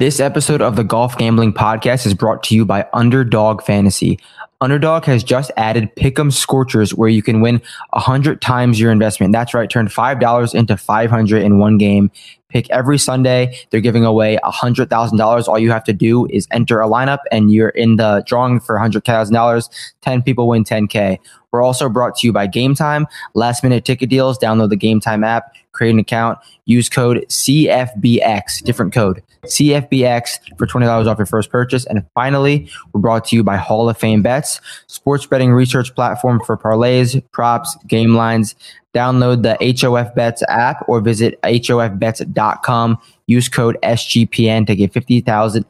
This 0.00 0.18
episode 0.18 0.62
of 0.62 0.76
the 0.76 0.82
Golf 0.82 1.18
Gambling 1.18 1.52
Podcast 1.52 2.06
is 2.06 2.14
brought 2.14 2.42
to 2.44 2.54
you 2.54 2.64
by 2.64 2.88
Underdog 2.94 3.60
Fantasy. 3.60 4.18
Underdog 4.62 5.04
has 5.04 5.22
just 5.22 5.50
added 5.58 5.94
Pick'em 5.94 6.32
Scorchers, 6.32 6.94
where 6.94 7.10
you 7.10 7.22
can 7.22 7.42
win 7.42 7.60
hundred 7.92 8.40
times 8.40 8.80
your 8.80 8.92
investment. 8.92 9.32
That's 9.32 9.52
right, 9.52 9.68
turn 9.68 9.88
five 9.88 10.18
dollars 10.18 10.54
into 10.54 10.78
five 10.78 11.10
hundred 11.10 11.42
in 11.42 11.58
one 11.58 11.76
game. 11.76 12.10
Pick 12.50 12.68
every 12.70 12.98
Sunday. 12.98 13.56
They're 13.70 13.80
giving 13.80 14.04
away 14.04 14.38
hundred 14.44 14.90
thousand 14.90 15.18
dollars. 15.18 15.48
All 15.48 15.58
you 15.58 15.70
have 15.70 15.84
to 15.84 15.92
do 15.92 16.26
is 16.26 16.46
enter 16.50 16.80
a 16.80 16.88
lineup, 16.88 17.20
and 17.32 17.52
you're 17.52 17.70
in 17.70 17.96
the 17.96 18.22
drawing 18.26 18.60
for 18.60 18.76
hundred 18.78 19.04
thousand 19.04 19.34
dollars. 19.34 19.70
Ten 20.02 20.22
people 20.22 20.48
win 20.48 20.64
ten 20.64 20.86
k. 20.86 21.18
We're 21.52 21.62
also 21.62 21.88
brought 21.88 22.16
to 22.18 22.26
you 22.26 22.32
by 22.32 22.46
Game 22.46 22.74
Time. 22.74 23.06
Last 23.34 23.62
minute 23.62 23.84
ticket 23.84 24.10
deals. 24.10 24.38
Download 24.38 24.68
the 24.68 24.76
Game 24.76 25.00
Time 25.00 25.24
app, 25.24 25.54
create 25.72 25.90
an 25.90 25.98
account, 25.98 26.38
use 26.64 26.88
code 26.88 27.24
CFBX, 27.28 28.62
different 28.62 28.92
code 28.92 29.22
CFBX 29.44 30.58
for 30.58 30.66
$20 30.66 31.06
off 31.06 31.18
your 31.18 31.26
first 31.26 31.50
purchase. 31.50 31.86
And 31.86 32.04
finally, 32.14 32.70
we're 32.92 33.00
brought 33.00 33.24
to 33.26 33.36
you 33.36 33.42
by 33.42 33.56
Hall 33.56 33.88
of 33.88 33.96
Fame 33.98 34.22
Bets, 34.22 34.60
sports 34.86 35.26
betting 35.26 35.52
research 35.52 35.94
platform 35.94 36.40
for 36.44 36.56
parlays, 36.56 37.22
props, 37.32 37.76
game 37.86 38.14
lines. 38.14 38.54
Download 38.94 39.42
the 39.42 39.56
HOF 39.80 40.14
Bets 40.16 40.42
app 40.48 40.88
or 40.88 41.00
visit 41.00 41.40
HOFBets.com. 41.42 42.98
Use 43.26 43.48
code 43.48 43.78
SGPN 43.84 44.66
to 44.66 44.74
get 44.74 44.92
50,000, 44.92 45.64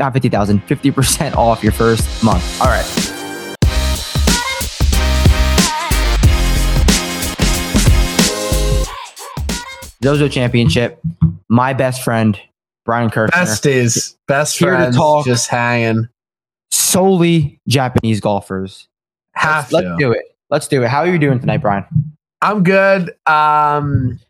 not 0.00 0.12
50,000, 0.12 0.66
50% 0.66 1.36
off 1.36 1.62
your 1.62 1.72
first 1.72 2.24
month. 2.24 2.60
All 2.60 2.66
right. 2.66 2.84
Zozo 10.02 10.28
Championship. 10.28 11.00
My 11.48 11.72
best 11.72 12.02
friend, 12.02 12.38
Brian 12.84 13.08
Kirshner. 13.08 13.30
Besties, 13.30 14.16
best 14.26 14.58
Here 14.58 14.72
to 14.72 14.76
friends, 14.76 14.96
talk. 14.96 15.24
just 15.24 15.48
hanging. 15.48 16.08
Solely 16.72 17.60
Japanese 17.68 18.20
golfers. 18.20 18.88
Have 19.34 19.70
let's, 19.70 19.84
to. 19.84 19.90
let's 19.90 19.98
do 19.98 20.12
it. 20.12 20.36
Let's 20.50 20.68
do 20.68 20.82
it. 20.82 20.88
How 20.88 21.00
are 21.00 21.06
you 21.06 21.18
doing 21.18 21.38
tonight, 21.38 21.58
Brian? 21.58 21.84
I'm 22.44 22.62
good. 22.62 23.08
Um, 23.24 24.20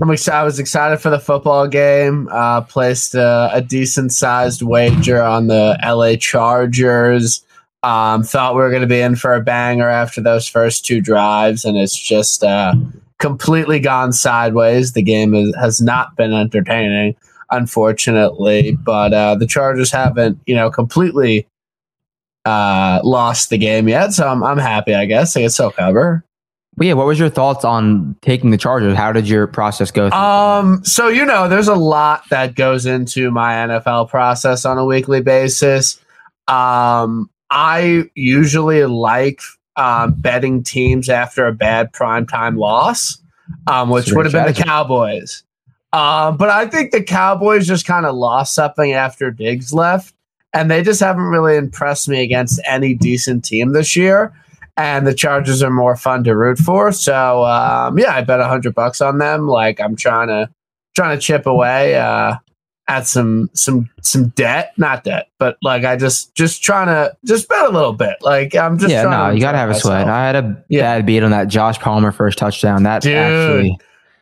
I'm 0.00 0.10
excited. 0.10 0.38
I 0.38 0.42
was 0.42 0.58
excited 0.58 1.00
for 1.00 1.10
the 1.10 1.20
football 1.20 1.68
game. 1.68 2.26
Uh, 2.32 2.62
placed 2.62 3.14
a, 3.14 3.50
a 3.52 3.60
decent 3.60 4.14
sized 4.14 4.62
wager 4.62 5.22
on 5.22 5.48
the 5.48 5.78
LA 5.84 6.16
Chargers. 6.16 7.44
Um, 7.82 8.22
thought 8.22 8.54
we 8.54 8.62
were 8.62 8.70
going 8.70 8.80
to 8.80 8.88
be 8.88 9.02
in 9.02 9.16
for 9.16 9.34
a 9.34 9.42
banger 9.42 9.90
after 9.90 10.22
those 10.22 10.48
first 10.48 10.86
two 10.86 11.02
drives, 11.02 11.66
and 11.66 11.76
it's 11.76 11.94
just 11.94 12.42
uh, 12.42 12.74
completely 13.18 13.80
gone 13.80 14.14
sideways. 14.14 14.94
The 14.94 15.02
game 15.02 15.34
is, 15.34 15.54
has 15.56 15.78
not 15.78 16.16
been 16.16 16.32
entertaining, 16.32 17.16
unfortunately. 17.50 18.78
But 18.82 19.12
uh, 19.12 19.34
the 19.34 19.46
Chargers 19.46 19.90
haven't, 19.90 20.40
you 20.46 20.54
know, 20.54 20.70
completely 20.70 21.46
uh, 22.46 23.02
lost 23.04 23.50
the 23.50 23.58
game 23.58 23.90
yet. 23.90 24.14
So 24.14 24.26
I'm, 24.26 24.42
I'm 24.42 24.56
happy. 24.56 24.94
I 24.94 25.04
guess 25.04 25.36
I 25.36 25.42
can 25.42 25.50
still 25.50 25.70
cover. 25.70 26.24
Well, 26.78 26.86
yeah, 26.86 26.92
what 26.94 27.06
was 27.06 27.18
your 27.18 27.28
thoughts 27.28 27.64
on 27.64 28.14
taking 28.22 28.52
the 28.52 28.56
Chargers? 28.56 28.96
How 28.96 29.10
did 29.10 29.28
your 29.28 29.48
process 29.48 29.90
go? 29.90 30.10
through? 30.10 30.18
Um, 30.18 30.84
so 30.84 31.08
you 31.08 31.24
know, 31.24 31.48
there's 31.48 31.66
a 31.66 31.74
lot 31.74 32.22
that 32.30 32.54
goes 32.54 32.86
into 32.86 33.32
my 33.32 33.54
NFL 33.54 34.08
process 34.08 34.64
on 34.64 34.78
a 34.78 34.84
weekly 34.84 35.20
basis. 35.20 35.98
Um, 36.46 37.28
I 37.50 38.08
usually 38.14 38.84
like 38.84 39.40
um, 39.74 40.14
betting 40.18 40.62
teams 40.62 41.08
after 41.08 41.48
a 41.48 41.52
bad 41.52 41.92
primetime 41.92 42.56
loss, 42.56 43.20
um, 43.66 43.90
which 43.90 44.12
would 44.12 44.24
have 44.24 44.32
been 44.32 44.46
the. 44.46 44.62
Cowboys. 44.62 45.42
Um, 45.92 46.36
but 46.36 46.48
I 46.48 46.66
think 46.66 46.92
the 46.92 47.02
Cowboys 47.02 47.66
just 47.66 47.86
kind 47.86 48.06
of 48.06 48.14
lost 48.14 48.54
something 48.54 48.92
after 48.92 49.32
Diggs 49.32 49.72
left, 49.72 50.14
and 50.54 50.70
they 50.70 50.84
just 50.84 51.00
haven't 51.00 51.24
really 51.24 51.56
impressed 51.56 52.08
me 52.08 52.22
against 52.22 52.60
any 52.68 52.94
decent 52.94 53.44
team 53.44 53.72
this 53.72 53.96
year. 53.96 54.32
And 54.78 55.06
the 55.06 55.12
Chargers 55.14 55.60
are 55.62 55.70
more 55.70 55.96
fun 55.96 56.22
to 56.24 56.36
root 56.36 56.56
for. 56.58 56.92
So 56.92 57.44
um, 57.44 57.98
yeah, 57.98 58.14
I 58.14 58.22
bet 58.22 58.38
a 58.40 58.46
hundred 58.46 58.74
bucks 58.74 59.00
on 59.00 59.18
them. 59.18 59.48
Like 59.48 59.80
I'm 59.80 59.96
trying 59.96 60.28
to 60.28 60.48
trying 60.94 61.18
to 61.18 61.20
chip 61.20 61.46
away 61.46 61.96
uh, 61.96 62.36
at 62.86 63.06
some 63.08 63.50
some 63.54 63.90
some 64.02 64.28
debt, 64.28 64.72
not 64.76 65.02
debt, 65.02 65.30
but 65.40 65.58
like 65.62 65.84
I 65.84 65.96
just 65.96 66.32
just 66.36 66.62
trying 66.62 66.86
to 66.86 67.16
just 67.26 67.48
bet 67.48 67.64
a 67.66 67.70
little 67.70 67.92
bit. 67.92 68.16
Like 68.20 68.54
I'm 68.54 68.78
just 68.78 68.92
yeah, 68.92 69.02
trying 69.02 69.18
no, 69.18 69.30
to 69.30 69.34
you 69.34 69.40
gotta 69.40 69.58
have 69.58 69.70
a 69.70 69.74
sweat. 69.74 70.06
I 70.08 70.26
had 70.26 70.36
a 70.36 70.64
Yeah. 70.68 70.82
bad 70.82 71.06
beat 71.06 71.24
on 71.24 71.32
that 71.32 71.48
Josh 71.48 71.78
Palmer 71.80 72.12
first 72.12 72.38
touchdown. 72.38 72.84
That 72.84 73.02
Dude, 73.02 73.16
actually, 73.16 73.78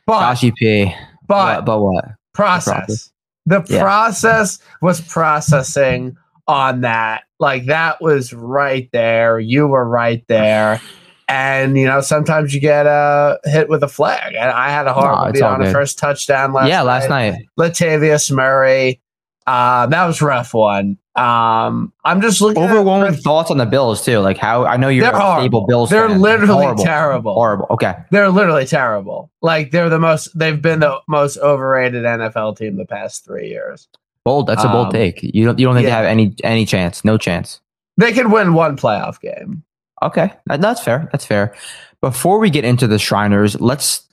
but 0.07 0.21
Joshy 0.33 0.55
P. 0.55 0.85
but 1.27 1.57
But, 1.57 1.65
but 1.65 1.81
what? 1.81 2.05
process. 2.33 3.11
The 3.45 3.63
Yeah. 3.69 3.81
process 3.83 4.57
was 4.81 5.01
processing 5.01 6.17
on 6.47 6.81
that. 6.81 7.23
Like 7.39 7.65
that 7.65 8.01
was 8.01 8.33
right 8.33 8.89
there. 8.91 9.39
You 9.39 9.67
were 9.67 9.87
right 9.87 10.23
there. 10.27 10.81
And 11.29 11.77
you 11.77 11.85
know, 11.85 11.99
sometimes 12.01 12.53
you 12.53 12.61
get 12.61 12.87
uh, 12.87 13.37
hit 13.43 13.67
with 13.69 13.83
a 13.83 13.87
flag. 13.87 14.33
And 14.33 14.49
I 14.49 14.69
had 14.69 14.87
a 14.87 14.93
horrible 14.93 15.31
beat 15.33 15.41
on 15.41 15.59
the 15.59 15.65
good. 15.65 15.73
first 15.73 15.97
touchdown 15.99 16.53
last 16.53 16.69
yeah, 16.69 16.81
last 16.83 17.09
night. 17.09 17.45
Latavius 17.59 18.31
Murray. 18.31 19.01
Uh, 19.45 19.85
that 19.87 20.05
was 20.05 20.21
a 20.21 20.25
rough 20.25 20.53
one. 20.53 20.97
Um, 21.15 21.91
I'm 22.05 22.21
just 22.21 22.41
looking 22.41 22.61
at- 22.63 22.69
Overwhelming 22.69 23.13
thoughts 23.15 23.49
on 23.49 23.57
the 23.57 23.65
Bills 23.65 24.03
too. 24.05 24.19
Like 24.19 24.37
how 24.37 24.65
I 24.65 24.77
know 24.77 24.87
you're 24.89 25.03
They're 25.05 25.13
a 25.13 25.19
horrible. 25.19 25.41
stable 25.41 25.65
Bills. 25.67 25.89
They're 25.89 26.07
fan. 26.09 26.21
literally 26.21 26.63
horrible. 26.63 26.83
terrible. 26.83 27.33
Horrible. 27.33 27.65
Okay. 27.71 27.95
They're 28.11 28.29
literally 28.29 28.65
terrible. 28.65 29.31
Like 29.41 29.71
they're 29.71 29.89
the 29.89 29.99
most. 29.99 30.37
They've 30.37 30.61
been 30.61 30.79
the 30.79 30.99
most 31.07 31.37
overrated 31.37 32.03
NFL 32.03 32.57
team 32.57 32.77
the 32.77 32.85
past 32.85 33.25
three 33.25 33.47
years. 33.49 33.87
Bold. 34.27 34.47
That's 34.47 34.63
a 34.63 34.67
bold 34.67 34.87
Um, 34.87 34.91
take. 34.93 35.23
You 35.23 35.45
don't. 35.45 35.57
You 35.57 35.65
don't 35.65 35.75
think 35.75 35.87
yeah. 35.87 36.01
they 36.01 36.05
have 36.07 36.11
any 36.11 36.35
any 36.43 36.65
chance? 36.65 37.05
No 37.05 37.17
chance. 37.17 37.61
They 37.95 38.11
could 38.11 38.29
win 38.31 38.53
one 38.53 38.75
playoff 38.75 39.21
game. 39.21 39.63
Okay, 40.03 40.31
that's 40.47 40.81
fair. 40.83 41.07
That's 41.11 41.25
fair. 41.25 41.55
Before 42.01 42.37
we 42.37 42.49
get 42.49 42.65
into 42.65 42.87
the 42.87 42.99
Shriners, 42.99 43.59
let's. 43.61 44.03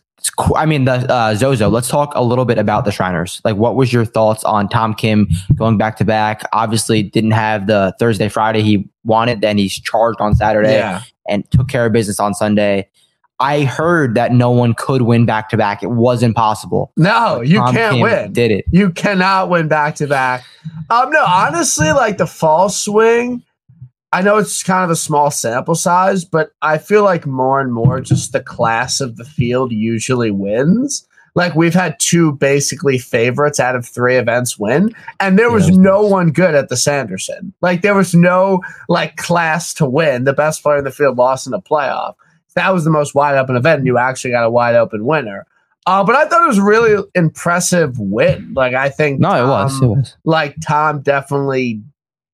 I 0.57 0.65
mean, 0.65 0.85
the 0.87 0.93
uh, 1.13 1.35
Zozo. 1.35 1.69
Let's 1.69 1.89
talk 1.89 2.13
a 2.15 2.23
little 2.23 2.45
bit 2.47 2.57
about 2.59 2.85
the 2.87 2.93
Shriners. 2.93 3.41
Like, 3.45 3.57
what 3.57 3.75
was 3.77 3.93
your 3.93 4.05
thoughts 4.07 4.43
on 4.45 4.69
Tom 4.69 4.95
Kim 4.95 5.29
going 5.57 5.77
back 5.77 5.97
to 5.99 6.05
back? 6.05 6.43
Obviously, 6.53 7.03
didn't 7.03 7.33
have 7.33 7.67
the 7.67 7.95
Thursday, 7.99 8.29
Friday 8.31 8.63
he 8.63 8.89
wanted. 9.05 9.41
Then 9.43 9.59
he's 9.59 9.79
charged 9.79 10.21
on 10.21 10.35
Saturday 10.35 10.75
Yeah. 10.75 11.03
and 11.29 11.45
took 11.51 11.69
care 11.69 11.85
of 11.85 11.93
business 11.93 12.19
on 12.21 12.33
Sunday. 12.33 12.89
I 13.41 13.65
heard 13.65 14.15
that 14.15 14.33
no 14.33 14.51
one 14.51 14.75
could 14.75 15.03
win 15.03 15.27
back 15.27 15.49
to 15.51 15.57
back. 15.57 15.83
It 15.83 15.91
was 15.91 16.23
impossible. 16.23 16.93
No, 16.97 17.41
you 17.41 17.59
Tom 17.59 17.75
can't 17.75 18.01
win. 18.01 18.33
Did 18.33 18.51
it? 18.53 18.65
You 18.71 18.91
cannot 18.91 19.49
win 19.51 19.67
back 19.69 19.97
to 19.97 20.07
back. 20.07 20.45
Um, 20.91 21.11
no, 21.11 21.25
honestly, 21.27 21.91
like 21.93 22.19
the 22.19 22.27
fall 22.27 22.69
swing, 22.69 23.43
I 24.13 24.23
know 24.23 24.37
it's 24.39 24.63
kind 24.63 24.85
of 24.85 24.91
a 24.91 24.97
small 24.97 25.31
sample 25.33 25.75
size, 25.75 26.25
but 26.25 26.51
I 26.63 26.79
feel 26.79 27.03
like 27.03 27.27
more 27.27 27.61
and 27.61 27.73
more 27.73 28.01
just 28.01 28.33
the 28.33 28.41
class 28.41 29.01
of 29.01 29.17
the 29.17 29.25
field 29.25 29.73
usually 29.73 30.31
wins. 30.31 31.07
Like 31.35 31.57
we've 31.57 31.75
had 31.75 31.99
two 31.99 32.35
basically 32.35 32.97
favorites 32.97 33.59
out 33.59 33.75
of 33.75 33.85
three 33.85 34.15
events 34.17 34.57
win, 34.57 34.95
and 35.19 35.37
there 35.37 35.51
was 35.51 35.69
Yeah. 35.69 35.77
no 35.79 36.03
one 36.07 36.31
good 36.31 36.55
at 36.55 36.69
the 36.69 36.77
Sanderson. 36.77 37.53
Like 37.61 37.83
there 37.83 37.97
was 37.97 38.15
no 38.15 38.61
like 38.89 39.17
class 39.17 39.75
to 39.75 39.85
win. 39.87 40.23
The 40.23 40.33
best 40.33 40.63
player 40.63 40.79
in 40.79 40.85
the 40.85 40.93
field 40.93 41.19
lost 41.19 41.49
in 41.49 41.51
the 41.51 41.61
playoff. 41.61 42.15
That 42.55 42.73
was 42.73 42.85
the 42.85 42.91
most 42.91 43.15
wide 43.15 43.37
open 43.37 43.57
event, 43.57 43.79
and 43.79 43.87
you 43.87 43.99
actually 43.99 44.31
got 44.31 44.45
a 44.45 44.51
wide 44.51 44.75
open 44.75 45.05
winner. 45.05 45.47
Uh, 45.87 46.03
but 46.03 46.15
I 46.15 46.27
thought 46.27 46.45
it 46.45 46.49
was 46.49 46.61
really 46.61 47.03
impressive 47.15 47.99
win. 47.99 48.55
Like 48.55 48.75
I 48.75 48.89
think 48.89 49.21
No, 49.21 49.45
it 49.45 49.49
was. 49.49 49.83
It 49.83 49.87
was. 49.87 50.17
like 50.25 50.57
Tom 50.65 51.03
definitely, 51.03 51.83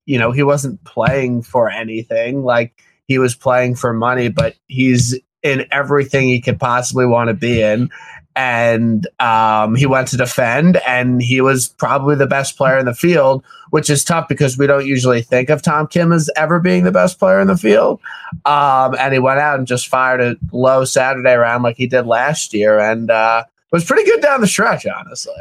you 0.07 0.19
know, 0.19 0.31
he 0.31 0.43
wasn't 0.43 0.83
playing 0.85 1.43
for 1.43 1.69
anything. 1.69 2.45
Like 2.45 2.75
he 3.09 3.19
was 3.19 3.35
playing 3.35 3.75
for 3.75 3.93
money, 3.93 4.29
but 4.29 4.55
he's 4.69 5.19
in 5.43 5.67
everything 5.73 6.29
he 6.29 6.41
could 6.41 6.61
possibly 6.61 7.07
want 7.07 7.29
to 7.29 7.35
be 7.35 7.61
in. 7.61 7.91
And 8.37 9.07
um, 9.19 9.75
he 9.75 9.87
went 9.87 10.09
to 10.09 10.17
defend, 10.17 10.77
and 10.87 11.21
he 11.21 11.41
was 11.41 11.69
probably 11.69 12.15
the 12.15 12.27
best 12.27 12.57
player 12.57 12.79
in 12.79 12.87
the 12.87 12.95
field, 12.95 13.45
which 13.71 13.91
is 13.91 14.05
tough 14.05 14.29
because 14.29 14.57
we 14.57 14.67
don't 14.67 14.87
usually 14.87 15.21
think 15.21 15.51
of 15.51 15.63
Tom 15.63 15.87
Kim 15.89 16.13
as 16.13 16.31
ever 16.37 16.61
being 16.61 16.85
the 16.85 16.93
best 16.93 17.19
player 17.19 17.41
in 17.41 17.49
the 17.49 17.57
field. 17.57 18.01
Um, 18.47 18.95
and 18.99 19.13
he 19.13 19.19
went 19.19 19.41
out 19.41 19.59
and 19.59 19.67
just 19.67 19.89
fired 19.89 20.21
a 20.21 20.37
low 20.53 20.85
Saturday 20.85 21.35
round 21.35 21.65
like 21.65 21.77
he 21.77 21.87
did 21.87 22.07
last 22.07 22.55
year, 22.55 22.79
and 22.79 23.11
uh, 23.11 23.45
was 23.73 23.85
pretty 23.85 24.05
good 24.05 24.21
down 24.23 24.41
the 24.41 24.47
stretch, 24.47 24.87
honestly. 24.87 25.35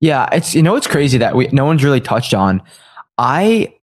Yeah, 0.00 0.28
it's 0.32 0.54
you 0.54 0.62
know 0.62 0.76
it's 0.76 0.86
crazy 0.86 1.18
that 1.18 1.34
we 1.34 1.48
no 1.48 1.64
one's 1.64 1.82
really 1.82 2.00
touched 2.00 2.34
on. 2.34 2.62
I 3.18 3.74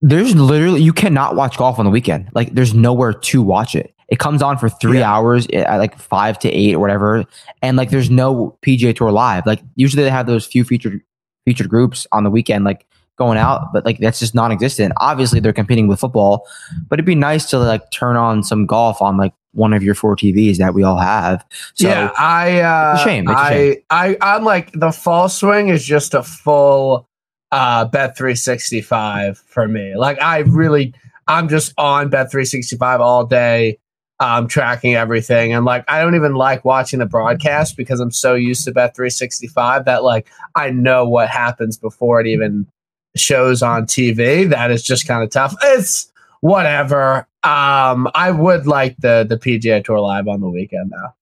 there's 0.00 0.34
literally 0.34 0.82
you 0.82 0.92
cannot 0.92 1.34
watch 1.34 1.56
golf 1.56 1.78
on 1.78 1.84
the 1.84 1.90
weekend. 1.90 2.28
Like 2.34 2.54
there's 2.54 2.74
nowhere 2.74 3.12
to 3.12 3.42
watch 3.42 3.74
it. 3.74 3.95
It 4.08 4.18
comes 4.18 4.40
on 4.42 4.56
for 4.58 4.68
three 4.68 4.98
Yeah. 5.00 5.12
hours 5.12 5.46
eh, 5.52 5.62
at 5.62 5.78
like 5.78 5.98
five 5.98 6.38
to 6.40 6.48
eight 6.50 6.74
or 6.74 6.78
whatever, 6.78 7.24
and 7.62 7.76
like 7.76 7.90
there's 7.90 8.10
no 8.10 8.56
PGA 8.62 8.94
Tour 8.94 9.10
live. 9.10 9.46
Like 9.46 9.60
usually 9.74 10.04
they 10.04 10.10
have 10.10 10.26
those 10.26 10.46
few 10.46 10.64
featured 10.64 11.00
featured 11.44 11.68
groups 11.68 12.06
on 12.12 12.24
the 12.24 12.30
weekend, 12.30 12.64
like 12.64 12.86
going 13.16 13.38
out, 13.38 13.72
but 13.72 13.84
like 13.84 13.98
that's 13.98 14.18
just 14.20 14.34
non-existent. 14.34 14.92
Obviously 14.98 15.40
they're 15.40 15.52
competing 15.52 15.88
with 15.88 15.98
football, 15.98 16.46
but 16.88 16.98
it'd 16.98 17.06
be 17.06 17.14
nice 17.14 17.46
to 17.50 17.58
like 17.58 17.90
turn 17.90 18.16
on 18.16 18.42
some 18.42 18.66
golf 18.66 19.00
on 19.00 19.16
like 19.16 19.32
one 19.52 19.72
of 19.72 19.82
your 19.82 19.94
four 19.94 20.14
TVs 20.14 20.58
that 20.58 20.74
we 20.74 20.82
all 20.82 20.98
have. 20.98 21.42
So 21.74 21.88
yeah, 21.88 22.10
I 22.18 22.60
uh, 22.60 22.98
shame, 22.98 23.26
I, 23.28 23.50
shame. 23.50 23.76
I, 23.90 24.16
I'm 24.20 24.44
like 24.44 24.70
the 24.72 24.92
fall 24.92 25.28
swing 25.28 25.68
is 25.68 25.84
just 25.84 26.12
a 26.14 26.22
full 26.22 27.08
uh, 27.52 27.86
Bet 27.86 28.16
three 28.16 28.34
sixty 28.34 28.80
five 28.82 29.38
for 29.38 29.66
me. 29.66 29.96
Like 29.96 30.20
I 30.20 30.40
really, 30.40 30.92
I'm 31.26 31.48
just 31.48 31.72
on 31.78 32.10
Bet 32.10 32.30
three 32.30 32.44
sixty 32.44 32.76
five 32.76 33.00
all 33.00 33.24
day. 33.24 33.78
Um, 34.18 34.48
tracking 34.48 34.94
everything 34.94 35.52
and 35.52 35.66
like 35.66 35.84
I 35.88 36.00
don't 36.00 36.14
even 36.14 36.36
like 36.36 36.64
watching 36.64 37.00
the 37.00 37.04
broadcast 37.04 37.76
because 37.76 38.00
I'm 38.00 38.10
so 38.10 38.34
used 38.34 38.64
to 38.64 38.72
Bet 38.72 38.96
365 38.96 39.84
that 39.84 40.04
like 40.04 40.26
I 40.54 40.70
know 40.70 41.06
what 41.06 41.28
happens 41.28 41.76
before 41.76 42.18
it 42.18 42.26
even 42.26 42.66
shows 43.14 43.62
on 43.62 43.84
TV. 43.84 44.48
That 44.48 44.70
is 44.70 44.82
just 44.82 45.06
kind 45.06 45.22
of 45.22 45.28
tough. 45.30 45.54
It's 45.62 46.10
whatever. 46.40 47.28
Um, 47.42 48.08
I 48.14 48.30
would 48.30 48.66
like 48.66 48.96
the 48.98 49.26
the 49.28 49.36
PGA 49.36 49.84
Tour 49.84 50.00
live 50.00 50.28
on 50.28 50.40
the 50.40 50.48
weekend 50.48 50.92
though. 50.92 51.12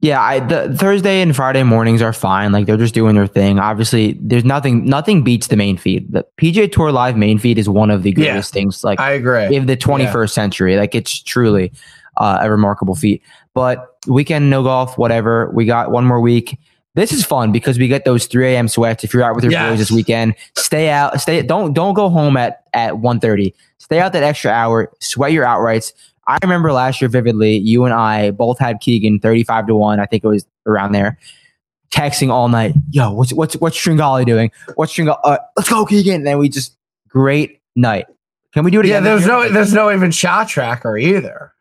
Yeah, 0.00 0.20
I, 0.20 0.40
the 0.40 0.76
Thursday 0.76 1.22
and 1.22 1.34
Friday 1.34 1.62
mornings 1.62 2.02
are 2.02 2.12
fine. 2.12 2.52
Like 2.52 2.66
they're 2.66 2.76
just 2.76 2.94
doing 2.94 3.14
their 3.14 3.26
thing. 3.26 3.58
Obviously, 3.58 4.18
there's 4.20 4.44
nothing 4.44 4.84
nothing 4.84 5.24
beats 5.24 5.46
the 5.46 5.56
main 5.56 5.78
feed. 5.78 6.12
The 6.12 6.26
PGA 6.38 6.70
Tour 6.70 6.92
live 6.92 7.16
main 7.16 7.38
feed 7.38 7.58
is 7.58 7.68
one 7.68 7.90
of 7.90 8.02
the 8.02 8.12
greatest 8.12 8.54
yeah, 8.54 8.60
things. 8.60 8.84
Like 8.84 9.00
I 9.00 9.12
agree. 9.12 9.56
Of 9.56 9.66
the 9.66 9.76
21st 9.76 10.14
yeah. 10.14 10.26
century, 10.26 10.76
like 10.76 10.94
it's 10.94 11.22
truly 11.22 11.72
uh, 12.16 12.38
a 12.40 12.50
remarkable 12.50 12.94
feat. 12.94 13.22
But 13.54 13.98
weekend 14.06 14.50
no 14.50 14.62
golf, 14.62 14.98
whatever. 14.98 15.50
We 15.52 15.64
got 15.64 15.90
one 15.90 16.04
more 16.04 16.20
week. 16.20 16.58
This 16.94 17.12
is 17.12 17.24
fun 17.24 17.52
because 17.52 17.78
we 17.78 17.88
get 17.88 18.06
those 18.06 18.26
3 18.26 18.54
a.m. 18.54 18.68
sweats. 18.68 19.04
If 19.04 19.12
you're 19.12 19.22
out 19.22 19.34
with 19.34 19.44
your 19.44 19.52
yes. 19.52 19.70
boys 19.70 19.78
this 19.78 19.90
weekend, 19.90 20.34
stay 20.56 20.88
out. 20.88 21.20
Stay. 21.20 21.42
Don't 21.42 21.74
don't 21.74 21.92
go 21.92 22.08
home 22.08 22.36
at 22.38 22.62
at 22.72 22.94
1:30. 22.94 23.52
Stay 23.78 24.00
out 24.00 24.14
that 24.14 24.22
extra 24.22 24.50
hour. 24.50 24.90
Sweat 25.00 25.32
your 25.32 25.44
outrights. 25.44 25.92
I 26.26 26.38
remember 26.42 26.72
last 26.72 27.00
year 27.00 27.08
vividly. 27.08 27.56
You 27.56 27.84
and 27.84 27.94
I 27.94 28.30
both 28.30 28.58
had 28.58 28.80
Keegan 28.80 29.20
35 29.20 29.68
to 29.68 29.74
one. 29.76 30.00
I 30.00 30.06
think 30.06 30.24
it 30.24 30.28
was 30.28 30.46
around 30.66 30.92
there. 30.92 31.18
Texting 31.90 32.30
all 32.30 32.48
night. 32.48 32.74
Yo, 32.90 33.12
what's 33.12 33.32
what's 33.32 33.54
what's 33.56 33.76
Stringali 33.78 34.24
doing? 34.24 34.50
What's 34.74 34.94
Stringali? 34.94 35.20
Uh, 35.22 35.38
let's 35.56 35.68
go, 35.68 35.84
Keegan. 35.84 36.14
And 36.14 36.26
then 36.26 36.38
we 36.38 36.48
just 36.48 36.76
great 37.08 37.60
night. 37.76 38.06
Can 38.52 38.64
we 38.64 38.70
do 38.70 38.80
it 38.80 38.86
again? 38.86 39.04
Yeah, 39.04 39.10
there's 39.10 39.26
no 39.26 39.48
there's 39.50 39.74
no 39.74 39.92
even 39.92 40.10
shot 40.10 40.48
tracker 40.48 40.96
either. 40.96 41.52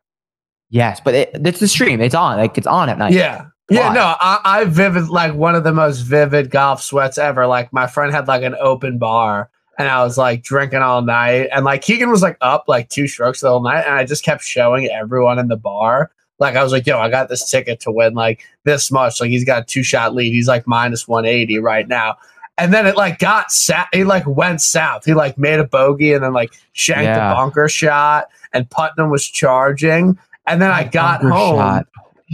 Yes, 0.70 1.00
but 1.04 1.14
it, 1.14 1.30
it's 1.34 1.60
the 1.60 1.68
stream. 1.68 2.02
It's 2.02 2.16
on. 2.16 2.38
Like 2.38 2.58
it's 2.58 2.68
on 2.68 2.90
at 2.90 2.98
night. 2.98 3.14
Yeah. 3.14 3.48
Yeah, 3.68 3.94
no, 3.94 4.16
I, 4.20 4.42
I 4.44 4.66
vivid 4.66 5.10
like 5.10 5.34
one 5.34 5.56
of 5.56 5.64
the 5.64 5.74
most 5.74 6.02
vivid 6.02 6.52
golf 6.52 6.84
sweats 6.84 7.18
ever. 7.18 7.48
Like 7.48 7.74
my 7.74 7.88
friend 7.88 8.14
had 8.14 8.28
like 8.28 8.44
an 8.44 8.56
open 8.60 9.00
bar 9.00 9.50
and 9.78 9.90
I 9.90 10.04
was 10.04 10.18
like 10.18 10.44
drinking 10.44 10.80
all 10.80 11.02
night. 11.02 11.50
And 11.52 11.66
like 11.66 11.82
Keegan 11.82 12.12
was 12.12 12.22
like 12.22 12.38
up 12.42 12.66
like 12.68 12.90
two 12.90 13.08
strokes 13.08 13.42
the 13.42 13.50
whole 13.50 13.64
night. 13.64 13.84
And 13.86 13.96
I 13.96 14.06
just 14.06 14.24
kept 14.24 14.44
showing 14.44 14.88
everyone 14.88 15.40
in 15.40 15.48
the 15.48 15.58
bar. 15.58 16.12
Like 16.40 16.56
I 16.56 16.64
was 16.64 16.72
like, 16.72 16.86
yo, 16.86 17.00
I 17.00 17.10
got 17.10 17.30
this 17.30 17.50
ticket 17.50 17.80
to 17.82 17.92
win 17.92 18.14
like 18.14 18.46
this 18.64 18.92
much. 18.92 19.20
Like 19.20 19.30
he's 19.30 19.46
got 19.46 19.64
a 19.64 19.66
two 19.66 19.84
shot 19.84 20.14
lead. 20.14 20.32
He's 20.32 20.48
like 20.48 20.68
minus 20.68 21.08
180 21.08 21.60
right 21.60 21.88
now. 21.88 22.18
And 22.58 22.74
then 22.74 22.86
it 22.88 22.96
like 22.96 23.20
got 23.20 23.52
sat. 23.52 23.90
He 23.94 24.04
like 24.04 24.26
went 24.28 24.62
south. 24.62 25.06
He 25.06 25.14
like 25.14 25.38
made 25.38 25.60
a 25.60 25.68
bogey 25.68 26.14
and 26.14 26.24
then 26.24 26.34
like 26.34 26.54
shanked 26.74 27.04
yeah. 27.04 27.32
a 27.32 27.36
bunker 27.36 27.68
shot. 27.68 28.28
And 28.54 28.70
Putnam 28.70 29.10
was 29.10 29.26
charging. 29.28 30.18
And 30.48 30.62
then 30.62 30.72
I 30.72 30.84
got 30.84 31.22
home. 31.22 31.58
Shot. 31.58 31.88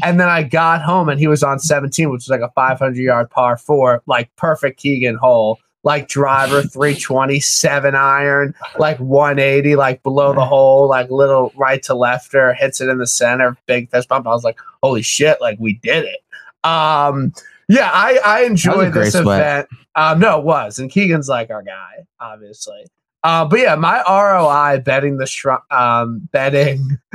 And 0.03 0.19
then 0.19 0.29
I 0.29 0.43
got 0.43 0.81
home 0.81 1.09
and 1.09 1.19
he 1.19 1.27
was 1.27 1.43
on 1.43 1.59
17, 1.59 2.09
which 2.09 2.19
was 2.19 2.29
like 2.29 2.41
a 2.41 2.51
500 2.53 2.95
yard 2.95 3.29
par 3.29 3.57
four, 3.57 4.01
like 4.05 4.33
perfect 4.37 4.79
Keegan 4.79 5.15
hole, 5.15 5.59
like 5.83 6.07
driver 6.07 6.61
327 6.61 7.95
iron, 7.95 8.55
like 8.77 8.97
180, 8.99 9.75
like 9.75 10.01
below 10.03 10.33
the 10.33 10.45
hole, 10.45 10.87
like 10.87 11.09
little 11.09 11.51
right 11.55 11.83
to 11.83 11.93
lefter, 11.93 12.55
hits 12.55 12.79
it 12.79 12.87
in 12.87 12.99
the 12.99 13.07
center, 13.07 13.57
big 13.65 13.89
fist 13.89 14.07
bump. 14.07 14.27
I 14.27 14.29
was 14.29 14.43
like, 14.43 14.59
holy 14.81 15.01
shit, 15.01 15.41
like 15.41 15.57
we 15.59 15.73
did 15.83 16.05
it. 16.05 16.19
Um, 16.63 17.33
yeah, 17.67 17.89
I, 17.93 18.19
I 18.25 18.43
enjoyed 18.43 18.93
this 18.93 19.15
event. 19.15 19.67
Um, 19.95 20.19
no, 20.19 20.39
it 20.39 20.45
was. 20.45 20.79
And 20.79 20.89
Keegan's 20.89 21.27
like 21.27 21.49
our 21.49 21.63
guy, 21.63 22.05
obviously. 22.19 22.85
Uh, 23.23 23.45
but 23.45 23.59
yeah, 23.59 23.75
my 23.75 24.01
ROI 24.07 24.81
betting 24.81 25.17
the 25.17 25.25
shr- 25.25 25.61
um, 25.71 26.27
betting 26.31 26.97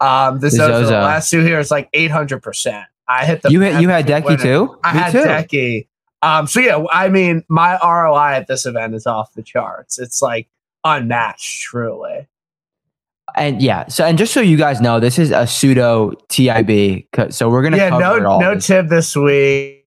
um, 0.00 0.38
the, 0.38 0.50
Zozo, 0.50 0.84
the 0.84 0.92
last 0.92 1.30
two 1.30 1.40
here 1.40 1.58
is 1.58 1.70
like 1.70 1.88
eight 1.92 2.10
hundred 2.10 2.42
percent. 2.42 2.86
I 3.08 3.24
hit 3.24 3.42
the 3.42 3.50
you 3.50 3.60
hit 3.60 3.80
you 3.80 3.88
had 3.88 4.06
Decky 4.06 4.40
too. 4.40 4.78
I 4.84 4.92
Me 4.92 4.98
had 5.00 5.12
too. 5.12 5.18
Decky. 5.18 5.88
Um, 6.22 6.46
so 6.46 6.60
yeah, 6.60 6.84
I 6.92 7.08
mean, 7.08 7.44
my 7.48 7.78
ROI 7.82 8.34
at 8.34 8.46
this 8.46 8.66
event 8.66 8.94
is 8.94 9.06
off 9.06 9.32
the 9.34 9.42
charts. 9.42 9.98
It's 9.98 10.20
like 10.20 10.48
unmatched, 10.84 11.62
truly. 11.62 12.28
And 13.36 13.60
yeah, 13.62 13.86
so 13.88 14.04
and 14.04 14.16
just 14.18 14.32
so 14.32 14.40
you 14.40 14.56
guys 14.56 14.80
know, 14.80 15.00
this 15.00 15.18
is 15.18 15.30
a 15.30 15.46
pseudo 15.46 16.12
TIB. 16.28 17.06
So 17.30 17.48
we're 17.48 17.62
gonna 17.62 17.76
yeah, 17.76 17.90
no 17.90 18.38
no 18.38 18.58
tip 18.58 18.88
this 18.88 19.16
week. 19.16 19.86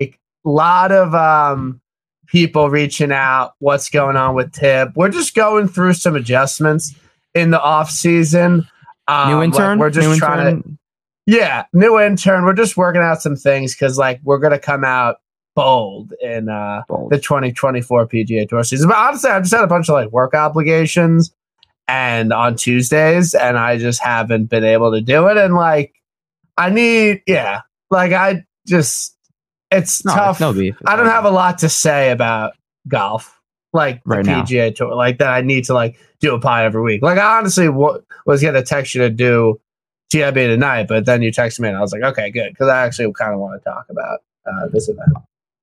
A 0.00 0.14
lot 0.44 0.92
of 0.92 1.14
um 1.14 1.80
people 2.28 2.70
reaching 2.70 3.10
out, 3.10 3.54
what's 3.58 3.90
going 3.90 4.16
on 4.16 4.34
with 4.34 4.52
Tip. 4.52 4.92
We're 4.94 5.08
just 5.08 5.34
going 5.34 5.66
through 5.66 5.94
some 5.94 6.14
adjustments 6.14 6.94
in 7.34 7.50
the 7.50 7.60
off 7.60 7.90
season. 7.90 8.68
Um, 9.08 9.30
new 9.30 9.42
intern. 9.42 9.78
Like 9.78 9.80
we're 9.80 9.90
just 9.90 10.08
new 10.08 10.16
trying 10.16 10.46
intern? 10.46 10.62
to. 10.62 10.78
Yeah, 11.26 11.64
new 11.72 11.98
intern. 11.98 12.44
We're 12.44 12.54
just 12.54 12.76
working 12.76 13.02
out 13.02 13.20
some 13.20 13.36
things 13.36 13.74
because 13.74 13.98
like 13.98 14.20
we're 14.22 14.38
gonna 14.38 14.58
come 14.58 14.84
out 14.84 15.16
bold 15.54 16.14
in 16.22 16.48
uh, 16.48 16.82
bold. 16.88 17.10
the 17.10 17.18
2024 17.18 18.06
PGA 18.06 18.48
Tour 18.48 18.64
season. 18.64 18.88
But 18.88 18.96
honestly, 18.96 19.30
I 19.30 19.40
just 19.40 19.52
had 19.52 19.64
a 19.64 19.66
bunch 19.66 19.88
of 19.88 19.94
like 19.94 20.10
work 20.10 20.34
obligations 20.34 21.34
and 21.86 22.32
on 22.32 22.56
Tuesdays, 22.56 23.34
and 23.34 23.58
I 23.58 23.76
just 23.78 24.00
haven't 24.02 24.46
been 24.46 24.64
able 24.64 24.92
to 24.92 25.00
do 25.00 25.26
it. 25.28 25.36
And 25.36 25.54
like, 25.54 25.94
I 26.56 26.70
need, 26.70 27.22
yeah, 27.26 27.62
like 27.90 28.12
I 28.12 28.44
just 28.66 29.17
it's 29.70 30.04
no, 30.04 30.14
tough. 30.14 30.36
It's 30.36 30.40
no 30.40 30.52
beef. 30.52 30.76
It's 30.80 30.90
I 30.90 30.96
don't 30.96 31.06
have 31.06 31.24
a 31.24 31.30
lot 31.30 31.58
to 31.58 31.68
say 31.68 32.10
about 32.10 32.54
golf, 32.86 33.40
like 33.72 34.00
right 34.04 34.24
the 34.24 34.30
PGA 34.30 34.70
now. 34.70 34.74
Tour, 34.74 34.94
like 34.94 35.18
that. 35.18 35.30
I 35.30 35.40
need 35.40 35.64
to 35.64 35.74
like 35.74 35.98
do 36.20 36.34
a 36.34 36.40
pie 36.40 36.64
every 36.64 36.82
week. 36.82 37.02
Like 37.02 37.18
I 37.18 37.38
honestly 37.38 37.66
w- 37.66 38.02
was 38.26 38.42
gonna 38.42 38.62
text 38.62 38.94
you 38.94 39.02
to 39.02 39.10
do 39.10 39.60
TIB 40.10 40.34
tonight, 40.34 40.88
but 40.88 41.04
then 41.04 41.22
you 41.22 41.30
texted 41.30 41.60
me 41.60 41.68
and 41.68 41.76
I 41.76 41.80
was 41.80 41.92
like, 41.92 42.02
okay, 42.02 42.30
good, 42.30 42.50
because 42.50 42.68
I 42.68 42.84
actually 42.84 43.12
kind 43.12 43.34
of 43.34 43.40
want 43.40 43.60
to 43.60 43.64
talk 43.68 43.86
about 43.90 44.20
uh, 44.46 44.68
this 44.72 44.88
event. 44.88 45.10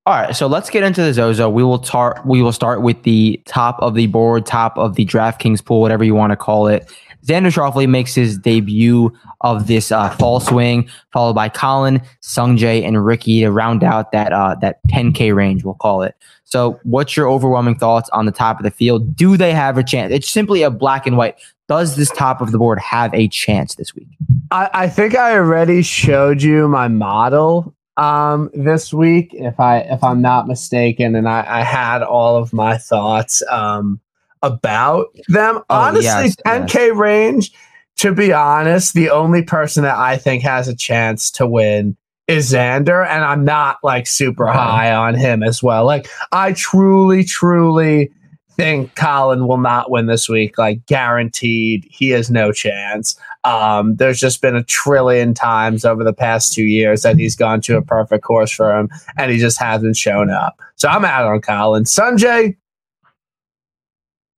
All 0.08 0.14
right, 0.14 0.36
so 0.36 0.46
let's 0.46 0.70
get 0.70 0.84
into 0.84 1.02
the 1.02 1.12
Zozo. 1.14 1.50
We 1.50 1.64
will 1.64 1.80
tar- 1.80 2.22
we 2.26 2.44
will 2.44 2.52
start 2.52 2.84
with 2.84 3.02
the 3.02 3.42
top 3.48 3.80
of 3.80 3.96
the 3.96 4.06
board, 4.06 4.46
top 4.46 4.78
of 4.78 4.94
the 4.96 5.04
DraftKings 5.04 5.66
pool, 5.66 5.82
whatever 5.82 6.04
you 6.04 6.14
want 6.14 6.30
to 6.30 6.36
call 6.36 6.68
it. 6.68 6.92
Xander 7.26 7.52
Schauffele 7.52 7.90
makes 7.90 8.14
his 8.14 8.38
debut 8.38 9.12
of 9.42 9.68
this 9.68 9.92
uh, 9.92 10.10
fall 10.12 10.40
swing, 10.40 10.88
followed 11.12 11.34
by 11.34 11.50
Collin, 11.50 12.02
Sungjae, 12.22 12.86
and 12.86 13.04
Ricky 13.04 13.42
to 13.42 13.52
round 13.52 13.84
out 13.84 14.12
that 14.12 14.32
uh, 14.32 14.56
that 14.62 14.80
10K 14.88 15.36
range, 15.36 15.64
we'll 15.64 15.74
call 15.74 16.04
it. 16.04 16.16
So, 16.44 16.80
what's 16.84 17.18
your 17.18 17.28
overwhelming 17.30 17.78
thoughts 17.78 18.10
on 18.10 18.26
the 18.26 18.32
top 18.32 18.60
of 18.60 18.64
the 18.64 18.72
field? 18.72 19.16
Do 19.16 19.38
they 19.38 19.54
have 19.54 19.78
a 19.78 19.84
chance? 19.84 20.14
It's 20.14 20.30
simply 20.30 20.62
a 20.62 20.70
black 20.70 21.08
and 21.08 21.18
white. 21.18 21.36
Does 21.68 21.96
this 21.96 22.12
top 22.12 22.42
of 22.42 22.52
the 22.52 22.60
board 22.60 22.78
have 22.80 23.12
a 23.16 23.28
chance 23.28 23.76
this 23.76 23.96
week? 23.96 24.08
I, 24.52 24.70
I 24.74 24.90
think 24.90 25.16
I 25.16 25.34
already 25.34 25.82
showed 25.82 26.44
you 26.44 26.68
my 26.68 26.88
model 26.88 27.76
um, 27.98 28.52
this 28.54 28.94
week, 28.94 29.34
if 29.34 29.60
I 29.60 29.80
if 29.80 30.04
I'm 30.04 30.22
not 30.22 30.48
mistaken, 30.48 31.16
and 31.16 31.28
I, 31.28 31.46
I 31.48 31.64
had 31.64 32.04
all 32.04 32.36
of 32.36 32.54
my 32.54 32.78
thoughts. 32.78 33.42
Um, 33.50 34.00
about 34.42 35.08
them. 35.28 35.58
Oh, 35.70 35.76
Honestly, 35.76 36.04
yes, 36.04 36.36
10K 36.46 36.74
yes. 36.74 36.98
range, 36.98 37.52
to 37.98 38.14
be 38.14 38.34
honest, 38.34 38.94
the 38.94 39.10
only 39.10 39.42
person 39.42 39.84
that 39.84 39.98
I 39.98 40.18
think 40.18 40.44
has 40.44 40.68
a 40.68 40.76
chance 40.76 41.32
to 41.32 41.48
win 41.48 41.98
is 42.28 42.52
Xander, 42.52 43.08
and 43.08 43.24
I'm 43.24 43.46
not 43.46 43.78
like 43.84 44.08
super 44.08 44.48
high 44.48 44.94
on 44.94 45.16
him 45.16 45.44
as 45.44 45.62
well. 45.62 45.86
Like, 45.86 46.10
I 46.32 46.54
truly, 46.54 47.24
truly 47.24 48.12
think 48.56 48.96
Collin 48.96 49.48
will 49.48 49.58
not 49.58 49.92
win 49.92 50.08
this 50.08 50.28
week. 50.28 50.58
Like, 50.58 50.86
guaranteed, 50.86 51.86
he 51.90 52.10
has 52.10 52.32
no 52.32 52.52
chance. 52.52 53.16
Um, 53.44 53.96
there's 53.98 54.20
just 54.20 54.42
been 54.42 54.56
a 54.56 54.64
trillion 54.64 55.34
times 55.34 55.86
over 55.86 56.04
the 56.04 56.14
past 56.14 56.54
two 56.54 56.64
years 56.64 57.04
that 57.04 57.18
he's 57.18 57.36
gone 57.36 57.62
to 57.62 57.78
a 57.78 57.82
perfect 57.82 58.24
course 58.24 58.52
for 58.52 58.76
him, 58.76 58.90
and 59.18 59.32
he 59.32 59.38
just 59.38 59.60
hasn't 59.60 59.98
shown 59.98 60.32
up. 60.32 60.60
So 60.76 60.88
I'm 60.88 61.06
out 61.06 61.28
on 61.28 61.42
Collin. 61.42 61.84
Sungjae, 61.84 62.56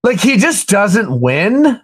like 0.08 0.20
he 0.20 0.38
just 0.38 0.68
doesn't 0.68 1.22
win 1.22 1.82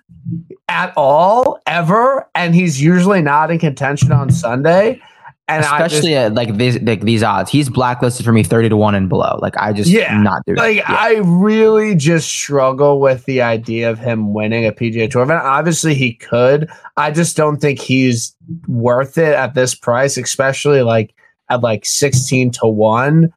at 0.67 0.93
all 0.95 1.59
ever, 1.67 2.29
and 2.33 2.55
he's 2.55 2.81
usually 2.81 3.21
not 3.21 3.51
in 3.51 3.59
contention 3.59 4.11
on 4.11 4.31
Sunday. 4.31 5.01
And 5.49 5.61
especially 5.61 6.11
just, 6.11 6.31
at 6.31 6.33
like 6.35 6.55
these 6.55 6.81
like 6.81 7.01
these 7.01 7.21
odds, 7.21 7.51
he's 7.51 7.67
blacklisted 7.67 8.25
for 8.25 8.31
me 8.31 8.43
thirty 8.43 8.69
to 8.69 8.77
one 8.77 8.95
and 8.95 9.09
below. 9.09 9.37
Like 9.41 9.57
I 9.57 9.73
just 9.73 9.89
yeah, 9.89 10.17
not 10.17 10.41
do 10.47 10.55
like 10.55 10.77
yeah. 10.77 10.85
I 10.87 11.21
really 11.23 11.95
just 11.95 12.29
struggle 12.29 13.01
with 13.01 13.25
the 13.25 13.41
idea 13.41 13.89
of 13.89 13.99
him 13.99 14.33
winning 14.33 14.65
a 14.65 14.71
PGA 14.71 15.11
Tour 15.11 15.23
event. 15.23 15.41
Obviously, 15.43 15.95
he 15.95 16.13
could. 16.13 16.69
I 16.95 17.11
just 17.11 17.35
don't 17.35 17.57
think 17.57 17.79
he's 17.79 18.33
worth 18.69 19.17
it 19.17 19.35
at 19.35 19.53
this 19.53 19.75
price, 19.75 20.15
especially 20.15 20.81
like 20.81 21.13
at 21.49 21.61
like 21.61 21.85
sixteen 21.85 22.49
to 22.51 22.65
one 22.65 23.33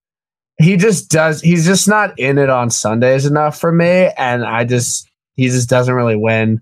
he 0.58 0.76
just 0.76 1.10
does 1.10 1.40
he's 1.40 1.66
just 1.66 1.86
not 1.88 2.18
in 2.18 2.38
it 2.38 2.48
on 2.50 2.70
Sundays 2.70 3.26
enough 3.26 3.58
for 3.58 3.72
me 3.72 4.10
and 4.16 4.44
I 4.44 4.64
just 4.64 5.08
he 5.34 5.48
just 5.48 5.68
doesn't 5.68 5.94
really 5.94 6.16
win. 6.16 6.60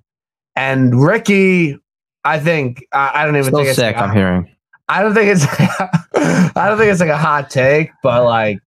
And 0.57 1.01
Ricky, 1.01 1.79
I 2.25 2.39
think 2.41 2.85
I, 2.93 3.23
I 3.23 3.25
don't 3.25 3.37
even 3.37 3.47
Still 3.47 3.59
think 3.59 3.69
it's 3.69 3.77
sick, 3.77 3.97
like 3.97 4.05
I'm 4.05 4.15
hearing. 4.15 4.51
I 4.89 5.03
don't 5.03 5.15
think 5.15 5.31
it's 5.31 5.45
I 6.57 6.69
don't 6.69 6.79
think 6.79 6.91
it's 6.91 7.01
like 7.01 7.09
a 7.09 7.17
hot 7.17 7.51
take, 7.51 7.91
but 8.03 8.25
like 8.25 8.59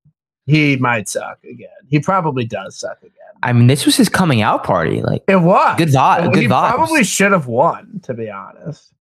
he 0.45 0.77
might 0.77 1.07
suck 1.09 1.43
again. 1.43 1.69
He 1.89 1.99
probably 1.99 2.45
does 2.45 2.79
suck 2.79 2.97
again. 2.99 3.11
I 3.43 3.53
mean, 3.53 3.67
this 3.67 3.85
was 3.85 3.95
his 3.95 4.09
coming 4.09 4.41
out 4.41 4.63
party. 4.63 5.01
Like 5.01 5.23
It 5.27 5.35
was 5.41 5.77
good 5.77 5.91
Thought, 5.91 6.33
Good 6.33 6.43
he 6.43 6.47
vibes. 6.47 6.73
probably 6.73 7.03
should 7.03 7.31
have 7.33 7.47
won, 7.47 7.99
to 8.03 8.13
be 8.13 8.29
honest. 8.29 8.93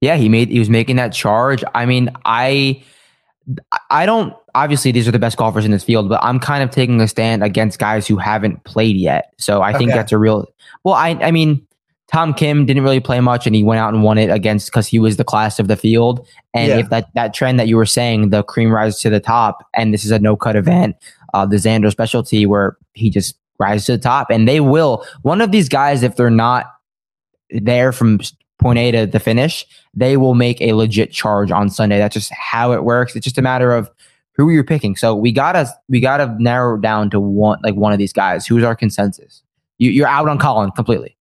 Yeah, 0.00 0.16
he 0.16 0.28
made 0.28 0.48
he 0.48 0.58
was 0.58 0.68
making 0.70 0.96
that 0.96 1.12
charge. 1.12 1.62
I 1.74 1.86
mean, 1.86 2.10
I 2.24 2.82
I 3.90 4.06
don't 4.06 4.34
obviously 4.54 4.90
these 4.92 5.06
are 5.06 5.12
the 5.12 5.18
best 5.18 5.36
golfers 5.36 5.64
in 5.64 5.70
this 5.70 5.84
field, 5.84 6.08
but 6.08 6.20
I'm 6.22 6.40
kind 6.40 6.62
of 6.64 6.70
taking 6.70 7.00
a 7.00 7.08
stand 7.08 7.44
against 7.44 7.78
guys 7.78 8.06
who 8.06 8.16
haven't 8.16 8.64
played 8.64 8.96
yet. 8.96 9.32
So 9.38 9.62
I 9.62 9.72
think 9.72 9.90
Okay. 9.90 9.98
that's 9.98 10.12
a 10.12 10.18
real 10.18 10.46
well, 10.84 10.94
I 10.94 11.10
I 11.22 11.30
mean, 11.30 11.64
Tom 12.12 12.34
Kim 12.34 12.66
didn't 12.66 12.82
really 12.82 13.00
play 13.00 13.20
much 13.20 13.46
and 13.46 13.54
he 13.54 13.62
went 13.62 13.78
out 13.80 13.92
and 13.94 14.02
won 14.02 14.18
it 14.18 14.30
against 14.30 14.66
because 14.70 14.86
he 14.86 14.98
was 14.98 15.16
the 15.16 15.24
class 15.24 15.58
of 15.58 15.68
the 15.68 15.76
field. 15.76 16.26
And 16.54 16.68
Yeah. 16.68 16.78
if 16.78 16.90
that 16.90 17.06
that 17.14 17.34
trend 17.34 17.60
that 17.60 17.68
you 17.68 17.76
were 17.76 17.86
saying, 17.86 18.30
the 18.30 18.42
cream 18.42 18.70
rises 18.72 19.00
to 19.02 19.10
the 19.10 19.20
top, 19.20 19.64
and 19.74 19.92
this 19.94 20.04
is 20.04 20.10
a 20.10 20.18
no 20.18 20.34
cut 20.36 20.56
event, 20.56 20.96
uh, 21.34 21.46
the 21.46 21.56
Xander 21.56 21.90
specialty 21.90 22.46
where 22.46 22.76
he 22.94 23.10
just 23.10 23.36
rises 23.58 23.86
to 23.86 23.92
the 23.92 23.98
top, 23.98 24.28
and 24.30 24.48
they 24.48 24.60
will 24.60 25.04
one 25.22 25.40
of 25.40 25.52
these 25.52 25.68
guys 25.68 26.02
if 26.02 26.16
they're 26.16 26.30
not 26.30 26.66
there 27.50 27.92
from 27.92 28.18
point 28.58 28.78
A 28.78 28.90
to 28.92 29.06
the 29.06 29.20
finish, 29.20 29.64
they 29.94 30.16
will 30.16 30.34
make 30.34 30.60
a 30.60 30.72
legit 30.72 31.12
charge 31.12 31.50
on 31.50 31.68
Sunday. 31.70 31.98
That's 31.98 32.14
just 32.14 32.32
how 32.32 32.72
it 32.72 32.84
works. 32.84 33.14
It's 33.16 33.24
just 33.24 33.38
a 33.38 33.42
matter 33.42 33.72
of 33.72 33.90
who 34.32 34.50
you're 34.50 34.64
picking. 34.64 34.96
So 34.96 35.14
we 35.14 35.32
gotta 35.32 35.68
we 35.88 36.00
gotta 36.00 36.34
narrow 36.38 36.76
down 36.76 37.10
to 37.10 37.20
one 37.20 37.58
like 37.62 37.74
one 37.74 37.92
of 37.92 37.98
these 37.98 38.12
guys. 38.12 38.46
Who's 38.46 38.64
our 38.64 38.76
consensus? 38.76 39.42
You, 39.78 39.90
you're 39.90 40.08
out 40.08 40.28
on 40.28 40.38
Collin 40.38 40.70
completely. 40.72 41.16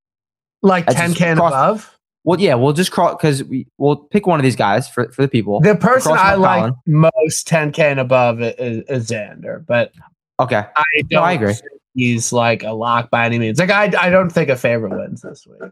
Like 0.62 0.86
That's 0.86 1.00
10K 1.00 1.22
and 1.22 1.40
cross- 1.40 1.52
above. 1.52 1.92
Well, 2.24 2.40
yeah, 2.40 2.56
we'll 2.56 2.74
just 2.74 2.92
cross 2.92 3.16
because 3.16 3.44
we 3.44 3.68
we'll 3.78 3.98
pick 3.98 4.26
one 4.26 4.40
of 4.40 4.44
these 4.44 4.56
guys 4.56 4.90
for 4.90 5.12
for 5.12 5.22
the 5.22 5.28
people. 5.28 5.60
The 5.62 5.76
person 5.76 6.14
I 6.14 6.34
like 6.36 6.60
Collin. 6.62 6.74
most 6.88 7.48
10K 7.48 7.80
and 7.80 8.00
above 8.00 8.42
is, 8.42 8.84
is 8.90 9.10
Xander, 9.12 9.64
but 9.66 9.92
Okay, 10.40 10.64
I 10.76 10.84
don't 11.10 11.24
I 11.24 11.34
agree. 11.34 11.54
he's 11.94 12.34
like 12.34 12.64
a 12.64 12.72
lock 12.72 13.10
by 13.12 13.26
any 13.26 13.38
means. 13.40 13.60
Like 13.60 13.70
I, 13.70 13.92
I 14.00 14.10
don't 14.10 14.32
think 14.32 14.50
a 14.50 14.56
favorite 14.56 14.98
wins 14.98 15.22
this 15.22 15.46
week. 15.48 15.72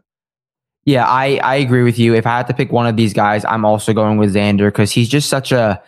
Yeah, 0.84 1.06
I 1.06 1.38
I 1.42 1.56
agree 1.56 1.82
with 1.82 1.98
you. 1.98 2.14
If 2.14 2.26
I 2.26 2.36
had 2.36 2.46
to 2.48 2.54
pick 2.54 2.72
one 2.72 2.86
of 2.86 2.96
these 2.96 3.12
guys, 3.12 3.44
I'm 3.44 3.64
also 3.64 3.92
going 3.92 4.18
with 4.18 4.34
Xander 4.34 4.68
because 4.68 4.92
he's 4.92 5.08
just 5.08 5.28
such 5.28 5.52
a. 5.52 5.82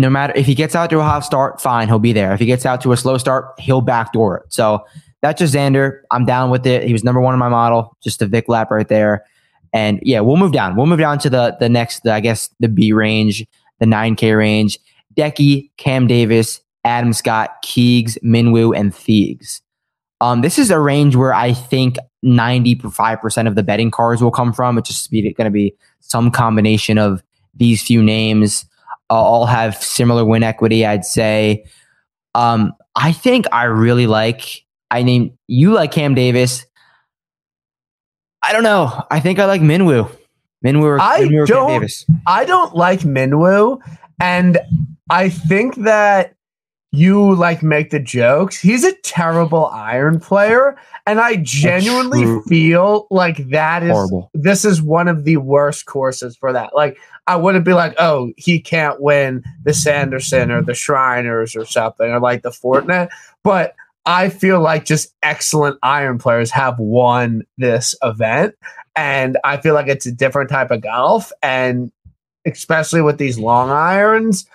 No 0.00 0.08
matter 0.08 0.32
if 0.36 0.46
he 0.46 0.54
gets 0.54 0.76
out 0.76 0.90
to 0.90 1.00
a 1.00 1.02
hot 1.02 1.24
start, 1.24 1.60
fine, 1.60 1.88
he'll 1.88 1.98
be 1.98 2.12
there. 2.12 2.32
If 2.32 2.38
he 2.38 2.46
gets 2.46 2.64
out 2.64 2.80
to 2.82 2.92
a 2.92 2.96
slow 2.96 3.18
start, 3.18 3.58
he'll 3.58 3.80
backdoor 3.80 4.38
it. 4.38 4.52
So 4.52 4.84
that's 5.22 5.40
just 5.40 5.52
Xander. 5.52 6.02
I'm 6.12 6.24
down 6.24 6.50
with 6.50 6.66
it. 6.66 6.84
He 6.84 6.92
was 6.92 7.02
number 7.02 7.20
one 7.20 7.34
in 7.34 7.40
my 7.40 7.48
model, 7.48 7.96
just 8.00 8.22
a 8.22 8.26
Vic 8.26 8.48
lap 8.48 8.70
right 8.70 8.86
there. 8.86 9.24
And 9.72 9.98
yeah, 10.02 10.20
we'll 10.20 10.36
move 10.36 10.52
down. 10.52 10.76
We'll 10.76 10.86
move 10.86 11.00
down 11.00 11.18
to 11.18 11.30
the 11.30 11.56
the 11.58 11.68
next, 11.68 12.04
the, 12.04 12.12
I 12.12 12.20
guess, 12.20 12.48
the 12.60 12.68
B 12.68 12.92
range, 12.92 13.44
the 13.80 13.86
9K 13.86 14.36
range. 14.36 14.78
Decky, 15.16 15.70
Cam 15.78 16.06
Davis, 16.06 16.60
Adam 16.84 17.12
Scott, 17.12 17.60
Keegs, 17.64 18.16
Minwoo, 18.22 18.76
and 18.76 18.92
Thiegs. 18.92 19.60
Um, 20.20 20.42
this 20.42 20.58
is 20.58 20.70
a 20.70 20.78
range 20.78 21.16
where 21.16 21.34
I 21.34 21.52
think 21.52 21.96
95% 22.24 23.46
of 23.46 23.54
the 23.54 23.62
betting 23.62 23.90
cards 23.90 24.22
will 24.22 24.30
come 24.30 24.52
from. 24.52 24.78
It's 24.78 24.88
just 24.88 25.10
going 25.10 25.34
to 25.34 25.50
be 25.50 25.74
some 26.00 26.30
combination 26.30 26.98
of 26.98 27.22
these 27.54 27.82
few 27.82 28.02
names. 28.02 28.64
Uh, 29.10 29.14
all 29.14 29.46
have 29.46 29.76
similar 29.82 30.24
win 30.24 30.42
equity, 30.42 30.84
I'd 30.84 31.04
say. 31.04 31.64
Um, 32.34 32.72
I 32.94 33.12
think 33.12 33.46
I 33.52 33.64
really 33.64 34.06
like, 34.06 34.64
I 34.90 35.02
named 35.02 35.32
you 35.46 35.72
like 35.72 35.92
Cam 35.92 36.14
Davis. 36.14 36.66
I 38.42 38.52
don't 38.52 38.62
know. 38.62 39.04
I 39.10 39.20
think 39.20 39.38
I 39.38 39.46
like 39.46 39.60
Minwoo. 39.60 40.10
Minwoo 40.64 40.82
or, 40.82 41.00
I 41.00 41.20
Minwoo 41.22 41.42
or 41.42 41.46
don't- 41.46 41.68
Davis. 41.68 42.04
I 42.26 42.44
don't 42.44 42.74
like 42.74 43.00
Minwoo, 43.00 43.80
and 44.20 44.58
I 45.10 45.28
think 45.28 45.76
that 45.76 46.34
you 46.90 47.34
like 47.34 47.62
make 47.62 47.90
the 47.90 48.00
jokes. 48.00 48.58
He's 48.58 48.84
a 48.84 48.94
terrible 49.02 49.66
iron 49.66 50.20
player, 50.20 50.76
and 51.06 51.20
I 51.20 51.36
genuinely 51.36 52.40
feel 52.48 53.06
like 53.10 53.48
that 53.50 53.82
is 53.82 53.90
Horrible. 53.90 54.30
this 54.34 54.64
is 54.64 54.80
one 54.80 55.08
of 55.08 55.24
the 55.24 55.36
worst 55.36 55.86
courses 55.86 56.36
for 56.36 56.52
that. 56.52 56.74
Like 56.74 56.98
I 57.26 57.36
wouldn't 57.36 57.64
be 57.64 57.74
like, 57.74 57.94
oh, 57.98 58.32
he 58.36 58.58
can't 58.60 59.00
win 59.00 59.44
the 59.64 59.74
Sanderson 59.74 60.50
or 60.50 60.62
the 60.62 60.74
Shriners 60.74 61.54
or 61.54 61.66
something, 61.66 62.10
or 62.10 62.20
like 62.20 62.42
the 62.42 62.50
Fortinet, 62.50 63.10
but 63.44 63.74
I 64.06 64.30
feel 64.30 64.60
like 64.60 64.86
just 64.86 65.14
excellent 65.22 65.78
iron 65.82 66.16
players 66.16 66.50
have 66.52 66.78
won 66.78 67.42
this 67.58 67.94
event. 68.02 68.54
And 68.96 69.36
I 69.44 69.58
feel 69.58 69.74
like 69.74 69.86
it's 69.86 70.06
a 70.06 70.12
different 70.12 70.48
type 70.48 70.70
of 70.70 70.80
golf. 70.80 71.30
And 71.42 71.92
especially 72.46 73.02
with 73.02 73.18
these 73.18 73.38
long 73.38 73.68
irons, 73.68 74.46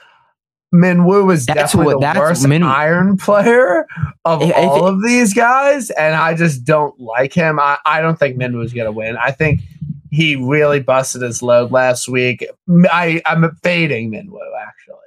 Minwoo 0.74 1.32
is 1.32 1.46
That's 1.46 1.72
definitely 1.72 1.96
what- 1.96 2.01
the 2.01 2.06
that's 2.08 2.20
worst 2.20 2.48
Min- 2.48 2.63
iron 2.63 3.15
player 3.18 3.86
of 4.25 4.42
If- 4.42 4.50
if- 4.50 4.56
all 4.58 4.88
of 4.88 5.03
these 5.03 5.34
guys. 5.34 5.89
And 5.92 6.15
I 6.15 6.34
just 6.34 6.63
don't 6.65 7.00
like 7.00 7.32
him. 7.34 7.60
I, 7.60 7.77
I 7.86 8.01
don't 8.01 8.18
think 8.18 8.38
Minwoo's 8.38 8.74
going 8.74 8.86
to 8.86 8.92
win. 8.92 9.15
I 9.18 9.32
think 9.32 9.62
he 10.10 10.36
really 10.36 10.80
busted 10.80 11.22
his 11.22 11.42
load 11.42 11.72
last 11.72 12.08
week. 12.10 12.46
I, 12.92 13.22
I'm 13.25 13.56
fading 13.63 14.12
Minwoo, 14.12 14.39
actually. 14.62 14.98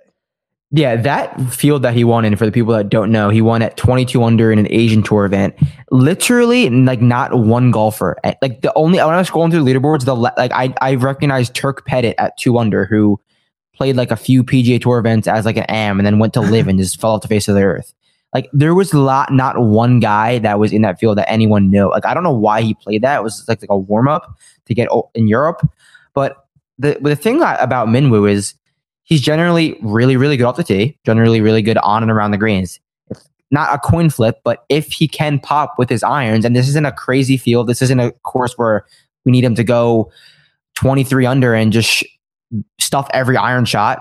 Yeah, 0.73 0.97
that 0.97 1.41
field 1.53 1.83
that 1.83 1.95
he 1.95 2.03
won 2.03 2.25
in, 2.25 2.35
for 2.37 2.45
the 2.45 2.51
people 2.53 2.75
that 2.75 2.89
don't 2.89 3.13
know, 3.13 3.31
he 3.31 3.41
won 3.41 3.63
at 3.63 3.77
22 3.77 4.23
under 4.25 4.51
in 4.51 4.59
an 4.59 4.67
Asian 4.69 5.03
tour 5.03 5.25
event. 5.25 5.55
Literally, 5.93 6.69
like 6.69 7.01
not 7.01 7.33
one 7.39 7.71
golfer. 7.71 8.17
Like 8.43 8.61
the 8.63 8.73
only 8.75 8.99
when 8.99 9.09
I 9.09 9.17
was 9.17 9.31
scrolling 9.31 9.53
through 9.53 9.63
the 9.65 9.73
leaderboards, 9.73 10.05
the 10.05 10.15
like 10.15 10.51
I 10.53 10.75
I 10.81 10.97
recognized 10.97 11.55
Turk 11.55 11.87
Pettit 11.87 12.17
at 12.19 12.37
two 12.37 12.59
under, 12.59 12.85
who 12.85 13.19
played 13.77 13.97
like 13.97 14.11
a 14.11 14.17
few 14.17 14.43
PGA 14.43 14.81
Tour 14.81 14.99
events 14.99 15.29
as 15.29 15.45
like 15.45 15.57
an 15.57 15.65
am, 15.65 15.99
and 15.99 16.07
then 16.07 16.19
went 16.19 16.35
to 16.35 16.41
live 16.41 16.69
and 16.69 16.79
just 16.79 17.01
fell 17.01 17.13
off 17.13 17.23
the 17.23 17.29
face 17.29 17.49
of 17.49 17.55
the 17.55 17.63
earth. 17.63 17.93
Like 18.35 18.51
there 18.53 18.75
was 18.75 18.93
a 18.93 18.99
lot, 18.99 19.33
not 19.33 19.59
one 19.59 20.01
guy 20.01 20.39
that 20.41 20.59
was 20.59 20.73
in 20.73 20.83
that 20.83 20.99
field 20.99 21.19
that 21.19 21.31
anyone 21.31 21.71
knew. 21.71 21.91
Like 21.91 22.05
I 22.05 22.15
don't 22.15 22.25
know 22.25 22.35
why 22.35 22.63
he 22.63 22.75
played 22.75 23.03
that. 23.03 23.19
It 23.19 23.23
was 23.23 23.45
like, 23.49 23.63
like 23.63 23.71
a 23.71 23.79
warm 23.79 24.09
up 24.09 24.37
to 24.67 24.75
get 24.75 24.89
in 25.15 25.29
Europe. 25.29 25.67
But 26.13 26.47
the 26.79 26.99
the 27.01 27.17
thing 27.17 27.41
about 27.43 27.89
Minwoo 27.89 28.31
is 28.31 28.55
he's 29.07 29.21
generally 29.21 29.79
really, 29.83 30.17
really 30.17 30.37
good 30.37 30.45
off 30.45 30.57
the 30.57 30.65
tee, 30.65 30.99
generally 31.07 31.41
really 31.41 31.63
good 31.63 31.79
on 31.79 32.03
and 32.03 32.13
around 32.13 32.33
the 32.33 32.39
greens. 32.39 32.79
It's 33.09 33.29
not 33.51 33.75
a 33.75 33.79
coin 33.79 34.11
flip, 34.11 34.41
but 34.45 34.65
if 34.69 34.93
he 34.93 35.09
can 35.09 35.39
pop 35.39 35.75
with 35.79 35.89
his 35.89 36.03
irons, 36.03 36.45
and 36.45 36.55
this 36.55 36.69
isn't 36.69 36.87
a 36.87 36.93
crazy 36.93 37.37
field, 37.37 37.69
this 37.69 37.81
isn't 37.81 38.01
a 38.01 38.13
course 38.25 38.59
where 38.59 38.85
we 39.25 39.33
need 39.33 39.45
him 39.45 39.55
to 39.55 39.65
go 39.65 40.11
23 40.75 41.25
under 41.25 41.55
and 41.55 41.73
just 41.73 41.89
sh- 41.89 42.05
stuff 42.79 43.09
every 43.13 43.37
iron 43.37 43.65
shot. 43.65 44.01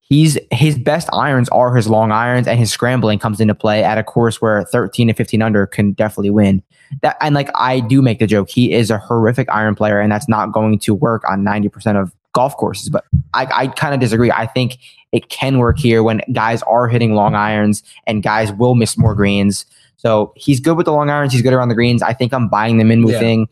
He's 0.00 0.38
his 0.50 0.78
best 0.78 1.08
irons 1.12 1.50
are 1.50 1.74
his 1.76 1.86
long 1.86 2.12
irons, 2.12 2.46
and 2.48 2.58
his 2.58 2.72
scrambling 2.72 3.18
comes 3.18 3.40
into 3.40 3.54
play 3.54 3.84
at 3.84 3.98
a 3.98 4.02
course 4.02 4.40
where 4.40 4.62
13 4.64 5.08
to 5.08 5.12
15 5.14 5.42
under 5.42 5.66
can 5.66 5.92
definitely 5.92 6.30
win. 6.30 6.62
That 7.02 7.18
and 7.20 7.34
like 7.34 7.50
I 7.54 7.80
do 7.80 8.00
make 8.00 8.18
the 8.18 8.26
joke, 8.26 8.48
he 8.48 8.72
is 8.72 8.90
a 8.90 8.96
horrific 8.98 9.50
iron 9.50 9.74
player, 9.74 10.00
and 10.00 10.10
that's 10.10 10.28
not 10.28 10.52
going 10.52 10.78
to 10.80 10.94
work 10.94 11.22
on 11.28 11.44
90% 11.44 12.00
of 12.00 12.14
golf 12.32 12.56
courses. 12.56 12.88
But 12.88 13.04
I, 13.34 13.46
I 13.52 13.66
kind 13.66 13.92
of 13.92 14.00
disagree. 14.00 14.30
I 14.30 14.46
think 14.46 14.78
it 15.12 15.28
can 15.28 15.58
work 15.58 15.78
here 15.78 16.02
when 16.02 16.22
guys 16.32 16.62
are 16.62 16.88
hitting 16.88 17.14
long 17.14 17.34
irons 17.34 17.82
and 18.06 18.22
guys 18.22 18.50
will 18.52 18.74
miss 18.74 18.96
more 18.96 19.14
greens. 19.14 19.66
So 19.96 20.32
he's 20.36 20.60
good 20.60 20.76
with 20.76 20.86
the 20.86 20.92
long 20.92 21.10
irons. 21.10 21.32
He's 21.34 21.42
good 21.42 21.52
around 21.52 21.68
the 21.68 21.74
greens. 21.74 22.02
I 22.02 22.14
think 22.14 22.32
I'm 22.32 22.48
buying 22.48 22.78
the 22.78 22.84
Minwoo 22.84 23.12
Yeah. 23.12 23.18
thing. 23.18 23.48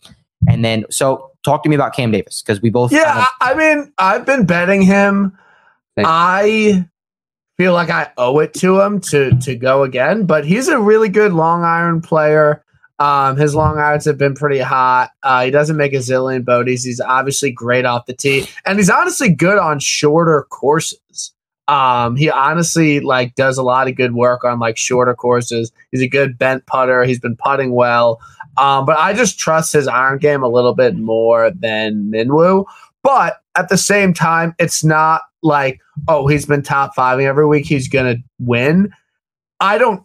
And 0.48 0.64
then, 0.64 0.84
so 0.90 1.30
talk 1.46 1.62
to 1.62 1.68
me 1.70 1.74
about 1.74 1.94
Cam 1.94 2.10
Davis 2.10 2.42
because 2.42 2.60
we 2.60 2.68
both. 2.68 2.92
Yeah, 2.92 3.04
kind 3.04 3.18
of- 3.20 3.26
I, 3.40 3.54
mean, 3.54 3.92
I've 3.96 4.26
been 4.26 4.44
betting 4.44 4.82
him. 4.82 5.32
Thank- 5.96 6.06
I 6.10 6.86
feel 7.56 7.72
like 7.72 7.88
I 7.88 8.10
owe 8.18 8.38
it 8.40 8.52
to 8.54 8.80
him 8.80 9.00
to 9.00 9.30
to 9.40 9.56
go 9.56 9.82
again, 9.82 10.26
but 10.26 10.44
he's 10.44 10.68
a 10.68 10.78
really 10.78 11.08
good 11.08 11.32
long 11.32 11.64
iron 11.64 12.02
player. 12.02 12.62
Um, 12.98 13.36
his 13.36 13.54
long 13.54 13.78
irons 13.78 14.06
have 14.06 14.16
been 14.18 14.34
pretty 14.34 14.58
hot. 14.58 15.10
Uh, 15.22 15.44
he 15.44 15.50
doesn't 15.50 15.76
make 15.76 15.92
a 15.92 15.98
zillion 15.98 16.44
bogeys. 16.44 16.82
He's 16.82 17.00
obviously 17.00 17.50
great 17.50 17.84
off 17.84 18.06
the 18.06 18.14
tee, 18.14 18.46
and 18.66 18.78
he's 18.78 18.90
honestly 18.90 19.28
good 19.30 19.58
on 19.58 19.78
shorter 19.80 20.46
courses. 20.50 21.32
Um, 21.68 22.14
he 22.16 22.30
honestly 22.30 23.00
like 23.00 23.34
does 23.34 23.58
a 23.58 23.62
lot 23.62 23.88
of 23.88 23.96
good 23.96 24.14
work 24.14 24.44
on 24.44 24.58
like 24.60 24.76
shorter 24.76 25.14
courses. 25.14 25.72
He's 25.92 26.00
a 26.02 26.08
good 26.08 26.38
bent 26.38 26.64
putter. 26.66 27.04
He's 27.04 27.18
been 27.18 27.36
putting 27.36 27.72
well. 27.72 28.20
Um, 28.58 28.86
but 28.86 28.98
I 28.98 29.12
just 29.12 29.38
trust 29.38 29.72
his 29.72 29.88
iron 29.88 30.18
game 30.18 30.42
a 30.42 30.48
little 30.48 30.74
bit 30.74 30.96
more 30.96 31.50
than 31.50 32.10
Minwoo. 32.10 32.64
But 33.02 33.40
at 33.54 33.68
the 33.68 33.78
same 33.78 34.12
time, 34.12 34.54
it's 34.58 34.82
not 34.82 35.22
like, 35.42 35.80
oh, 36.08 36.26
he's 36.26 36.46
been 36.46 36.62
top 36.62 36.94
five 36.94 37.20
every 37.20 37.46
week. 37.46 37.66
He's 37.66 37.88
going 37.88 38.16
to 38.16 38.22
win. 38.38 38.92
I 39.60 39.78
don't 39.78 40.02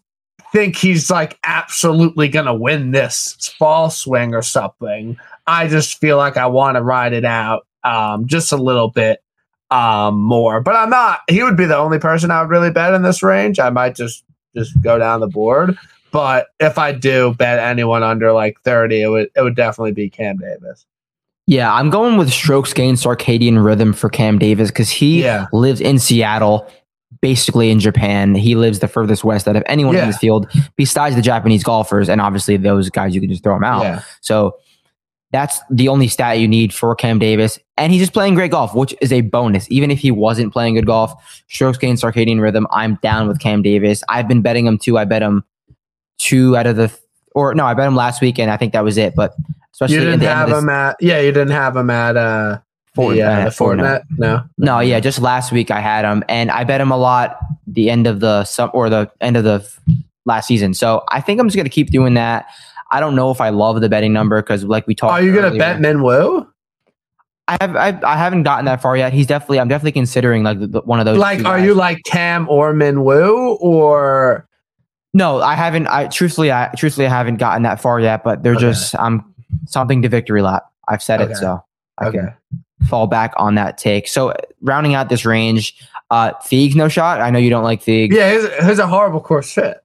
think 0.51 0.75
he's 0.75 1.09
like 1.09 1.37
absolutely 1.43 2.27
going 2.27 2.45
to 2.45 2.53
win 2.53 2.91
this 2.91 3.53
fall 3.57 3.89
swing 3.89 4.33
or 4.33 4.41
something. 4.41 5.17
I 5.47 5.67
just 5.67 5.97
feel 5.99 6.17
like 6.17 6.37
I 6.37 6.47
want 6.47 6.77
to 6.77 6.83
ride 6.83 7.13
it 7.13 7.25
out 7.25 7.65
um, 7.83 8.27
just 8.27 8.51
a 8.51 8.57
little 8.57 8.89
bit 8.89 9.23
um, 9.71 10.19
more. 10.19 10.61
But 10.61 10.75
I'm 10.75 10.89
not. 10.89 11.21
He 11.29 11.43
would 11.43 11.57
be 11.57 11.65
the 11.65 11.77
only 11.77 11.99
person 11.99 12.31
I 12.31 12.41
would 12.41 12.49
really 12.49 12.71
bet 12.71 12.93
in 12.93 13.01
this 13.01 13.23
range. 13.23 13.59
I 13.59 13.69
might 13.69 13.95
just 13.95 14.23
just 14.55 14.79
go 14.81 14.97
down 14.97 15.21
the 15.21 15.27
board. 15.27 15.77
But 16.11 16.47
if 16.59 16.77
I 16.77 16.91
do 16.91 17.33
bet 17.37 17.59
anyone 17.59 18.03
under 18.03 18.31
like 18.33 18.59
30, 18.63 19.01
it 19.01 19.07
would 19.07 19.29
it 19.35 19.41
would 19.41 19.55
definitely 19.55 19.93
be 19.93 20.09
Cam 20.09 20.37
Davis. 20.37 20.85
yeah, 21.47 21.73
I'm 21.73 21.89
going 21.89 22.17
with 22.17 22.31
strokes 22.31 22.71
gained 22.73 22.97
circadian 22.97 23.63
rhythm 23.63 23.93
for 23.93 24.09
Cam 24.09 24.37
Davis 24.39 24.69
because 24.71 24.89
he 24.89 25.23
Yeah. 25.23 25.47
lives 25.53 25.81
in 25.81 25.99
Seattle. 25.99 26.67
basically 27.21 27.69
in 27.69 27.79
Japan. 27.79 28.33
He 28.33 28.55
lives 28.55 28.79
the 28.79 28.87
furthest 28.87 29.23
west 29.23 29.45
out 29.47 29.55
of 29.57 29.63
anyone 29.67 29.93
Yeah. 29.95 30.03
in 30.03 30.07
this 30.07 30.17
field, 30.17 30.47
besides 30.77 31.15
the 31.15 31.21
Japanese 31.21 31.61
golfers, 31.61 32.09
and 32.09 32.19
obviously 32.21 32.55
those 32.57 32.89
guys 32.89 33.13
you 33.13 33.19
can 33.21 33.29
just 33.29 33.43
throw 33.43 33.53
them 33.53 33.65
out. 33.65 33.83
Yeah. 33.83 34.01
So 34.21 34.55
that's 35.31 35.59
the 35.69 35.87
only 35.89 36.07
stat 36.07 36.39
you 36.39 36.47
need 36.47 36.73
for 36.73 36.95
Cam 36.95 37.19
Davis. 37.19 37.59
And 37.77 37.91
he's 37.91 38.01
just 38.01 38.13
playing 38.13 38.33
great 38.35 38.49
golf, 38.51 38.73
which 38.73 38.95
is 39.01 39.11
a 39.11 39.21
bonus. 39.21 39.67
Even 39.69 39.91
if 39.91 39.99
he 39.99 40.09
wasn't 40.09 40.51
playing 40.53 40.75
good 40.75 40.85
golf, 40.87 41.13
strokes 41.47 41.77
gain, 41.77 41.95
circadian 41.95 42.41
rhythm, 42.41 42.65
I'm 42.71 42.97
down 43.03 43.27
with 43.27 43.39
Cam 43.39 43.61
Davis. 43.61 44.03
I've 44.09 44.27
been 44.27 44.41
betting 44.41 44.65
him 44.65 44.77
too. 44.79 44.97
I 44.97 45.03
bet 45.05 45.21
him 45.21 45.43
two 46.21 46.55
out 46.55 46.67
of 46.67 46.75
the, 46.75 46.91
or 47.33 47.53
no, 47.55 47.65
I 47.65 47.73
bet 47.73 47.87
him 47.87 47.95
last 47.95 48.21
week, 48.21 48.39
and 48.39 48.51
I 48.51 48.57
think 48.57 48.73
that 48.73 48.83
was 48.83 48.97
it. 48.97 49.15
But 49.15 49.33
especially 49.73 49.95
You 49.95 50.01
in 50.01 50.19
didn't 50.19 50.23
have 50.23 50.49
him 50.49 50.69
at 50.69 50.95
yeah, 50.99 51.19
you 51.19 51.31
didn't 51.31 51.51
have 51.51 51.75
him 51.75 51.89
at 51.89 52.17
uh 52.17 52.59
Fortnite, 52.95 53.15
the, 53.15 53.23
uh, 53.23 53.43
the 53.45 53.49
Fortnite. 53.51 54.01
Fortnite. 54.01 54.03
No. 54.17 54.43
No, 54.57 54.79
yeah, 54.79 54.99
just 54.99 55.21
last 55.21 55.51
week 55.51 55.71
I 55.71 55.79
had 55.79 56.05
him, 56.05 56.23
and 56.27 56.51
I 56.51 56.63
bet 56.63 56.81
him 56.81 56.91
a 56.91 56.97
lot 56.97 57.37
the 57.67 57.89
end 57.89 58.05
of 58.07 58.19
the 58.19 58.43
sum 58.43 58.69
or 58.73 58.89
the 58.89 59.09
end 59.21 59.37
of 59.37 59.43
the 59.43 59.67
last 60.25 60.47
season. 60.47 60.73
So 60.73 61.03
I 61.09 61.21
think 61.21 61.39
I'm 61.39 61.47
just 61.47 61.57
gonna 61.57 61.69
keep 61.69 61.89
doing 61.89 62.13
that. 62.15 62.47
I 62.91 62.99
don't 62.99 63.15
know 63.15 63.31
if 63.31 63.39
I 63.39 63.49
love 63.49 63.79
the 63.79 63.87
betting 63.87 64.11
number 64.11 64.41
because, 64.41 64.65
like 64.65 64.85
we 64.87 64.95
talked, 64.95 65.13
Are 65.13 65.21
you 65.21 65.33
gonna 65.33 65.57
bet 65.57 65.77
Minwoo? 65.77 66.47
I 67.47 67.57
have 67.61 67.75
I, 67.75 67.99
I 68.03 68.17
haven't 68.17 68.43
gotten 68.43 68.65
that 68.65 68.81
far 68.81 68.95
yet. 68.95 69.13
He's 69.13 69.27
definitely 69.27 69.59
I'm 69.59 69.67
definitely 69.67 69.93
considering 69.93 70.43
like 70.43 70.59
the, 70.59 70.81
one 70.81 70.99
of 70.99 71.05
those. 71.05 71.17
Like 71.17 71.39
are 71.39 71.57
guys. 71.57 71.65
you 71.65 71.73
like 71.73 72.03
Cam 72.03 72.47
or 72.49 72.73
Minwoo 72.73 73.57
or 73.61 74.47
No, 75.13 75.41
I 75.41 75.55
haven't. 75.55 75.87
I 75.87 76.07
truthfully, 76.07 76.51
I 76.51 76.69
truthfully 76.77 77.05
I 77.05 77.09
haven't 77.09 77.37
gotten 77.37 77.63
that 77.63 77.81
far 77.81 77.99
yet. 77.99 78.23
But 78.23 78.43
they're 78.43 78.53
Okay. 78.53 78.61
just 78.61 78.95
I'm 78.97 79.33
something 79.65 80.01
to 80.03 80.09
victory 80.09 80.41
lap. 80.41 80.63
I've 80.87 81.03
said 81.03 81.21
Okay. 81.21 81.33
it, 81.33 81.37
so 81.37 81.63
I 81.97 82.07
Okay. 82.07 82.17
can 82.19 82.33
fall 82.87 83.07
back 83.07 83.33
on 83.37 83.55
that 83.55 83.77
take. 83.77 84.07
So 84.07 84.33
rounding 84.61 84.93
out 84.95 85.09
this 85.09 85.25
range, 85.25 85.75
uh, 86.09 86.31
Feig's 86.43 86.75
no 86.75 86.87
shot. 86.87 87.19
I 87.21 87.29
know 87.29 87.39
you 87.39 87.49
don't 87.49 87.63
like 87.63 87.81
Feig. 87.81 88.11
Yeah, 88.13 88.31
he's, 88.31 88.65
he's 88.65 88.79
a 88.79 88.87
horrible 88.87 89.19
course 89.21 89.51
fit. 89.53 89.83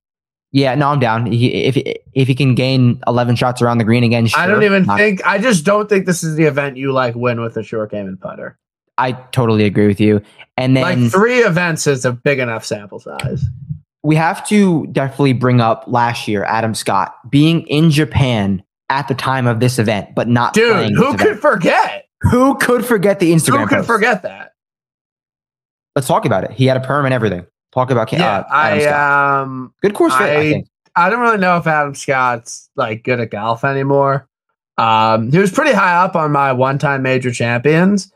Yeah, 0.53 0.75
no, 0.77 0.89
I'm 0.89 1.01
down. 1.01 1.27
He, 1.27 1.49
if 1.65 1.77
if 2.15 2.29
he 2.29 2.35
can 2.35 2.55
gain 2.55 3.01
11 3.07 3.35
shots 3.37 3.61
around 3.61 3.79
the 3.79 3.85
green 3.85 4.05
again, 4.05 4.29
I 4.37 4.47
don't 4.47 4.63
even 4.63 4.87
Not- 4.87 4.97
think 4.99 5.27
I 5.27 5.39
just 5.39 5.65
don't 5.65 5.89
think 5.89 6.07
this 6.07 6.23
is 6.23 6.37
the 6.37 6.45
event 6.45 6.77
you 6.77 6.93
like 6.93 7.15
win 7.17 7.41
with 7.41 7.57
a 7.57 7.63
short 7.65 7.91
game 7.91 8.07
and 8.07 8.19
putter. 8.21 8.57
I 8.97 9.13
totally 9.13 9.65
agree 9.65 9.89
with 9.89 10.01
you. 10.01 10.23
And 10.57 10.75
then 10.77 11.03
like 11.03 11.13
three 11.13 11.41
events 11.41 11.87
is 11.87 12.05
a 12.07 12.13
big 12.13 12.39
enough 12.39 12.65
sample 12.65 13.01
size. 13.01 13.45
We 14.07 14.17
have 14.17 14.47
to 14.49 14.87
definitely 14.89 15.33
bring 15.33 15.61
up 15.61 15.85
last 15.87 16.29
year, 16.29 16.45
Adam 16.45 16.75
Scott 16.75 17.15
being 17.31 17.63
in 17.67 17.91
Japan 17.91 18.63
at 18.89 19.09
the 19.09 19.15
time 19.15 19.47
of 19.47 19.61
this 19.61 19.79
event, 19.79 20.15
but 20.15 20.29
not 20.29 20.55
Dude, 20.55 20.93
who 20.93 21.13
could 21.13 21.21
event. 21.23 21.41
forget? 21.41 22.05
who 22.23 22.57
could 22.57 22.85
forget 22.87 23.21
the 23.21 23.33
Instagram? 23.33 23.61
Who 23.61 23.67
could 23.67 23.77
post? 23.79 23.87
forget 23.89 24.23
that? 24.23 24.53
Let's 25.95 26.09
talk 26.09 26.25
about 26.25 26.45
it. 26.45 26.51
He 26.53 26.67
had 26.67 26.77
a 26.77 26.81
perm 26.81 27.05
and 27.05 27.13
everything. 27.15 27.47
Talk 27.73 27.91
about 27.91 28.09
Ca- 28.09 28.17
Yeah, 28.17 28.39
uh, 28.39 28.45
Adam 28.53 28.79
I 28.79 28.83
Scott. 28.83 29.43
um 29.43 29.75
Good 29.83 29.95
course 29.95 30.15
fit, 30.17 30.23
I, 30.23 30.65
I-. 30.97 31.07
I 31.07 31.11
don't 31.11 31.21
really 31.21 31.39
know 31.39 31.57
if 31.59 31.67
Adam 31.67 31.95
Scott's 31.95 32.71
like 32.77 33.03
good 33.05 33.21
at 33.21 33.31
golf 33.31 33.65
anymore. 33.65 34.29
Um, 34.79 35.31
he 35.33 35.39
was 35.39 35.51
pretty 35.51 35.73
high 35.73 35.97
up 36.05 36.17
on 36.17 36.33
my 36.33 36.53
one-time 36.53 37.03
major 37.03 37.31
champions, 37.31 38.11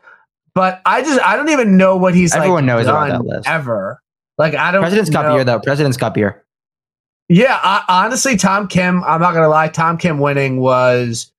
but 0.55 0.81
I 0.85 1.01
just 1.01 1.21
I 1.21 1.35
don't 1.35 1.49
even 1.49 1.77
know 1.77 1.95
what 1.97 2.15
he's 2.15 2.33
Everyone 2.35 2.65
like 2.65 2.77
knows 2.77 2.85
done 2.87 3.09
that 3.09 3.25
list. 3.25 3.47
ever. 3.47 4.00
Like 4.37 4.55
I 4.55 4.71
don't. 4.71 4.81
President's 4.81 5.09
Cup 5.11 5.33
year 5.33 5.43
though. 5.43 5.59
President's 5.59 5.97
Cup 5.97 6.17
year. 6.17 6.43
Yeah, 7.29 7.59
I, 7.61 7.83
honestly, 7.87 8.35
Tom 8.35 8.67
Kim. 8.67 9.03
I'm 9.03 9.21
not 9.21 9.33
gonna 9.33 9.47
lie. 9.49 9.67
Tom 9.69 9.97
Kim 9.97 10.19
winning 10.19 10.59
was 10.59 11.31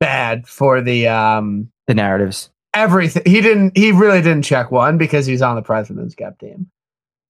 bad 0.00 0.46
for 0.46 0.80
the 0.80 1.06
um 1.08 1.70
The 1.86 1.94
narratives. 1.94 2.50
everything. 2.74 3.22
He 3.26 3.40
didn't. 3.40 3.76
He 3.76 3.92
really 3.92 4.22
didn't 4.22 4.42
check 4.42 4.70
one 4.70 4.98
because 4.98 5.26
he's 5.26 5.42
on 5.42 5.56
the 5.56 5.62
President's 5.62 6.14
Cup 6.14 6.38
team. 6.38 6.68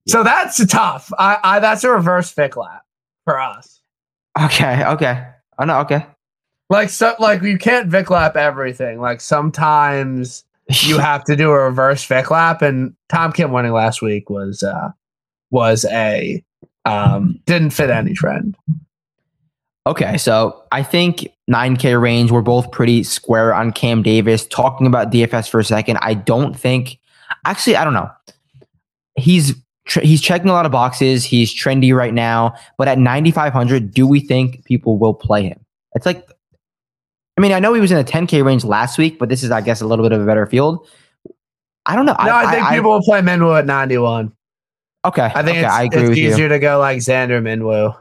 So 0.07 0.23
that's 0.23 0.65
tough. 0.67 1.11
I, 1.19 1.37
I 1.43 1.59
that's 1.59 1.83
a 1.83 1.91
reverse 1.91 2.31
fick 2.31 2.55
lap 2.55 2.83
for 3.25 3.39
us. 3.39 3.81
Okay. 4.41 4.85
Okay. 4.85 5.27
Oh 5.59 5.65
no. 5.65 5.79
Okay. 5.79 6.05
Like 6.69 6.89
so, 6.89 7.15
like 7.19 7.41
you 7.43 7.57
can't 7.57 7.87
Vic 7.87 8.09
lap 8.09 8.35
everything. 8.35 8.99
Like 8.99 9.21
sometimes 9.21 10.43
you 10.81 10.97
have 10.97 11.23
to 11.25 11.35
do 11.35 11.49
a 11.51 11.59
reverse 11.59 12.03
Vic 12.05 12.31
lap, 12.31 12.61
and 12.61 12.93
Tom 13.09 13.31
Kim 13.31 13.51
winning 13.51 13.73
last 13.73 14.01
week 14.01 14.29
was 14.29 14.63
uh 14.63 14.89
was 15.51 15.85
a 15.85 16.43
um 16.85 17.39
didn't 17.45 17.71
fit 17.71 17.89
any 17.89 18.13
trend. 18.13 18.57
Okay, 19.87 20.17
so 20.17 20.63
I 20.73 20.83
think 20.83 21.29
9K 21.49 21.99
range, 21.99 22.29
we're 22.29 22.41
both 22.41 22.71
pretty 22.71 23.03
square 23.03 23.53
on 23.53 23.71
Cam 23.71 24.03
Davis. 24.03 24.45
Talking 24.45 24.85
about 24.85 25.11
DFS 25.11 25.49
for 25.49 25.61
a 25.61 25.63
second, 25.63 25.97
I 26.01 26.13
don't 26.13 26.53
think, 26.59 26.99
actually, 27.45 27.77
I 27.77 27.85
don't 27.85 27.93
know. 27.93 28.11
He's 29.15 29.55
tr- 29.85 30.01
he's 30.01 30.21
checking 30.21 30.49
a 30.49 30.53
lot 30.53 30.65
of 30.65 30.73
boxes. 30.73 31.23
He's 31.23 31.55
trendy 31.55 31.95
right 31.95 32.13
now, 32.13 32.53
but 32.77 32.89
at 32.89 32.99
9,500, 32.99 33.93
do 33.93 34.05
we 34.05 34.19
think 34.19 34.65
people 34.65 34.97
will 34.97 35.13
play 35.13 35.43
him? 35.43 35.59
It's 35.95 36.05
like, 36.05 36.29
I 37.37 37.41
mean, 37.41 37.53
I 37.53 37.59
know 37.59 37.73
he 37.73 37.79
was 37.79 37.91
in 37.91 37.97
the 37.97 38.03
10K 38.03 38.43
range 38.43 38.65
last 38.65 38.97
week, 38.97 39.17
but 39.17 39.29
this 39.29 39.41
is, 39.41 39.51
I 39.51 39.61
guess, 39.61 39.79
a 39.79 39.87
little 39.87 40.03
bit 40.03 40.11
of 40.11 40.21
a 40.21 40.25
better 40.25 40.45
field. 40.47 40.85
I 41.85 41.95
don't 41.95 42.05
know. 42.05 42.15
No, 42.21 42.35
I, 42.35 42.51
think 42.51 42.67
people 42.67 42.91
will 42.91 43.01
play 43.01 43.21
Minwoo 43.21 43.57
at 43.57 43.65
91. 43.65 44.33
Okay. 45.07 45.31
I 45.33 45.41
think 45.43 45.57
okay, 45.57 45.65
it's, 45.65 45.73
I 45.73 45.83
agree 45.83 45.99
it's 46.01 46.09
with 46.09 46.17
you. 46.17 46.29
easier 46.29 46.49
to 46.49 46.59
go 46.59 46.79
like 46.79 46.97
Xander 46.99 47.41
Minwoo. 47.41 47.97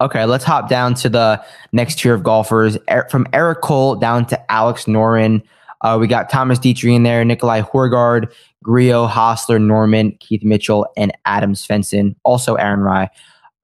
Okay, 0.00 0.24
let's 0.24 0.44
hop 0.44 0.68
down 0.68 0.94
to 0.94 1.08
the 1.08 1.44
next 1.72 1.98
tier 1.98 2.14
of 2.14 2.22
golfers. 2.22 2.76
Er- 2.90 3.06
From 3.10 3.26
Eric 3.32 3.60
Cole 3.60 3.96
down 3.96 4.26
to 4.26 4.52
Alex 4.52 4.86
Noren. 4.86 5.42
Uh, 5.82 5.98
we 6.00 6.06
got 6.08 6.28
Thomas 6.30 6.58
Detry 6.58 6.94
in 6.94 7.04
there, 7.04 7.24
Nicolai 7.24 7.60
Højgaard, 7.62 8.32
Grillo, 8.62 9.06
Hossler, 9.06 9.60
Noren, 9.60 10.18
Keith 10.20 10.42
Mitchell, 10.42 10.86
and 10.96 11.12
Adam 11.26 11.54
Svensson. 11.54 12.14
Also 12.24 12.54
Aaron 12.56 12.80
Rai. 12.80 13.08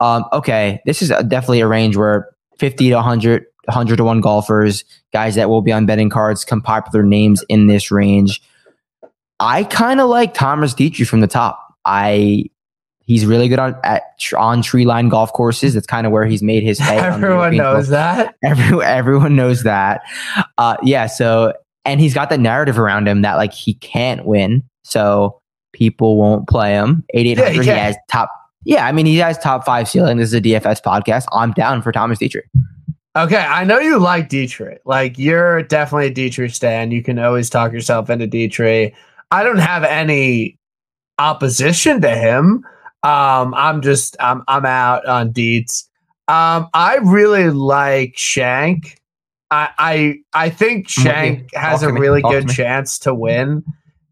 Um, 0.00 0.24
okay, 0.32 0.80
this 0.86 1.02
is 1.02 1.10
a, 1.10 1.24
definitely 1.24 1.60
a 1.60 1.66
range 1.66 1.96
where 1.96 2.28
50 2.58 2.90
to 2.90 2.94
100, 2.96 3.46
100 3.64 3.96
to 3.96 4.04
1 4.04 4.20
golfers, 4.20 4.84
guys 5.12 5.34
that 5.34 5.48
will 5.48 5.62
be 5.62 5.72
on 5.72 5.86
betting 5.86 6.10
cards, 6.10 6.44
come 6.44 6.60
popular 6.62 7.02
names 7.02 7.42
in 7.48 7.66
this 7.66 7.90
range. 7.90 8.42
I 9.40 9.64
kind 9.64 10.00
of 10.00 10.08
like 10.08 10.32
Thomas 10.34 10.74
Detry 10.74 11.06
from 11.06 11.20
the 11.20 11.26
top. 11.26 11.65
I 11.86 12.44
he's 13.00 13.24
really 13.24 13.46
good 13.48 13.60
on 13.60 13.76
at 13.84 14.02
on 14.36 14.60
tree 14.62 14.84
line 14.84 15.08
golf 15.08 15.32
courses. 15.32 15.74
That's 15.74 15.86
kind 15.86 16.06
of 16.06 16.12
where 16.12 16.26
he's 16.26 16.42
made 16.42 16.62
his 16.62 16.78
head. 16.78 16.98
Everyone 17.04 17.56
knows 17.56 17.88
that. 17.88 18.34
Everyone, 18.44 18.84
everyone 18.84 19.36
knows 19.36 19.62
that. 19.62 20.02
Uh, 20.58 20.76
yeah. 20.82 21.06
So, 21.06 21.52
and 21.84 22.00
he's 22.00 22.12
got 22.14 22.28
the 22.30 22.38
narrative 22.38 22.78
around 22.78 23.06
him 23.08 23.22
that 23.22 23.36
like 23.36 23.52
he 23.52 23.74
can't 23.74 24.26
win, 24.26 24.62
so 24.84 25.40
people 25.72 26.16
won't 26.16 26.48
play 26.48 26.72
him. 26.72 27.04
Eighty 27.14 27.30
eight 27.32 27.38
Yeah, 27.38 27.44
hundred. 27.46 27.62
he 27.64 27.70
he 27.70 27.76
has 27.76 27.96
top. 28.10 28.30
Yeah, 28.64 28.84
I 28.86 28.90
mean 28.92 29.06
he 29.06 29.16
has 29.18 29.38
top 29.38 29.64
five 29.64 29.88
ceiling. 29.88 30.16
This 30.16 30.28
is 30.28 30.34
a 30.34 30.40
DFS 30.40 30.82
podcast. 30.82 31.26
I'm 31.32 31.52
down 31.52 31.82
for 31.82 31.92
Thomas 31.92 32.18
Detry. 32.18 32.42
Okay, 33.16 33.36
I 33.38 33.64
know 33.64 33.78
you 33.78 33.98
like 33.98 34.28
Detry. 34.28 34.78
Like 34.84 35.16
you're 35.18 35.62
definitely 35.62 36.08
a 36.08 36.12
Detry 36.12 36.52
stan. 36.52 36.90
You 36.90 37.02
can 37.02 37.18
always 37.18 37.48
talk 37.48 37.72
yourself 37.72 38.10
into 38.10 38.26
Detry. 38.26 38.92
I 39.30 39.42
don't 39.44 39.58
have 39.58 39.84
any 39.84 40.58
opposition 41.18 42.00
to 42.02 42.14
him. 42.14 42.64
Um, 43.02 43.54
I'm 43.54 43.82
just 43.82 44.16
I'm 44.20 44.42
I'm 44.48 44.66
out 44.66 45.06
on 45.06 45.32
Dietz. 45.32 45.88
Um, 46.28 46.68
I 46.74 46.98
really 47.02 47.50
like 47.50 48.16
Schenk. 48.16 49.00
I 49.50 49.68
I 49.78 50.18
I 50.32 50.50
think. 50.50 50.88
Schenk 50.88 51.54
has 51.54 51.82
a 51.82 51.86
to 51.86 51.92
me. 51.92 52.00
really 52.00 52.22
to 52.22 52.28
good 52.28 52.48
chance 52.48 52.98
to 53.00 53.14
win 53.14 53.62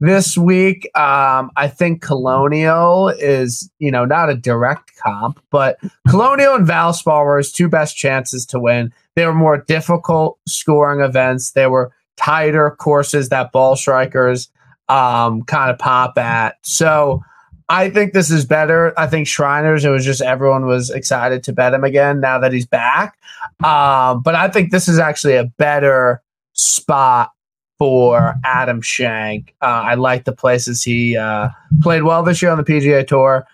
this 0.00 0.36
week. 0.36 0.84
Um, 0.96 1.50
I 1.56 1.68
think 1.68 2.02
Colonial 2.02 3.08
is, 3.08 3.70
you 3.78 3.90
know, 3.90 4.04
not 4.04 4.30
a 4.30 4.34
direct 4.34 4.92
comp, 5.02 5.42
but 5.50 5.78
Colonial 6.08 6.54
and 6.54 6.66
Valspar 6.66 7.24
were 7.24 7.38
his 7.38 7.52
two 7.52 7.68
best 7.68 7.96
chances 7.96 8.44
to 8.46 8.60
win. 8.60 8.92
They 9.16 9.26
were 9.26 9.34
more 9.34 9.58
difficult 9.58 10.38
scoring 10.46 11.00
events. 11.00 11.52
They 11.52 11.66
were 11.66 11.92
tighter 12.16 12.70
courses 12.78 13.28
that 13.30 13.52
ball 13.52 13.76
strikers 13.76 14.48
um, 14.88 15.42
kind 15.44 15.70
of 15.70 15.78
pop 15.78 16.18
at. 16.18 16.56
So 16.62 17.22
I 17.68 17.90
think 17.90 18.12
this 18.12 18.30
is 18.30 18.44
better. 18.44 18.98
I 18.98 19.06
think 19.06 19.26
Shriners, 19.26 19.84
it 19.84 19.90
was 19.90 20.04
just 20.04 20.20
everyone 20.20 20.66
was 20.66 20.90
excited 20.90 21.42
to 21.44 21.52
bet 21.52 21.72
him 21.72 21.84
again 21.84 22.20
now 22.20 22.38
that 22.38 22.52
he's 22.52 22.66
back. 22.66 23.16
Um, 23.62 24.22
but 24.22 24.34
I 24.34 24.48
think 24.48 24.70
this 24.70 24.88
is 24.88 24.98
actually 24.98 25.36
a 25.36 25.44
better 25.44 26.22
spot 26.52 27.30
for 27.78 28.34
Adam 28.44 28.80
Schenk. 28.80 29.54
Uh, 29.62 29.66
I 29.66 29.94
like 29.94 30.24
the 30.24 30.32
places 30.32 30.82
he 30.82 31.16
uh, 31.16 31.48
played 31.82 32.02
well 32.02 32.22
this 32.22 32.42
year 32.42 32.50
on 32.50 32.58
the 32.58 32.64
PGA 32.64 33.06
Tour. 33.06 33.46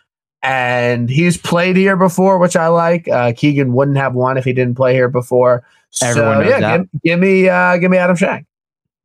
And 0.43 1.11
he's 1.11 1.37
played 1.37 1.77
here 1.77 1.97
before, 1.97 2.38
which 2.38 2.57
I 2.57 2.69
like. 2.69 3.07
Uh, 3.09 3.33
Keegan 3.37 3.75
wouldn't 3.75 3.99
have 3.99 4.14
won 4.14 4.38
if 4.38 4.45
he 4.45 4.55
didn't 4.55 4.75
play 4.75 4.95
here 4.95 5.09
before. 5.09 5.64
Everyone 6.03 6.45
so 6.45 6.49
yeah, 6.49 6.79
give, 6.79 6.88
give 7.05 7.21
me 7.21 7.49
uh, 7.49 7.77
give 7.77 7.90
me 7.90 7.99
Adam 7.99 8.16
Schenk. 8.16 8.47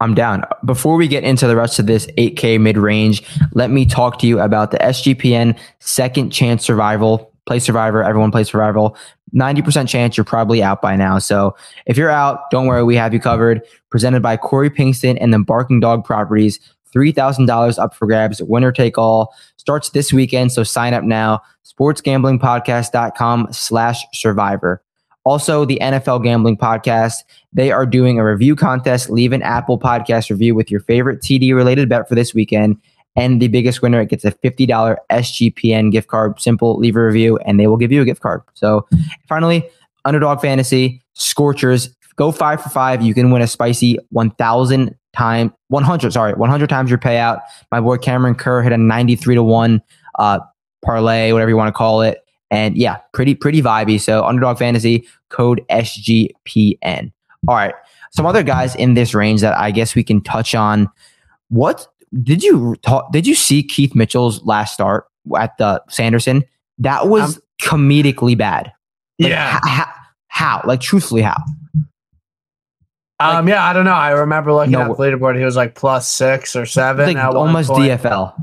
I'm 0.02 0.14
down. 0.14 0.44
Before 0.66 0.96
we 0.96 1.08
get 1.08 1.24
into 1.24 1.48
the 1.48 1.56
rest 1.56 1.80
of 1.80 1.86
this 1.86 2.06
8K 2.18 2.60
mid 2.60 2.78
range, 2.78 3.24
let 3.54 3.70
me 3.70 3.86
talk 3.86 4.20
to 4.20 4.28
you 4.28 4.40
about 4.40 4.72
the 4.72 4.78
SGPN 4.78 5.58
Second 5.80 6.32
Chance 6.32 6.66
Survival. 6.66 7.32
Play 7.46 7.60
Survivor. 7.60 8.04
Everyone 8.04 8.32
plays 8.32 8.50
Survival. 8.50 8.98
90% 9.34 9.88
chance 9.88 10.16
you're 10.16 10.24
probably 10.24 10.64
out 10.64 10.82
by 10.82 10.96
now. 10.96 11.20
So 11.20 11.56
if 11.86 11.98
you're 11.98 12.10
out, 12.10 12.50
don't 12.52 12.68
worry. 12.68 12.84
We 12.84 12.96
have 12.96 13.14
you 13.14 13.20
covered. 13.20 13.62
Presented 13.90 14.22
by 14.22 14.38
Corey 14.38 14.70
Pinkston 14.70 15.18
and 15.20 15.34
the 15.34 15.40
Barking 15.40 15.80
Dog 15.80 16.04
Properties. 16.06 16.60
$3,000 16.96 17.78
up 17.78 17.94
for 17.94 18.06
grabs, 18.06 18.42
winner 18.42 18.72
take 18.72 18.98
all. 18.98 19.34
Starts 19.58 19.90
this 19.90 20.14
weekend, 20.14 20.54
so 20.54 20.64
sign 20.64 20.94
up 20.94 21.04
now. 21.04 21.42
Sportsgamblingpodcast.com 21.66 23.48
slash 23.52 24.06
survivor. 24.14 24.82
Also, 25.26 25.66
the 25.66 25.80
NFL 25.82 26.24
Gambling 26.24 26.56
Podcast, 26.56 27.16
they 27.52 27.72
are 27.72 27.86
doing 27.86 28.20
a 28.20 28.26
review 28.26 28.56
contest. 28.56 29.10
Leave 29.10 29.34
an 29.34 29.42
Apple 29.42 29.80
Podcast 29.80 30.30
review 30.30 30.54
with 30.54 30.70
your 30.70 30.82
favorite 30.82 31.20
TD 31.20 31.54
related 31.56 31.90
bet 31.90 32.08
for 32.08 32.14
this 32.14 32.34
weekend. 32.34 32.80
And 33.16 33.42
the 33.42 33.48
biggest 33.48 33.82
winner 33.82 34.02
it 34.02 34.10
gets 34.10 34.24
a 34.24 34.32
$50 34.32 34.98
SGPN 35.10 35.92
gift 35.92 36.10
card. 36.10 36.40
Simple, 36.40 36.78
leave 36.78 36.96
a 36.96 37.04
review, 37.04 37.38
and 37.40 37.60
they 37.60 37.66
will 37.66 37.78
give 37.78 37.92
you 37.92 38.02
a 38.02 38.06
gift 38.06 38.22
card. 38.22 38.44
So, 38.54 38.88
finally, 39.28 39.68
Underdog 40.04 40.42
Fantasy, 40.42 41.02
Scorchers, 41.14 41.96
go 42.18 42.32
five 42.32 42.62
for 42.62 42.70
five. 42.70 43.02
You 43.02 43.14
can 43.14 43.32
win 43.32 43.42
a 43.42 43.48
spicy 43.48 43.98
1,000 44.10 44.96
time, 45.14 45.54
100, 45.70 46.14
sorry, 46.14 46.34
100 46.34 46.70
times 46.70 46.90
your 46.90 47.00
payout. 47.00 47.40
My 47.72 47.80
boy 47.80 47.98
Cameron 47.98 48.36
Kerr 48.36 48.62
hit 48.62 48.74
a 48.74 48.78
93 48.78 49.36
to 49.36 49.44
1 49.44 49.82
uh, 50.20 50.40
parlay, 50.84 51.32
whatever 51.32 51.50
you 51.50 51.58
want 51.58 51.70
to 51.70 51.78
call 51.78 52.02
it. 52.02 52.25
And 52.52 52.78
yeah, 52.78 52.98
pretty, 53.14 53.36
pretty 53.36 53.62
vibey. 53.62 54.00
So 54.00 54.24
Underdog 54.24 54.58
Fantasy, 54.60 55.08
code 55.30 55.62
SGPN. 55.70 57.12
All 57.48 57.56
right. 57.56 57.74
Some 58.12 58.26
other 58.26 58.44
guys 58.44 58.76
in 58.76 58.94
this 58.94 59.14
range 59.14 59.42
that 59.42 59.58
I 59.58 59.72
guess 59.72 59.96
we 59.96 60.04
can 60.04 60.22
touch 60.22 60.56
on. 60.56 60.90
What 61.50 61.88
did 62.24 62.44
you 62.44 62.76
talk, 62.82 63.12
did 63.12 63.28
you 63.28 63.36
see 63.36 63.62
Keith 63.62 63.94
Mitchell's 63.94 64.44
last 64.46 64.74
start 64.74 65.06
at 65.38 65.58
the 65.58 65.84
Sanderson? 65.90 66.44
That 66.78 67.08
was 67.08 67.38
um, 67.38 67.44
comedically 67.62 68.38
bad. 68.38 68.72
Like, 69.20 69.32
yeah. 69.32 69.60
How, 69.64 69.88
how? 70.28 70.62
Like 70.66 70.82
truthfully, 70.82 71.22
how? 71.22 71.42
Like, 73.20 73.36
um, 73.36 73.48
yeah, 73.48 73.64
I 73.64 73.72
don't 73.72 73.86
know. 73.86 73.94
I 73.94 74.12
remember 74.12 74.54
looking 74.54 74.72
no, 74.72 74.82
at 74.82 74.88
the 74.88 74.94
leaderboard. 74.94 75.38
He 75.38 75.46
was 75.46 75.56
like 75.56 75.74
plus 75.74 76.08
six 76.08 76.56
or 76.56 76.66
seven. 76.66 77.14
Like 77.14 77.34
almost 77.34 77.70
DFL. 77.70 78.34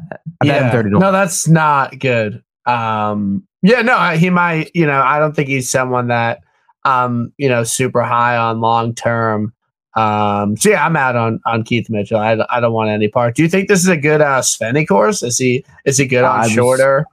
I 0.41 0.47
yeah. 0.47 0.83
No, 0.87 1.13
that's 1.13 1.47
not 1.47 1.99
good. 1.99 2.43
Um, 2.65 3.47
yeah, 3.63 3.83
no, 3.83 3.99
he 4.11 4.31
might. 4.31 4.71
You 4.75 4.87
know, 4.87 5.01
I 5.01 5.19
don't 5.19 5.35
think 5.35 5.49
he's 5.49 5.71
someone 5.71 6.09
that, 6.09 6.41
um, 6.85 7.33
you 7.39 7.49
know, 7.49 7.65
super 7.65 8.03
high 8.03 8.37
on 8.37 8.61
long 8.61 8.95
term. 8.95 9.53
Um, 9.95 10.57
so 10.57 10.71
yeah, 10.71 10.85
I'm 10.85 10.97
out 10.97 11.17
on 11.17 11.41
on 11.47 11.65
Keith 11.65 11.89
Mitchell. 11.91 12.19
I, 12.19 12.39
I 12.49 12.61
don't 12.61 12.73
want 12.73 12.91
any 12.91 13.09
part. 13.09 13.37
Do 13.37 13.43
you 13.43 13.49
think 13.49 13.69
this 13.69 13.81
is 13.81 13.89
a 13.89 13.97
good 13.97 14.21
uh 14.21 14.41
Svenny 14.41 14.87
course? 14.87 15.23
Is 15.23 15.39
he 15.39 15.65
is 15.85 15.99
he 15.99 16.07
good 16.07 16.25
on 16.25 16.41
I 16.41 16.49
shorter? 16.49 16.99
Was, 16.99 17.07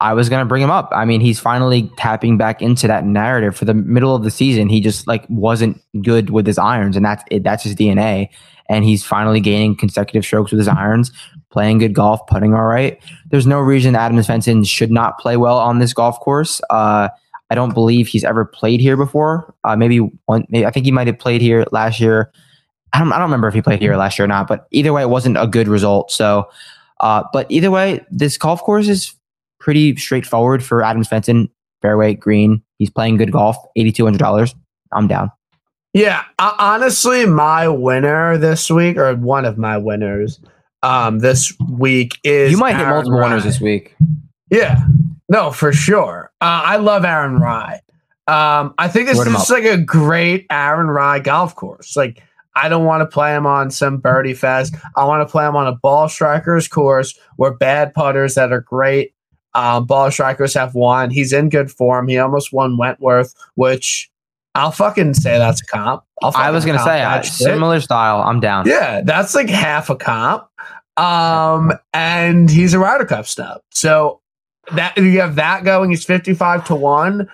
I 0.00 0.14
was 0.14 0.28
going 0.28 0.40
to 0.40 0.46
bring 0.46 0.62
him 0.62 0.70
up. 0.70 0.90
I 0.92 1.04
mean, 1.04 1.20
he's 1.20 1.40
finally 1.40 1.90
tapping 1.96 2.36
back 2.36 2.62
into 2.62 2.86
that 2.86 3.04
narrative 3.04 3.56
for 3.56 3.64
the 3.64 3.74
middle 3.74 4.14
of 4.14 4.22
the 4.22 4.30
season. 4.30 4.68
He 4.68 4.80
just 4.80 5.08
like 5.08 5.24
wasn't 5.28 5.82
good 6.02 6.30
with 6.30 6.46
his 6.46 6.58
irons 6.58 6.96
and 6.96 7.04
that's 7.04 7.24
it, 7.30 7.42
that's 7.42 7.64
his 7.64 7.74
DNA. 7.74 8.28
And 8.68 8.84
he's 8.84 9.04
finally 9.04 9.40
gaining 9.40 9.76
consecutive 9.76 10.24
strokes 10.24 10.52
with 10.52 10.58
his 10.58 10.68
irons, 10.68 11.10
playing 11.50 11.78
good 11.78 11.94
golf, 11.94 12.26
putting 12.26 12.54
all 12.54 12.66
right. 12.66 13.00
There's 13.30 13.46
no 13.46 13.60
reason 13.60 13.94
Adam 13.94 14.16
Svensson 14.18 14.66
should 14.66 14.90
not 14.90 15.18
play 15.18 15.36
well 15.36 15.58
on 15.58 15.78
this 15.78 15.92
golf 15.92 16.20
course. 16.20 16.60
Uh, 16.70 17.08
I 17.50 17.54
don't 17.54 17.72
believe 17.72 18.06
he's 18.06 18.24
ever 18.24 18.44
played 18.44 18.80
here 18.80 18.96
before. 18.96 19.54
Uh, 19.64 19.76
maybe 19.76 19.98
one, 20.26 20.44
maybe, 20.50 20.66
I 20.66 20.70
think 20.70 20.84
he 20.84 20.92
might 20.92 21.06
have 21.06 21.18
played 21.18 21.40
here 21.40 21.64
last 21.72 22.00
year. 22.00 22.30
I 22.92 22.98
don't, 22.98 23.12
I 23.12 23.18
don't 23.18 23.26
remember 23.26 23.48
if 23.48 23.54
he 23.54 23.62
played 23.62 23.80
here 23.80 23.96
last 23.96 24.18
year 24.18 24.24
or 24.24 24.28
not, 24.28 24.48
but 24.48 24.66
either 24.70 24.92
way, 24.92 25.02
it 25.02 25.10
wasn't 25.10 25.38
a 25.38 25.46
good 25.46 25.68
result. 25.68 26.10
So, 26.10 26.48
uh, 27.00 27.24
but 27.32 27.46
either 27.50 27.70
way, 27.70 28.04
this 28.10 28.36
golf 28.36 28.62
course 28.62 28.88
is 28.88 29.14
pretty 29.58 29.96
straightforward 29.96 30.62
for 30.62 30.82
Adam 30.82 31.04
Svensson. 31.04 31.48
Fairway, 31.80 32.14
green. 32.14 32.62
He's 32.78 32.90
playing 32.90 33.18
good 33.18 33.32
golf. 33.32 33.56
$8,200. 33.76 34.54
I'm 34.92 35.06
down. 35.06 35.30
Yeah. 35.94 36.24
Honestly, 36.38 37.24
my 37.24 37.68
winner 37.68 38.36
this 38.36 38.70
week, 38.70 38.96
or 38.96 39.14
one 39.14 39.44
of 39.44 39.58
my 39.58 39.76
winners 39.78 40.40
um, 40.82 41.18
this 41.18 41.52
week 41.70 42.18
is. 42.24 42.50
You 42.50 42.58
might 42.58 42.74
Aaron 42.74 42.86
hit 42.86 42.90
multiple 42.90 43.20
winners 43.20 43.44
this 43.44 43.60
week. 43.60 43.96
Yeah. 44.50 44.84
No, 45.28 45.50
for 45.50 45.72
sure. 45.72 46.30
Uh, 46.40 46.62
I 46.64 46.76
love 46.76 47.04
Aaron 47.04 47.38
Rai. 47.38 47.80
Um, 48.26 48.74
I 48.78 48.88
think 48.88 49.08
this 49.08 49.16
Word 49.16 49.28
is 49.28 49.50
like 49.50 49.64
a 49.64 49.78
great 49.78 50.46
Aaron 50.50 50.88
Rai 50.88 51.20
golf 51.20 51.54
course. 51.54 51.96
Like, 51.96 52.22
I 52.54 52.68
don't 52.68 52.84
want 52.84 53.02
to 53.02 53.06
play 53.06 53.34
him 53.34 53.46
on 53.46 53.70
some 53.70 53.98
birdie 53.98 54.34
fest. 54.34 54.74
I 54.96 55.04
want 55.04 55.26
to 55.26 55.30
play 55.30 55.46
him 55.46 55.56
on 55.56 55.66
a 55.66 55.74
ball 55.74 56.08
strikers 56.08 56.66
course 56.68 57.18
where 57.36 57.52
bad 57.52 57.94
putters 57.94 58.34
that 58.34 58.52
are 58.52 58.60
great 58.60 59.14
um, 59.54 59.86
ball 59.86 60.10
strikers 60.10 60.54
have 60.54 60.74
won. 60.74 61.10
He's 61.10 61.32
in 61.32 61.48
good 61.48 61.70
form. 61.70 62.08
He 62.08 62.18
almost 62.18 62.52
won 62.52 62.76
Wentworth, 62.76 63.34
which 63.54 64.10
I'll 64.54 64.70
fucking 64.70 65.14
say 65.14 65.38
that's 65.38 65.62
a 65.62 65.66
comp. 65.66 66.04
I 66.22 66.50
was 66.50 66.64
gonna 66.64 66.82
say 66.82 67.02
uh, 67.02 67.22
similar 67.22 67.80
style. 67.80 68.22
I'm 68.22 68.40
down. 68.40 68.66
Yeah, 68.66 69.02
that's 69.02 69.34
like 69.34 69.48
half 69.48 69.90
a 69.90 69.96
comp. 69.96 70.47
Um, 70.98 71.72
and 71.92 72.50
he's 72.50 72.74
a 72.74 72.78
Ryder 72.78 73.04
Cup 73.04 73.26
snub. 73.26 73.62
So 73.70 74.20
that 74.72 74.96
you 74.96 75.20
have 75.20 75.36
that 75.36 75.64
going. 75.64 75.90
He's 75.90 76.04
55 76.04 76.66
to 76.66 76.74
one. 76.74 77.28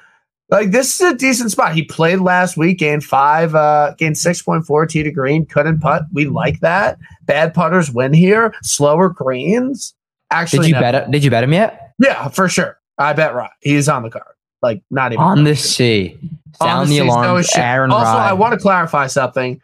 Like 0.51 0.71
this 0.71 1.01
is 1.01 1.13
a 1.13 1.17
decent 1.17 1.51
spot. 1.51 1.75
He 1.75 1.83
played 1.83 2.21
last 2.21 2.57
week, 2.57 2.79
gained 2.79 3.03
five, 3.03 3.55
uh, 3.55 3.95
gained 3.97 4.17
6.4 4.17 4.89
tee 4.89 5.03
to 5.03 5.11
green, 5.11 5.47
couldn't 5.47 5.81
putt. 5.81 6.03
We 6.13 6.27
like 6.27 6.61
that. 6.61 6.99
Bad 7.23 7.55
putters 7.55 7.91
win 7.91 8.13
here. 8.13 8.55
Slower 8.63 9.09
greens. 9.09 9.95
Actually, 10.31 10.67
did 10.67 10.69
you 10.69 10.75
no. 10.75 10.81
bet? 10.81 11.11
Did 11.11 11.25
you 11.25 11.31
bet 11.31 11.45
him 11.45 11.53
yet? 11.53 11.95
Yeah, 11.99 12.29
for 12.29 12.49
sure. 12.49 12.79
I 12.99 13.15
bet 13.15 13.35
right. 13.35 13.51
He's 13.61 13.89
on 13.89 14.03
the 14.03 14.11
card. 14.11 14.35
Like 14.63 14.83
not 14.91 15.13
even 15.13 15.25
on 15.25 15.45
the 15.45 15.57
sea. 15.57 16.19
Sound 16.61 16.89
the, 16.89 16.99
the 16.99 17.07
alarm. 17.07 17.25
No 17.25 17.43
Aaron 17.57 17.91
also. 17.91 18.07
I 18.07 18.33
want 18.33 18.53
to 18.53 18.61
clarify 18.61 19.07
something. 19.07 19.61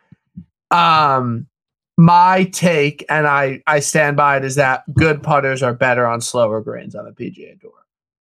Um, 0.71 1.47
my 2.01 2.45
take, 2.45 3.05
and 3.11 3.27
I 3.27 3.63
I 3.67 3.81
stand 3.81 4.17
by 4.17 4.39
it, 4.39 4.45
is 4.45 4.55
that 4.55 4.83
good 4.95 5.23
putters 5.23 5.63
are 5.63 5.75
better 5.75 6.07
on 6.07 6.23
slower 6.23 6.63
greens 6.63 6.95
on 6.95 7.05
the 7.05 7.13
PGA 7.13 7.61
Tour. 7.61 7.73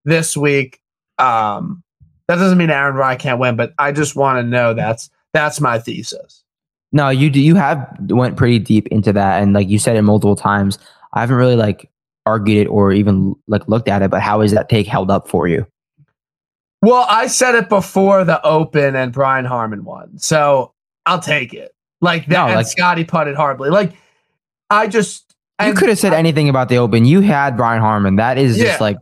This 0.03 0.35
week, 0.35 0.81
um, 1.17 1.81
that 2.27 2.35
doesn't 2.35 2.57
mean 2.57 2.69
Aaron 2.69 2.95
Rai 2.95 3.15
can't 3.15 3.39
win, 3.39 3.55
but 3.55 3.73
I 3.79 3.93
just 3.93 4.17
want 4.17 4.37
to 4.37 4.43
know 4.43 4.73
that's 4.73 5.09
that's 5.33 5.61
my 5.61 5.79
thesis. 5.79 6.43
No, 6.91 7.07
you 7.07 7.29
do. 7.29 7.39
you 7.39 7.55
have 7.55 7.87
went 8.09 8.35
pretty 8.35 8.59
deep 8.59 8.87
into 8.87 9.13
that, 9.13 9.41
and 9.41 9.53
like 9.53 9.69
you 9.69 9.79
said 9.79 9.95
it 9.95 10.01
multiple 10.01 10.35
times. 10.35 10.77
I 11.13 11.21
haven't 11.21 11.37
really 11.37 11.55
like 11.55 11.89
argued 12.25 12.67
it 12.67 12.69
or 12.69 12.91
even 12.91 13.33
like 13.47 13.67
looked 13.69 13.87
at 13.87 14.01
it, 14.01 14.11
but 14.11 14.21
how 14.21 14.41
is 14.41 14.51
that 14.51 14.67
take 14.67 14.87
held 14.87 15.09
up 15.09 15.27
for 15.27 15.47
you? 15.47 15.65
Well, 16.81 17.05
I 17.09 17.27
said 17.27 17.55
it 17.55 17.69
before 17.69 18.25
the 18.25 18.45
Open 18.45 18.95
and 18.95 19.13
Brian 19.13 19.45
Harman 19.45 19.85
won, 19.85 20.17
so 20.17 20.73
I'll 21.05 21.19
take 21.19 21.53
it. 21.53 21.73
Like 22.01 22.27
that, 22.27 22.47
no, 22.47 22.55
like, 22.55 22.65
Scotty 22.65 23.03
putted 23.03 23.35
horribly. 23.35 23.69
Like 23.69 23.93
I 24.69 24.88
just 24.88 25.35
you 25.65 25.73
could 25.73 25.89
have 25.89 25.99
said 25.99 26.13
I, 26.13 26.17
anything 26.17 26.49
about 26.49 26.69
the 26.69 26.77
Open. 26.77 27.05
You 27.05 27.21
had 27.21 27.57
Brian 27.57 27.81
Harman. 27.81 28.15
That 28.15 28.38
is 28.38 28.57
yeah, 28.57 28.65
just 28.65 28.81
like 28.81 28.97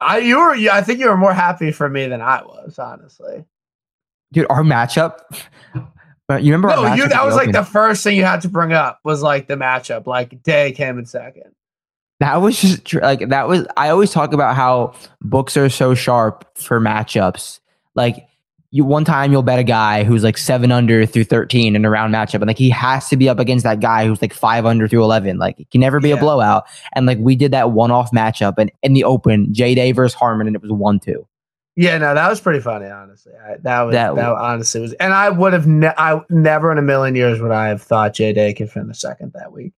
I 0.00 0.18
you 0.18 0.38
were. 0.38 0.52
I 0.52 0.80
think 0.80 1.00
you 1.00 1.08
were 1.08 1.16
more 1.16 1.34
happy 1.34 1.72
for 1.72 1.88
me 1.88 2.06
than 2.06 2.22
I 2.22 2.42
was, 2.42 2.78
honestly. 2.78 3.44
Dude, 4.32 4.46
our 4.48 4.62
matchup. 4.62 5.18
But 6.26 6.42
you 6.42 6.52
remember? 6.52 6.68
No, 6.68 6.94
you, 6.94 7.08
that 7.08 7.24
was 7.24 7.34
like 7.34 7.52
the 7.52 7.64
first 7.64 8.04
thing 8.04 8.16
you 8.16 8.24
had 8.24 8.40
to 8.42 8.48
bring 8.48 8.72
up 8.72 9.00
was 9.04 9.22
like 9.22 9.46
the 9.46 9.56
matchup. 9.56 10.06
Like 10.06 10.42
Day 10.42 10.72
came 10.72 10.98
in 10.98 11.06
second. 11.06 11.54
That 12.20 12.36
was 12.36 12.60
just 12.60 12.94
like 12.94 13.28
that 13.28 13.48
was. 13.48 13.66
I 13.76 13.90
always 13.90 14.10
talk 14.10 14.32
about 14.32 14.56
how 14.56 14.94
books 15.20 15.56
are 15.56 15.68
so 15.68 15.94
sharp 15.94 16.46
for 16.56 16.80
matchups. 16.80 17.60
Like 17.94 18.28
you, 18.70 18.84
one 18.84 19.04
time 19.04 19.32
you'll 19.32 19.42
bet 19.42 19.58
a 19.58 19.64
guy 19.64 20.04
who's 20.04 20.22
like 20.22 20.36
seven 20.36 20.70
under 20.70 21.06
through 21.06 21.24
thirteen 21.24 21.74
in 21.74 21.84
a 21.84 21.90
round 21.90 22.14
matchup, 22.14 22.34
and 22.34 22.46
like 22.46 22.58
he 22.58 22.70
has 22.70 23.08
to 23.08 23.16
be 23.16 23.28
up 23.28 23.38
against 23.38 23.64
that 23.64 23.80
guy 23.80 24.06
who's 24.06 24.20
like 24.20 24.34
five 24.34 24.66
under 24.66 24.86
through 24.86 25.02
eleven. 25.02 25.38
Like 25.38 25.58
it 25.58 25.70
can 25.70 25.80
never 25.80 26.00
be 26.00 26.10
yeah. 26.10 26.16
a 26.16 26.20
blowout. 26.20 26.64
And 26.94 27.06
like 27.06 27.18
we 27.18 27.36
did 27.36 27.52
that 27.52 27.72
one 27.72 27.90
off 27.90 28.10
matchup, 28.10 28.54
and 28.58 28.70
in 28.82 28.92
the 28.92 29.04
Open, 29.04 29.52
J 29.52 29.74
Day 29.74 29.92
versus 29.92 30.14
Harman, 30.14 30.46
and 30.46 30.56
it 30.56 30.62
was 30.62 30.72
one 30.72 31.00
two. 31.00 31.26
Yeah, 31.76 31.96
no, 31.96 32.12
that 32.12 32.28
was 32.28 32.40
pretty 32.40 32.58
funny. 32.58 32.86
Honestly, 32.86 33.32
I, 33.34 33.56
that 33.62 33.82
was 33.82 33.92
that, 33.92 34.16
that 34.16 34.32
honestly 34.32 34.80
was, 34.80 34.94
and 34.94 35.12
I 35.12 35.30
would 35.30 35.52
have, 35.52 35.68
ne- 35.68 35.94
I 35.96 36.20
never 36.28 36.72
in 36.72 36.78
a 36.78 36.82
million 36.82 37.14
years 37.14 37.40
would 37.40 37.52
I 37.52 37.68
have 37.68 37.80
thought 37.80 38.14
J 38.14 38.32
Day 38.32 38.52
could 38.52 38.68
finish 38.68 38.98
second 38.98 39.32
that 39.34 39.52
week. 39.52 39.72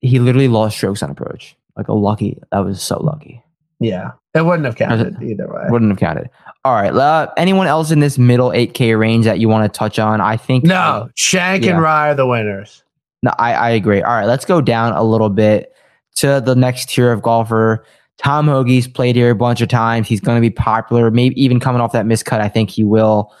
He 0.00 0.18
literally 0.18 0.48
lost 0.48 0.78
strokes 0.78 1.02
on 1.02 1.10
approach. 1.10 1.54
Like 1.76 1.88
a 1.88 1.92
lucky. 1.92 2.40
That 2.52 2.60
was 2.60 2.82
so 2.82 3.02
lucky. 3.02 3.42
Yeah, 3.80 4.12
it 4.32 4.46
wouldn't 4.46 4.64
have 4.64 4.76
counted 4.76 5.22
either 5.22 5.46
way. 5.46 5.66
Wouldn't 5.68 5.90
have 5.90 5.98
counted. 5.98 6.30
All 6.66 6.74
right. 6.74 6.92
Uh, 6.92 7.32
anyone 7.36 7.68
else 7.68 7.92
in 7.92 8.00
this 8.00 8.18
middle 8.18 8.48
8K 8.48 8.98
range 8.98 9.24
that 9.24 9.38
you 9.38 9.48
want 9.48 9.72
to 9.72 9.78
touch 9.78 10.00
on? 10.00 10.20
I 10.20 10.36
think 10.36 10.64
no. 10.64 10.74
Uh, 10.74 11.08
Schenk 11.14 11.64
yeah. 11.64 11.74
and 11.74 11.80
Rai 11.80 12.10
are 12.10 12.14
the 12.16 12.26
winners. 12.26 12.82
No, 13.22 13.30
I, 13.38 13.54
I 13.54 13.70
agree. 13.70 14.02
All 14.02 14.12
right, 14.12 14.26
let's 14.26 14.44
go 14.44 14.60
down 14.60 14.92
a 14.92 15.04
little 15.04 15.30
bit 15.30 15.72
to 16.16 16.42
the 16.44 16.56
next 16.56 16.88
tier 16.88 17.12
of 17.12 17.22
golfer. 17.22 17.86
Tom 18.18 18.48
Hoge's 18.48 18.88
played 18.88 19.14
here 19.14 19.30
a 19.30 19.34
bunch 19.36 19.60
of 19.60 19.68
times. 19.68 20.08
He's 20.08 20.18
going 20.20 20.36
to 20.36 20.40
be 20.40 20.50
popular. 20.50 21.08
Maybe 21.12 21.40
even 21.40 21.60
coming 21.60 21.80
off 21.80 21.92
that 21.92 22.04
miscut, 22.04 22.40
I 22.40 22.48
think 22.48 22.70
he 22.70 22.82
will. 22.82 23.32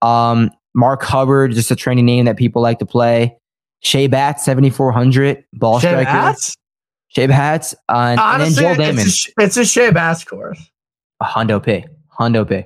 Um, 0.00 0.50
Mark 0.74 1.04
Hubbard, 1.04 1.52
just 1.52 1.70
a 1.70 1.76
training 1.76 2.04
name 2.04 2.24
that 2.24 2.36
people 2.36 2.62
like 2.62 2.80
to 2.80 2.86
play. 2.86 3.38
Shea 3.84 4.08
Batts, 4.08 4.44
7,400 4.44 5.44
ball 5.52 5.78
Shea 5.78 5.86
striker. 5.86 6.04
Batts? 6.04 6.56
Shea 7.06 7.28
Batts 7.28 7.74
uh, 7.88 8.16
Honestly, 8.18 8.66
and 8.66 8.80
then 8.80 8.96
Joel 8.96 9.02
Dahmen. 9.04 9.06
It's 9.06 9.28
a, 9.28 9.32
it's 9.40 9.56
a 9.56 9.64
Shea 9.64 9.92
Batts 9.92 10.24
course. 10.24 10.60
A 11.20 11.24
Hondo 11.24 11.60
P. 11.60 11.84
Hondo 12.08 12.44
P. 12.44 12.64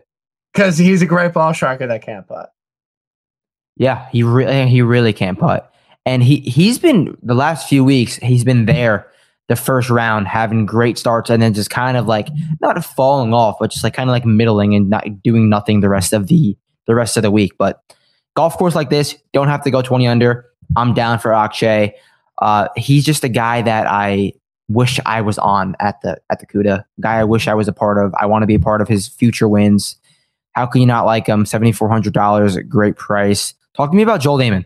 Because 0.57 0.79
he's 0.79 1.03
a 1.03 1.07
great 1.07 1.35
ball 1.35 1.53
striker 1.53 1.87
that 1.87 2.01
can't 2.01 2.27
putt. 2.27 2.51
Yeah, 3.77 4.09
he 4.09 4.23
really 4.23 4.67
he 4.69 4.81
really 4.81 5.13
can't 5.13 5.39
putt. 5.39 5.71
and 6.07 6.23
he 6.23 6.37
he's 6.41 6.79
been 6.79 7.19
the 7.23 7.35
last 7.35 7.69
few 7.69 7.85
weeks. 7.85 8.17
He's 8.17 8.43
been 8.43 8.65
there 8.65 9.07
the 9.49 9.57
first 9.57 9.91
round, 9.91 10.27
having 10.27 10.65
great 10.65 10.97
starts, 10.97 11.29
and 11.29 11.43
then 11.43 11.53
just 11.53 11.69
kind 11.69 11.97
of 11.99 12.07
like 12.07 12.29
not 12.63 12.83
falling 12.83 13.35
off, 13.35 13.57
but 13.61 13.71
just 13.71 13.85
like 13.85 13.93
kind 13.93 14.09
of 14.09 14.13
like 14.13 14.25
middling 14.25 14.75
and 14.75 14.89
not 14.89 15.23
doing 15.23 15.51
nothing 15.51 15.81
the 15.81 15.91
rest 15.91 16.15
of 16.15 16.29
the 16.29 16.57
the 16.87 16.95
rest 16.95 17.19
of 17.19 17.23
the 17.23 17.31
week. 17.31 17.53
But 17.59 17.83
golf 18.35 18.57
course 18.57 18.75
like 18.75 18.89
this, 18.89 19.15
don't 19.35 19.49
have 19.49 19.63
to 19.65 19.71
go 19.71 19.83
twenty 19.83 20.07
under. 20.07 20.47
I'm 20.75 20.95
down 20.95 21.19
for 21.19 21.35
Akshay. 21.35 21.95
Uh, 22.39 22.69
he's 22.77 23.05
just 23.05 23.25
a 23.25 23.29
guy 23.29 23.61
that 23.61 23.87
I 23.87 24.33
wish 24.69 24.99
I 25.05 25.21
was 25.21 25.37
on 25.39 25.77
at 25.81 26.01
the 26.01 26.17
at 26.31 26.41
the 26.41 26.47
CUDA. 26.47 26.83
Guy 27.01 27.19
I 27.21 27.25
wish 27.25 27.47
I 27.47 27.55
was 27.55 27.69
a 27.69 27.75
part 27.75 27.99
of. 27.99 28.15
I 28.19 28.25
want 28.25 28.43
to 28.43 28.47
be 28.47 28.55
a 28.55 28.61
part 28.61 28.81
of 28.81 28.89
his 28.89 29.07
future 29.07 29.49
wins. 29.49 29.97
How 30.57 30.65
can 30.65 30.81
you 30.81 30.87
not 30.87 31.05
like 31.05 31.27
him? 31.27 31.45
Seventy 31.45 31.71
four 31.71 31.89
hundred 31.89 32.15
dollars, 32.15 32.57
great 32.57 32.97
price. 32.97 33.53
Talk 33.77 33.91
to 33.91 33.97
me 33.97 34.03
about 34.03 34.23
Joel 34.23 34.39
Dahmen. 34.39 34.65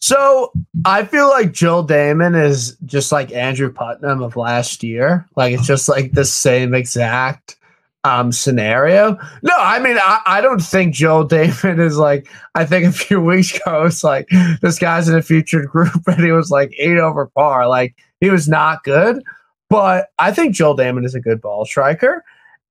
So 0.00 0.52
I 0.84 1.04
feel 1.04 1.28
like 1.28 1.52
Joel 1.52 1.86
Dahmen 1.86 2.40
is 2.40 2.76
just 2.84 3.12
like 3.12 3.32
Andrew 3.32 3.72
Putnam 3.72 4.20
of 4.20 4.36
last 4.36 4.82
year. 4.82 5.24
Like 5.36 5.54
it's 5.54 5.66
just 5.66 5.88
like 5.88 6.12
the 6.12 6.24
same 6.24 6.74
exact 6.74 7.56
um, 8.02 8.32
scenario. 8.32 9.16
No, 9.42 9.54
I 9.56 9.78
mean 9.78 9.96
I, 9.96 10.20
I 10.26 10.40
don't 10.40 10.60
think 10.60 10.92
Joel 10.92 11.26
Dahmen 11.28 11.78
is 11.78 11.96
like 11.96 12.28
I 12.56 12.64
think 12.64 12.86
a 12.86 12.92
few 12.92 13.20
weeks 13.20 13.56
ago 13.56 13.84
it's 13.84 14.02
like 14.02 14.28
this 14.60 14.80
guy's 14.80 15.08
in 15.08 15.14
a 15.14 15.22
featured 15.22 15.68
group 15.68 16.02
and 16.08 16.22
he 16.22 16.32
was 16.32 16.50
like 16.50 16.74
eight 16.78 16.98
over 16.98 17.26
par. 17.26 17.68
Like 17.68 17.94
he 18.20 18.28
was 18.28 18.48
not 18.48 18.82
good. 18.82 19.22
But 19.70 20.08
I 20.18 20.32
think 20.32 20.56
Joel 20.56 20.76
Dahmen 20.76 21.04
is 21.04 21.14
a 21.14 21.20
good 21.20 21.40
ball 21.40 21.64
striker. 21.64 22.24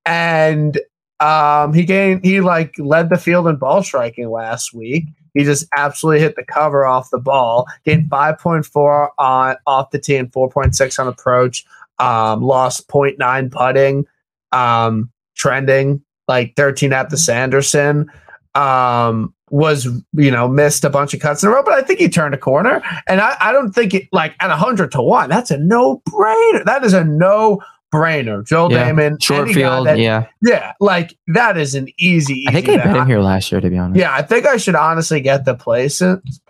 And 0.06 0.80
um, 1.20 1.74
he 1.74 1.86
gained 1.86 2.24
he 2.24 2.42
like 2.42 2.74
led 2.78 3.10
the 3.10 3.18
field 3.18 3.48
in 3.48 3.56
ball 3.56 3.84
striking 3.84 4.30
last 4.30 4.74
week. 4.74 5.06
He 5.34 5.44
just 5.44 5.68
absolutely 5.76 6.22
hit 6.22 6.36
the 6.36 6.46
cover 6.46 6.86
off 6.86 7.10
the 7.10 7.20
ball. 7.20 7.68
Gained 7.84 8.10
5.4 8.10 9.10
on 9.18 9.56
off 9.68 9.92
the 9.92 10.00
tee 10.00 10.16
and 10.16 10.32
4.6 10.32 11.00
on 11.00 11.08
approach. 11.08 11.66
Um, 12.00 12.42
lost 12.42 12.88
0.9 12.88 13.52
putting. 13.52 14.06
Um, 14.52 15.12
trending 15.36 16.02
like 16.28 16.56
13 16.56 16.94
at 16.94 17.10
the 17.10 17.18
Sanderson. 17.18 18.10
Um, 18.56 19.34
was 19.52 19.86
you 20.14 20.32
know 20.32 20.48
missed 20.48 20.84
a 20.84 20.90
bunch 20.90 21.14
of 21.14 21.20
cuts 21.20 21.44
in 21.44 21.50
a 21.50 21.52
row, 21.52 21.64
but 21.64 21.74
I 21.74 21.82
think 21.82 22.00
he 22.00 22.10
turned 22.10 22.34
a 22.34 22.38
corner, 22.38 22.82
and 23.08 23.22
I, 23.22 23.38
I 23.40 23.52
don't 23.52 23.74
think 23.74 23.94
it 23.94 24.08
like 24.12 24.36
at 24.40 24.50
hundred 24.52 24.92
to 24.94 25.02
one. 25.02 25.30
That's 25.30 25.52
a 25.52 25.58
no 25.58 26.02
brainer. 26.10 26.66
That 26.66 26.84
is 26.84 26.94
a 26.94 27.04
no 27.04 27.62
brainer. 27.96 28.46
Joel 28.46 28.72
Yeah. 28.72 28.90
Dahmen, 28.92 29.22
Short 29.22 29.50
field, 29.50 29.88
that- 29.88 29.98
yeah. 30.00 30.26
yeah, 30.42 30.74
like 30.80 31.18
that 31.28 31.58
is 31.58 31.76
an 31.76 31.88
easy. 31.98 32.46
I 32.48 32.52
think 32.52 32.68
easy 32.68 32.76
I 32.76 32.84
bet 32.84 32.94
bet. 32.94 33.02
him 33.04 33.08
here 33.08 33.20
last 33.20 33.52
year, 33.52 33.62
to 33.62 33.70
be 33.70 33.78
honest. 33.78 34.00
Yeah, 34.00 34.14
I 34.14 34.22
think 34.22 34.46
I 34.46 34.58
should 34.58 34.76
honestly 34.76 35.20
get 35.22 35.46
the 35.46 35.56
place 35.56 36.02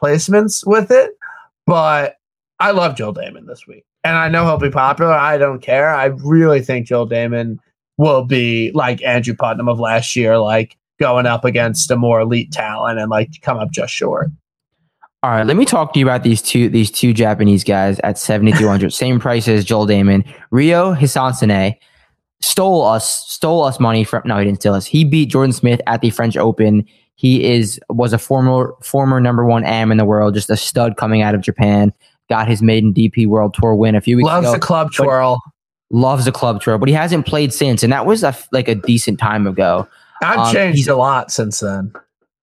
placements 0.01 0.65
with 0.65 0.91
it, 0.91 1.11
but 1.65 2.15
I 2.59 2.71
love 2.71 2.95
Joel 2.95 3.13
Dahmen 3.13 3.45
this 3.47 3.67
week, 3.67 3.83
and 4.03 4.15
I 4.17 4.29
know 4.29 4.45
he'll 4.45 4.57
be 4.57 4.69
popular. 4.69 5.11
I 5.13 5.37
don't 5.37 5.61
care. 5.61 5.89
I 5.89 6.05
really 6.05 6.61
think 6.61 6.87
Joel 6.87 7.07
Dahmen 7.07 7.57
will 7.97 8.23
be 8.25 8.71
like 8.73 9.01
Andrew 9.03 9.35
Putnam 9.35 9.69
of 9.69 9.79
last 9.79 10.15
year, 10.15 10.37
like 10.37 10.77
going 10.99 11.25
up 11.25 11.43
against 11.45 11.91
a 11.91 11.95
more 11.95 12.21
elite 12.21 12.51
talent 12.51 12.99
and 12.99 13.09
like 13.09 13.29
come 13.41 13.57
up 13.57 13.71
just 13.71 13.93
short. 13.93 14.29
All 15.25 15.31
right, 15.31 15.47
let 15.47 15.57
me 15.57 15.65
talk 15.65 15.91
to 15.93 15.99
you 15.99 16.05
about 16.05 16.21
these 16.21 16.39
two 16.39 16.69
these 16.69 16.91
two 16.91 17.11
Japanese 17.11 17.63
guys 17.63 17.97
at 18.01 18.19
7200, 18.19 18.93
same 18.93 19.19
price 19.19 19.47
as 19.47 19.65
Joel 19.65 19.87
Dahmen. 19.87 20.23
Ryo 20.51 20.93
Hisatsune 20.93 21.75
stole 22.41 22.83
us 22.83 23.27
stole 23.27 23.63
us 23.63 23.79
money 23.79 24.03
from 24.03 24.21
no, 24.25 24.37
he 24.37 24.45
didn't 24.45 24.59
steal 24.59 24.75
us. 24.75 24.85
He 24.85 25.03
beat 25.03 25.29
Jordan 25.29 25.51
Smith 25.51 25.81
at 25.87 26.01
the 26.01 26.11
French 26.11 26.37
Open. 26.37 26.85
He 27.15 27.43
is 27.43 27.79
was 27.89 28.13
a 28.13 28.19
former 28.19 28.75
former 28.83 29.19
number 29.19 29.43
1 29.43 29.65
am 29.65 29.91
in 29.91 29.97
the 29.97 30.05
world, 30.05 30.35
just 30.35 30.51
a 30.51 30.55
stud 30.55 30.95
coming 30.95 31.23
out 31.23 31.33
of 31.33 31.41
Japan. 31.41 31.91
Got 32.29 32.47
his 32.47 32.61
maiden 32.61 32.93
DP 32.93 33.25
World 33.25 33.55
Tour 33.55 33.73
win 33.73 33.95
a 33.95 34.01
few 34.01 34.17
weeks 34.17 34.27
Loves 34.27 34.45
ago. 34.45 34.53
the 34.53 34.59
club 34.59 34.91
twirl. 34.91 35.41
Loves 35.89 36.25
the 36.25 36.31
club 36.31 36.61
tour, 36.61 36.77
but 36.77 36.87
he 36.87 36.93
hasn't 36.93 37.25
played 37.25 37.51
since 37.51 37.81
and 37.81 37.91
that 37.91 38.05
was 38.05 38.23
a, 38.23 38.37
like 38.51 38.67
a 38.67 38.75
decent 38.75 39.17
time 39.17 39.47
ago. 39.47 39.87
I've 40.21 40.37
um, 40.37 40.53
changed 40.53 40.87
a 40.87 40.95
lot 40.95 41.31
since 41.31 41.61
then. 41.61 41.91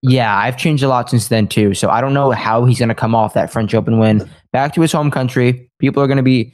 Yeah, 0.03 0.37
I've 0.37 0.57
changed 0.57 0.83
a 0.83 0.88
lot 0.88 1.09
since 1.09 1.29
then 1.29 1.47
too. 1.47 1.75
So 1.75 1.88
I 1.88 2.01
don't 2.01 2.12
know 2.12 2.33
how 2.33 2.65
he's 2.65 2.79
going 2.79 2.88
to 2.88 2.95
come 2.95 3.15
off 3.15 3.35
that 3.35 3.53
French 3.53 3.73
Open 3.73 3.99
win 3.99 4.29
back 4.53 4.75
to 4.75 4.81
his 4.81 4.91
home 4.93 5.11
country. 5.11 5.71
People 5.79 6.03
are 6.03 6.07
going 6.09 6.17
to 6.17 6.23
be 6.25 6.53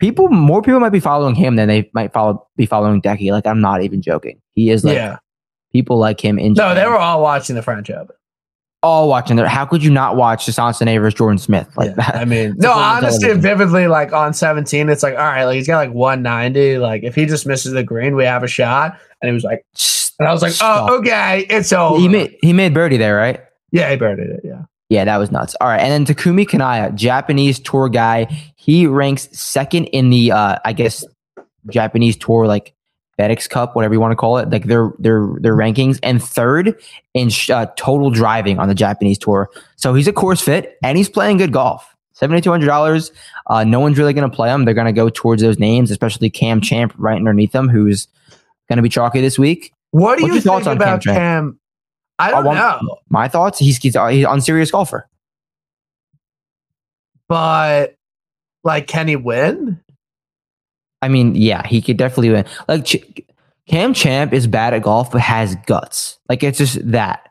people. 0.00 0.28
More 0.28 0.60
people 0.60 0.80
might 0.80 0.90
be 0.90 1.00
following 1.00 1.34
him 1.34 1.56
than 1.56 1.68
they 1.68 1.90
might 1.94 2.12
follow 2.12 2.46
be 2.56 2.66
following 2.66 3.00
Decky. 3.00 3.30
Like 3.32 3.46
I'm 3.46 3.60
not 3.60 3.82
even 3.82 4.02
joking. 4.02 4.40
He 4.54 4.70
is 4.70 4.84
like 4.84 4.96
yeah. 4.96 5.18
people 5.72 5.98
like 5.98 6.20
him 6.22 6.38
in. 6.38 6.52
No, 6.52 6.68
Japan, 6.68 6.76
they 6.76 6.86
were 6.86 6.98
all 6.98 7.22
watching 7.22 7.56
the 7.56 7.62
French 7.62 7.90
Open. 7.90 8.14
all 8.82 9.08
watching 9.08 9.36
there. 9.36 9.48
How 9.48 9.64
could 9.64 9.82
you 9.82 9.90
not 9.90 10.16
watch 10.16 10.44
Sansone 10.44 10.98
versus 11.00 11.16
Jordan 11.16 11.38
Smith 11.38 11.68
like 11.78 11.88
Yeah, 11.88 11.94
that? 11.96 12.16
I 12.16 12.24
mean, 12.26 12.54
no, 12.58 12.72
honestly, 12.72 13.32
vividly, 13.34 13.86
like 13.86 14.12
on 14.12 14.34
17, 14.34 14.90
it's 14.90 15.02
like, 15.02 15.14
all 15.14 15.20
right, 15.20 15.44
like 15.44 15.56
he's 15.56 15.66
got 15.66 15.78
like 15.78 15.92
190. 15.92 16.78
Like 16.78 17.02
if 17.02 17.14
he 17.14 17.24
just 17.24 17.46
misses 17.46 17.72
the 17.72 17.82
green, 17.82 18.14
we 18.14 18.24
have 18.24 18.42
a 18.42 18.48
shot. 18.48 18.98
And 19.22 19.28
he 19.28 19.32
was 19.34 19.44
like, 19.44 19.64
and 20.20 20.28
I 20.28 20.32
was 20.32 20.42
like, 20.42 20.52
Stop. 20.52 20.88
oh, 20.88 20.98
okay, 21.00 21.46
it's 21.50 21.72
over. 21.72 21.98
He 21.98 22.08
made 22.08 22.36
he 22.42 22.52
made 22.52 22.72
birdie 22.72 22.96
there, 22.98 23.16
right? 23.16 23.40
yeah, 23.72 23.90
he 23.90 23.96
birdied 23.96 24.28
it. 24.32 24.40
Yeah. 24.44 24.62
Yeah, 24.88 25.04
that 25.04 25.18
was 25.18 25.30
nuts. 25.30 25.54
All 25.60 25.68
right, 25.68 25.80
and 25.80 26.06
then 26.06 26.16
Takumi 26.16 26.48
Kanaya, 26.48 26.90
Japanese 26.92 27.60
tour 27.60 27.88
guy. 27.88 28.26
He 28.56 28.86
ranks 28.88 29.28
second 29.32 29.84
in 29.86 30.10
the, 30.10 30.32
uh, 30.32 30.56
I 30.64 30.72
guess, 30.72 31.04
Japanese 31.70 32.16
tour 32.16 32.46
like 32.48 32.74
FedEx 33.16 33.48
Cup, 33.48 33.76
whatever 33.76 33.94
you 33.94 34.00
want 34.00 34.10
to 34.10 34.16
call 34.16 34.38
it, 34.38 34.50
like 34.50 34.64
their 34.64 34.90
their 34.98 35.28
their 35.38 35.54
rankings, 35.54 36.00
and 36.02 36.20
third 36.22 36.74
in 37.14 37.28
sh- 37.28 37.50
uh, 37.50 37.66
total 37.76 38.10
driving 38.10 38.58
on 38.58 38.66
the 38.68 38.74
Japanese 38.74 39.16
tour. 39.18 39.48
So 39.76 39.94
he's 39.94 40.08
a 40.08 40.12
course 40.12 40.40
fit, 40.40 40.76
and 40.82 40.98
he's 40.98 41.08
playing 41.08 41.36
good 41.36 41.52
golf. 41.52 41.94
Seventy 42.12 42.40
two 42.40 42.50
hundred 42.50 42.66
dollars. 42.66 43.12
Uh, 43.46 43.62
no 43.62 43.78
one's 43.78 43.96
really 43.96 44.12
going 44.12 44.28
to 44.28 44.34
play 44.34 44.48
him. 44.50 44.64
They're 44.64 44.74
going 44.74 44.86
to 44.86 44.92
go 44.92 45.08
towards 45.08 45.40
those 45.40 45.58
names, 45.60 45.92
especially 45.92 46.30
Cam 46.30 46.60
Champ 46.60 46.92
right 46.98 47.16
underneath 47.16 47.52
them, 47.52 47.68
who's 47.68 48.08
going 48.68 48.76
to 48.78 48.82
be 48.82 48.88
chalky 48.88 49.20
this 49.20 49.38
week. 49.38 49.72
What 49.92 50.18
do 50.18 50.24
What's 50.24 50.34
you 50.36 50.40
think 50.40 50.54
on 50.54 50.62
Cam 50.64 50.76
about 50.76 51.02
Cam? 51.02 51.60
I 52.18 52.28
I 52.28 52.30
don't 52.30 52.44
want- 52.44 52.82
know, 52.82 52.98
My 53.08 53.28
thoughts: 53.28 53.58
he's 53.58 53.78
he's, 53.78 53.96
uh, 53.96 54.06
he's 54.08 54.24
on 54.26 54.40
serious 54.40 54.70
golfer. 54.70 55.08
but 57.28 57.96
like, 58.64 58.86
can 58.86 59.08
he 59.08 59.16
win? 59.16 59.80
I 61.02 61.08
mean, 61.08 61.34
yeah, 61.34 61.66
he 61.66 61.80
could 61.80 61.96
definitely 61.96 62.30
win. 62.30 62.44
Like 62.68 62.84
Ch- 62.84 63.22
Cam 63.66 63.94
Champ 63.94 64.32
is 64.32 64.46
bad 64.46 64.74
at 64.74 64.82
golf, 64.82 65.10
but 65.10 65.20
has 65.20 65.54
guts. 65.66 66.18
Like 66.28 66.42
it's 66.42 66.58
just 66.58 66.90
that 66.90 67.28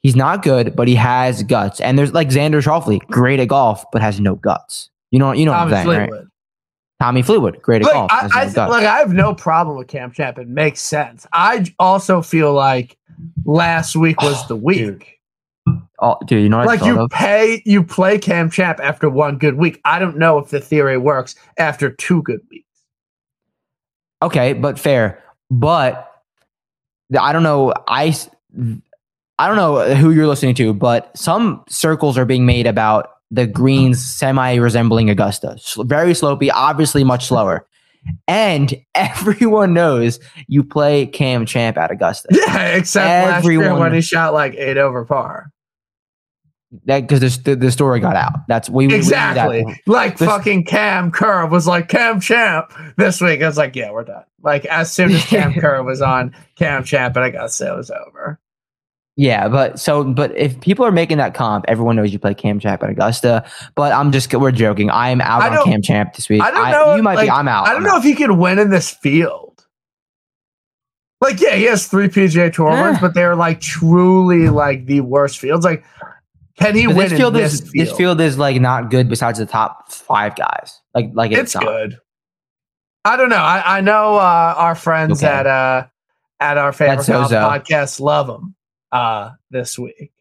he's 0.00 0.16
not 0.16 0.42
good, 0.42 0.74
but 0.74 0.88
he 0.88 0.94
has 0.94 1.42
guts. 1.42 1.80
And 1.80 1.98
there's 1.98 2.12
like 2.14 2.28
Xander 2.28 2.62
Schauffele, 2.62 3.00
great 3.08 3.38
at 3.40 3.48
golf, 3.48 3.84
but 3.92 4.00
has 4.00 4.18
no 4.20 4.34
guts. 4.36 4.90
You 5.10 5.18
know, 5.18 5.32
you 5.32 5.44
know 5.44 5.52
what 5.52 5.60
I'm 5.60 5.70
Thomas 5.70 5.84
saying, 5.86 6.10
right? 6.10 6.22
Tommy 7.02 7.22
Fleetwood, 7.22 7.60
great 7.62 7.82
golf, 7.82 8.12
I, 8.12 8.28
I 8.32 8.44
th- 8.44 8.54
guts. 8.54 8.72
I 8.72 8.98
have 8.98 9.12
no 9.12 9.34
problem 9.34 9.76
with 9.76 9.88
Cam 9.88 10.12
Champ. 10.12 10.38
It 10.38 10.46
makes 10.46 10.80
sense. 10.80 11.26
I 11.32 11.66
also 11.80 12.22
feel 12.22 12.52
like 12.54 12.96
last 13.44 13.96
week 13.96 14.22
was 14.22 14.46
the 14.46 14.54
week. 14.54 15.18
Oh, 15.98 16.16
dude, 16.26 16.44
you 16.44 16.48
know 16.48 16.58
what 16.58 16.66
like 16.66 16.84
you 16.84 17.00
of? 17.00 17.10
pay 17.10 17.60
you 17.64 17.82
play 17.82 18.18
Cam 18.18 18.50
Champ 18.50 18.78
after 18.80 19.10
one 19.10 19.36
good 19.36 19.54
week. 19.54 19.80
I 19.84 19.98
don't 19.98 20.16
know 20.16 20.38
if 20.38 20.50
the 20.50 20.60
theory 20.60 20.96
works 20.96 21.34
after 21.58 21.90
two 21.90 22.22
good 22.22 22.40
weeks. 22.52 22.68
Okay, 24.22 24.52
but 24.52 24.78
fair. 24.78 25.20
But 25.50 26.08
I 27.18 27.32
don't 27.32 27.42
know. 27.42 27.72
I 27.88 28.14
I 29.40 29.48
don't 29.48 29.56
know 29.56 29.92
who 29.96 30.12
you're 30.12 30.28
listening 30.28 30.54
to, 30.54 30.72
but 30.72 31.10
some 31.18 31.64
circles 31.68 32.16
are 32.16 32.24
being 32.24 32.46
made 32.46 32.68
about 32.68 33.10
the 33.32 33.46
greens 33.46 34.04
semi 34.04 34.56
resembling 34.56 35.08
Augusta. 35.10 35.56
Very 35.78 36.12
slopey, 36.12 36.50
obviously 36.54 37.02
much 37.02 37.26
slower. 37.26 37.66
And 38.28 38.74
everyone 38.94 39.74
knows 39.74 40.20
you 40.48 40.62
play 40.62 41.06
Cam 41.06 41.46
Champ 41.46 41.78
at 41.78 41.90
Augusta. 41.90 42.28
Yeah, 42.30 42.66
except 42.76 43.06
last 43.06 43.44
year 43.44 43.54
Everyone- 43.62 43.80
when 43.80 43.94
he 43.94 44.02
shot 44.02 44.34
like 44.34 44.54
eight 44.54 44.76
over 44.76 45.04
par. 45.04 45.50
That 46.86 47.06
because 47.06 47.42
the, 47.42 47.54
the 47.54 47.70
story 47.70 48.00
got 48.00 48.16
out. 48.16 48.32
That's 48.48 48.70
we 48.70 48.86
we. 48.86 48.94
Exactly. 48.94 49.62
Like 49.86 50.16
This- 50.16 50.26
fucking 50.28 50.64
Cam 50.64 51.10
Kerr 51.10 51.46
was 51.46 51.66
like 51.66 51.88
Cam 51.88 52.18
Champ 52.20 52.72
this 52.96 53.20
week. 53.20 53.42
I 53.42 53.46
was 53.46 53.58
like, 53.58 53.76
yeah, 53.76 53.90
we're 53.92 54.04
done. 54.04 54.24
Like 54.42 54.64
as 54.66 54.90
soon 54.90 55.10
as 55.12 55.22
Cam 55.26 55.52
Kerr 55.52 55.82
was 55.82 56.00
on 56.00 56.34
Cam 56.56 56.82
Champ, 56.84 57.14
and 57.16 57.24
I 57.26 57.30
gotta 57.30 57.66
it 57.66 57.76
was 57.76 57.90
over. 57.90 58.40
Yeah, 59.16 59.48
but 59.48 59.78
so 59.78 60.04
but 60.04 60.36
if 60.38 60.58
people 60.60 60.86
are 60.86 60.92
making 60.92 61.18
that 61.18 61.34
comp, 61.34 61.66
everyone 61.68 61.96
knows 61.96 62.12
you 62.12 62.18
play 62.18 62.34
Cam 62.34 62.58
Champ 62.58 62.82
at 62.82 62.88
Augusta. 62.88 63.44
But 63.74 63.92
I'm 63.92 64.10
just 64.10 64.32
we're 64.32 64.52
joking. 64.52 64.88
I 64.90 65.10
am 65.10 65.20
out 65.20 65.42
I 65.42 65.54
on 65.54 65.64
Cam 65.64 65.82
Champ 65.82 66.14
this 66.14 66.30
week. 66.30 66.40
I 66.40 66.50
don't 66.50 66.70
know. 66.70 66.94
you 66.94 67.02
might 67.02 67.16
like, 67.16 67.26
be. 67.26 67.30
I'm 67.30 67.46
out. 67.46 67.66
I 67.66 67.70
don't 67.70 67.78
I'm 67.78 67.82
know 67.82 67.90
out. 67.92 67.98
if 67.98 68.04
he 68.04 68.14
could 68.14 68.30
win 68.30 68.58
in 68.58 68.70
this 68.70 68.90
field. 68.90 69.66
Like, 71.20 71.40
yeah, 71.40 71.54
he 71.54 71.64
has 71.64 71.86
three 71.86 72.08
PGA 72.08 72.52
Tour 72.52 72.70
wins, 72.70 72.98
but 73.00 73.14
they're 73.14 73.36
like 73.36 73.60
truly 73.60 74.48
like 74.48 74.86
the 74.86 75.02
worst 75.02 75.38
fields. 75.38 75.64
Like, 75.64 75.84
can 76.58 76.74
he 76.74 76.86
win 76.86 76.96
this 76.96 77.12
field 77.12 77.36
in 77.36 77.42
is 77.42 77.60
this 77.60 77.70
field? 77.70 77.86
this 77.86 77.96
field 77.96 78.20
is 78.20 78.38
like 78.38 78.60
not 78.60 78.90
good 78.90 79.10
besides 79.10 79.38
the 79.38 79.46
top 79.46 79.92
five 79.92 80.34
guys. 80.36 80.80
Like 80.94 81.10
like 81.12 81.32
it's 81.32 81.54
not. 81.54 81.64
good. 81.64 81.98
I 83.04 83.16
don't 83.18 83.28
know. 83.28 83.36
I, 83.36 83.78
I 83.78 83.80
know 83.82 84.14
uh, 84.14 84.54
our 84.56 84.74
friends 84.74 85.22
Okay. 85.22 85.32
at 85.32 85.46
uh, 85.46 85.86
at 86.40 86.56
our 86.56 86.72
favorite 86.72 87.00
podcast 87.06 88.00
love 88.00 88.28
him 88.28 88.54
uh, 88.92 89.30
this 89.50 89.78
week. 89.78 90.12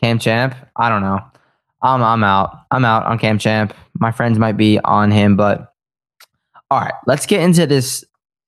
Cam 0.00 0.18
Champ. 0.18 0.54
I 0.76 0.88
don't 0.88 1.02
know. 1.02 1.20
I'm 1.82 2.02
I'm 2.02 2.24
out. 2.24 2.58
I'm 2.70 2.84
out 2.84 3.04
on 3.04 3.18
Cam 3.18 3.38
Champ. 3.38 3.74
My 3.98 4.10
friends 4.10 4.38
might 4.38 4.56
be 4.56 4.78
on 4.80 5.10
him, 5.10 5.36
but 5.36 5.72
all 6.70 6.80
right, 6.80 6.94
let's 7.06 7.26
get 7.26 7.40
into 7.42 7.66
this. 7.66 8.04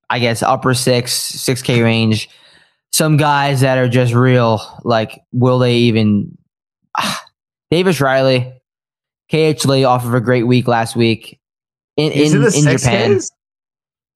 I 0.09 0.19
guess 0.19 0.43
upper 0.43 0.73
six, 0.75 1.13
six 1.13 1.63
K 1.63 1.83
range. 1.83 2.29
Some 2.93 3.17
guys 3.17 3.61
that 3.61 3.79
are 3.79 3.89
just 3.89 4.15
real. 4.15 4.61
Like, 4.85 5.21
will 5.33 5.59
they 5.59 5.77
even? 5.77 6.37
Ah, 6.97 7.25
Davis 7.71 8.01
Riley, 8.01 8.53
KH 9.31 9.65
Lee 9.67 9.85
off 9.85 10.05
of 10.05 10.15
a 10.15 10.21
great 10.21 10.45
week 10.45 10.67
last 10.69 10.97
week 10.97 11.39
in 11.97 12.13
He's 12.13 12.33
in, 12.33 12.43
in 12.43 12.69
in, 12.69 12.79
Japan. 12.79 13.19
Ks? 13.19 13.31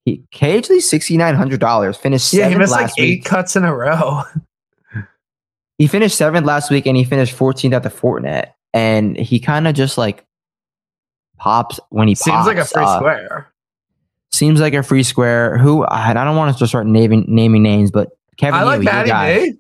He, 0.04 0.22
KH 0.32 0.70
Lee 0.70 0.80
sixty 0.80 1.16
nine 1.16 1.34
hundred 1.34 1.60
dollars 1.60 1.96
finished 1.96 2.32
Yeah, 2.32 2.44
he 2.46 2.52
seventh 2.52 2.58
missed 2.60 2.72
like 2.72 2.80
last 2.82 3.00
eight 3.00 3.18
week. 3.18 3.24
cuts 3.24 3.56
in 3.56 3.64
a 3.64 3.74
row. 3.74 4.22
He 5.80 5.86
finished 5.86 6.14
seventh 6.18 6.44
last 6.46 6.70
week, 6.70 6.84
and 6.84 6.94
he 6.94 7.04
finished 7.04 7.32
fourteenth 7.32 7.72
at 7.72 7.82
the 7.82 7.88
Fortinet. 7.88 8.52
And 8.74 9.16
he 9.16 9.40
kind 9.40 9.66
of 9.66 9.74
just 9.74 9.96
like 9.96 10.26
pops 11.38 11.80
when 11.88 12.06
he 12.06 12.14
Seems 12.14 12.34
pops. 12.34 12.46
like 12.48 12.58
a 12.58 12.66
free 12.66 12.84
uh, 12.84 12.96
square. 12.98 13.52
Seems 14.30 14.60
like 14.60 14.74
a 14.74 14.82
free 14.82 15.02
square. 15.02 15.56
Who 15.56 15.86
I 15.88 16.12
don't 16.12 16.36
want 16.36 16.50
us 16.50 16.58
to 16.58 16.66
start 16.66 16.86
naming 16.86 17.24
naming 17.28 17.62
names, 17.62 17.90
but 17.90 18.10
Kevin, 18.36 18.60
I 18.60 18.64
like 18.64 18.82
Matty 18.82 19.10
Nay. 19.10 19.54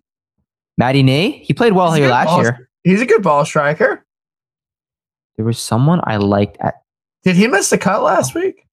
Matty 0.76 1.02
Nee. 1.02 1.42
He 1.42 1.54
played 1.54 1.72
well 1.72 1.90
He's 1.92 2.00
here 2.02 2.10
last 2.10 2.26
ball- 2.26 2.42
year. 2.42 2.68
He's 2.84 3.00
a 3.00 3.06
good 3.06 3.22
ball 3.22 3.46
striker. 3.46 4.04
There 5.36 5.46
was 5.46 5.58
someone 5.58 6.02
I 6.04 6.18
liked 6.18 6.58
at 6.60 6.82
Did 7.24 7.36
he 7.36 7.46
miss 7.46 7.70
the 7.70 7.78
cut 7.78 8.02
last 8.02 8.34
week? 8.34 8.66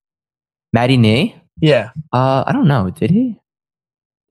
Matty 0.73 0.97
Nay. 0.97 1.41
Yeah, 1.61 1.91
Uh, 2.11 2.43
I 2.45 2.51
don't 2.51 2.67
know. 2.67 2.89
Did 2.89 3.09
he? 3.09 3.39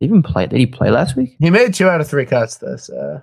Even 0.00 0.22
play? 0.22 0.46
Did 0.46 0.58
he 0.58 0.66
play 0.66 0.90
last 0.90 1.16
week? 1.16 1.36
he 1.40 1.50
made 1.50 1.72
two 1.74 1.88
out 1.88 2.00
of 2.00 2.08
three 2.08 2.26
cuts 2.26 2.56
this. 2.58 2.90
Uh, 2.90 3.20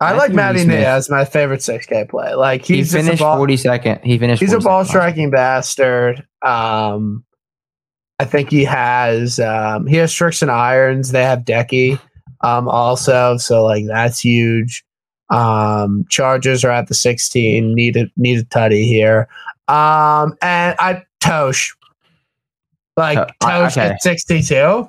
I 0.00 0.14
like 0.14 0.32
Matty. 0.32 0.64
Nay 0.64 0.84
as 0.84 1.08
my 1.08 1.24
favorite 1.24 1.60
6K 1.60 2.08
play. 2.08 2.34
Like 2.34 2.64
He 2.64 2.82
finished 2.82 3.20
forty 3.22 3.56
second. 3.56 4.00
He 4.02 4.18
finished. 4.18 4.40
he's 4.42 4.52
a 4.52 4.58
ball 4.58 4.84
striking 4.84 5.30
bastard. 5.30 6.26
Um, 6.44 7.24
I 8.18 8.24
think 8.24 8.50
he 8.50 8.64
has 8.64 9.38
um, 9.38 9.86
he 9.86 9.96
has 9.96 10.12
tricks 10.12 10.42
and 10.42 10.50
irons. 10.50 11.12
They 11.12 11.22
have 11.22 11.40
Decky 11.40 12.00
um, 12.40 12.68
also, 12.68 13.36
so 13.36 13.64
like 13.64 13.84
that's 13.86 14.18
huge. 14.18 14.84
Um, 15.30 16.04
Chargers 16.10 16.64
are 16.64 16.70
at 16.70 16.88
the 16.88 16.94
16. 16.94 17.74
Need 17.74 17.96
a 17.96 18.06
need 18.16 18.38
a 18.40 18.44
tutty 18.44 18.84
here. 18.84 19.28
Um, 19.68 20.36
and 20.42 20.74
I 20.80 21.04
Tosh 21.20 21.74
like 22.96 23.18
I- 23.18 23.28
Tosh 23.40 23.76
okay. 23.76 23.90
at 23.90 24.02
62. 24.02 24.88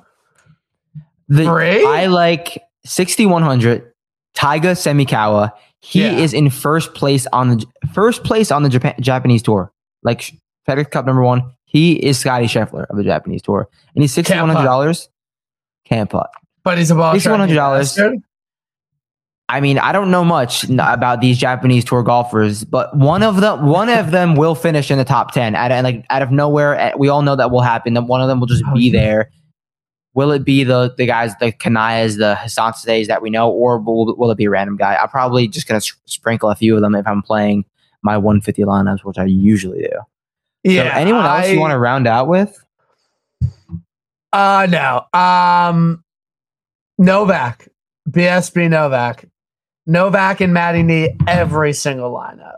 The? 1.28 1.44
I 1.86 2.06
like 2.06 2.62
sixty 2.84 3.26
one 3.26 3.42
hundred. 3.42 3.90
Taiga 4.34 4.72
Semikawa. 4.72 5.52
He 5.80 6.02
Yeah. 6.02 6.12
is 6.18 6.32
in 6.34 6.50
first 6.50 6.94
place 6.94 7.26
on 7.32 7.50
the 7.58 7.66
first 7.92 8.24
place 8.24 8.50
on 8.50 8.62
the 8.62 8.68
Japan, 8.68 8.94
Japanese 9.00 9.42
tour. 9.42 9.70
Like 10.02 10.32
FedEx 10.68 10.90
Cup 10.90 11.06
number 11.06 11.22
one. 11.22 11.42
He 11.66 11.92
is 11.94 12.18
Scotty 12.18 12.46
Scheffler 12.46 12.86
of 12.88 12.96
the 12.96 13.02
Japanese 13.04 13.42
tour, 13.42 13.68
and 13.94 14.02
he's 14.02 14.12
sixty 14.12 14.36
one 14.38 14.48
hundred 14.48 14.64
dollars. 14.64 15.08
Can't 15.84 16.08
putt. 16.08 16.30
But 16.62 16.78
he's 16.78 16.90
a 16.90 16.94
ball 16.94 17.18
striking 17.20 17.54
$6,100. 17.54 18.22
I 19.50 19.60
mean, 19.60 19.78
I 19.78 19.92
don't 19.92 20.10
know 20.10 20.24
much 20.24 20.64
about 20.70 21.20
these 21.20 21.36
Japanese 21.36 21.84
tour 21.84 22.02
golfers, 22.02 22.64
but 22.64 22.96
one 22.96 23.22
of 23.22 23.42
them, 23.42 23.66
one 23.66 23.90
of 23.90 24.10
them 24.10 24.34
will 24.36 24.54
finish 24.54 24.90
in 24.90 24.96
the 24.96 25.04
top 25.04 25.32
ten. 25.32 25.54
Out 25.54 25.70
of, 25.70 25.84
like 25.84 26.06
out 26.08 26.22
of 26.22 26.30
nowhere, 26.30 26.74
eh, 26.78 26.92
we 26.96 27.08
all 27.10 27.20
know 27.20 27.36
that 27.36 27.50
will 27.50 27.60
happen. 27.60 27.92
That 27.92 28.02
one 28.04 28.22
of 28.22 28.28
them 28.28 28.40
will 28.40 28.46
just 28.46 28.64
Oh, 28.66 28.74
be 28.74 28.88
there. 28.88 29.30
Will 30.14 30.30
it 30.30 30.44
be 30.44 30.62
the 30.64 30.94
the 30.96 31.06
guys, 31.06 31.32
the 31.40 31.50
Kanayas, 31.52 32.18
the 32.18 32.36
Hassan 32.36 32.74
Sade's 32.74 33.08
that 33.08 33.20
we 33.20 33.30
know, 33.30 33.50
or 33.50 33.78
will, 33.78 34.16
will 34.16 34.30
it 34.30 34.36
be 34.38 34.44
a 34.44 34.50
random 34.50 34.76
guy? 34.76 34.94
I'm 34.96 35.08
probably 35.08 35.48
just 35.48 35.66
gonna 35.66 35.78
s- 35.78 35.92
sprinkle 36.06 36.50
a 36.50 36.54
few 36.54 36.76
of 36.76 36.82
them 36.82 36.94
if 36.94 37.06
I'm 37.06 37.20
playing 37.22 37.64
my 38.02 38.16
150 38.16 38.62
lineups, 38.62 39.00
which 39.04 39.18
I 39.18 39.24
usually 39.24 39.82
do. 39.82 39.90
Yeah. 40.62 40.94
so 40.94 41.00
anyone 41.00 41.24
else 41.24 41.48
you 41.50 41.58
want 41.60 41.72
to 41.72 41.78
round 41.78 42.06
out 42.06 42.28
with? 42.28 42.56
Uh 44.32 44.66
no. 44.70 45.04
Um 45.18 46.04
Novak. 46.98 47.68
BSB 48.08 48.68
Novak. 48.70 49.24
Novak 49.86 50.40
and 50.40 50.52
Matty 50.54 50.82
Nee 50.82 51.16
every 51.26 51.72
single 51.72 52.12
lineup. 52.12 52.56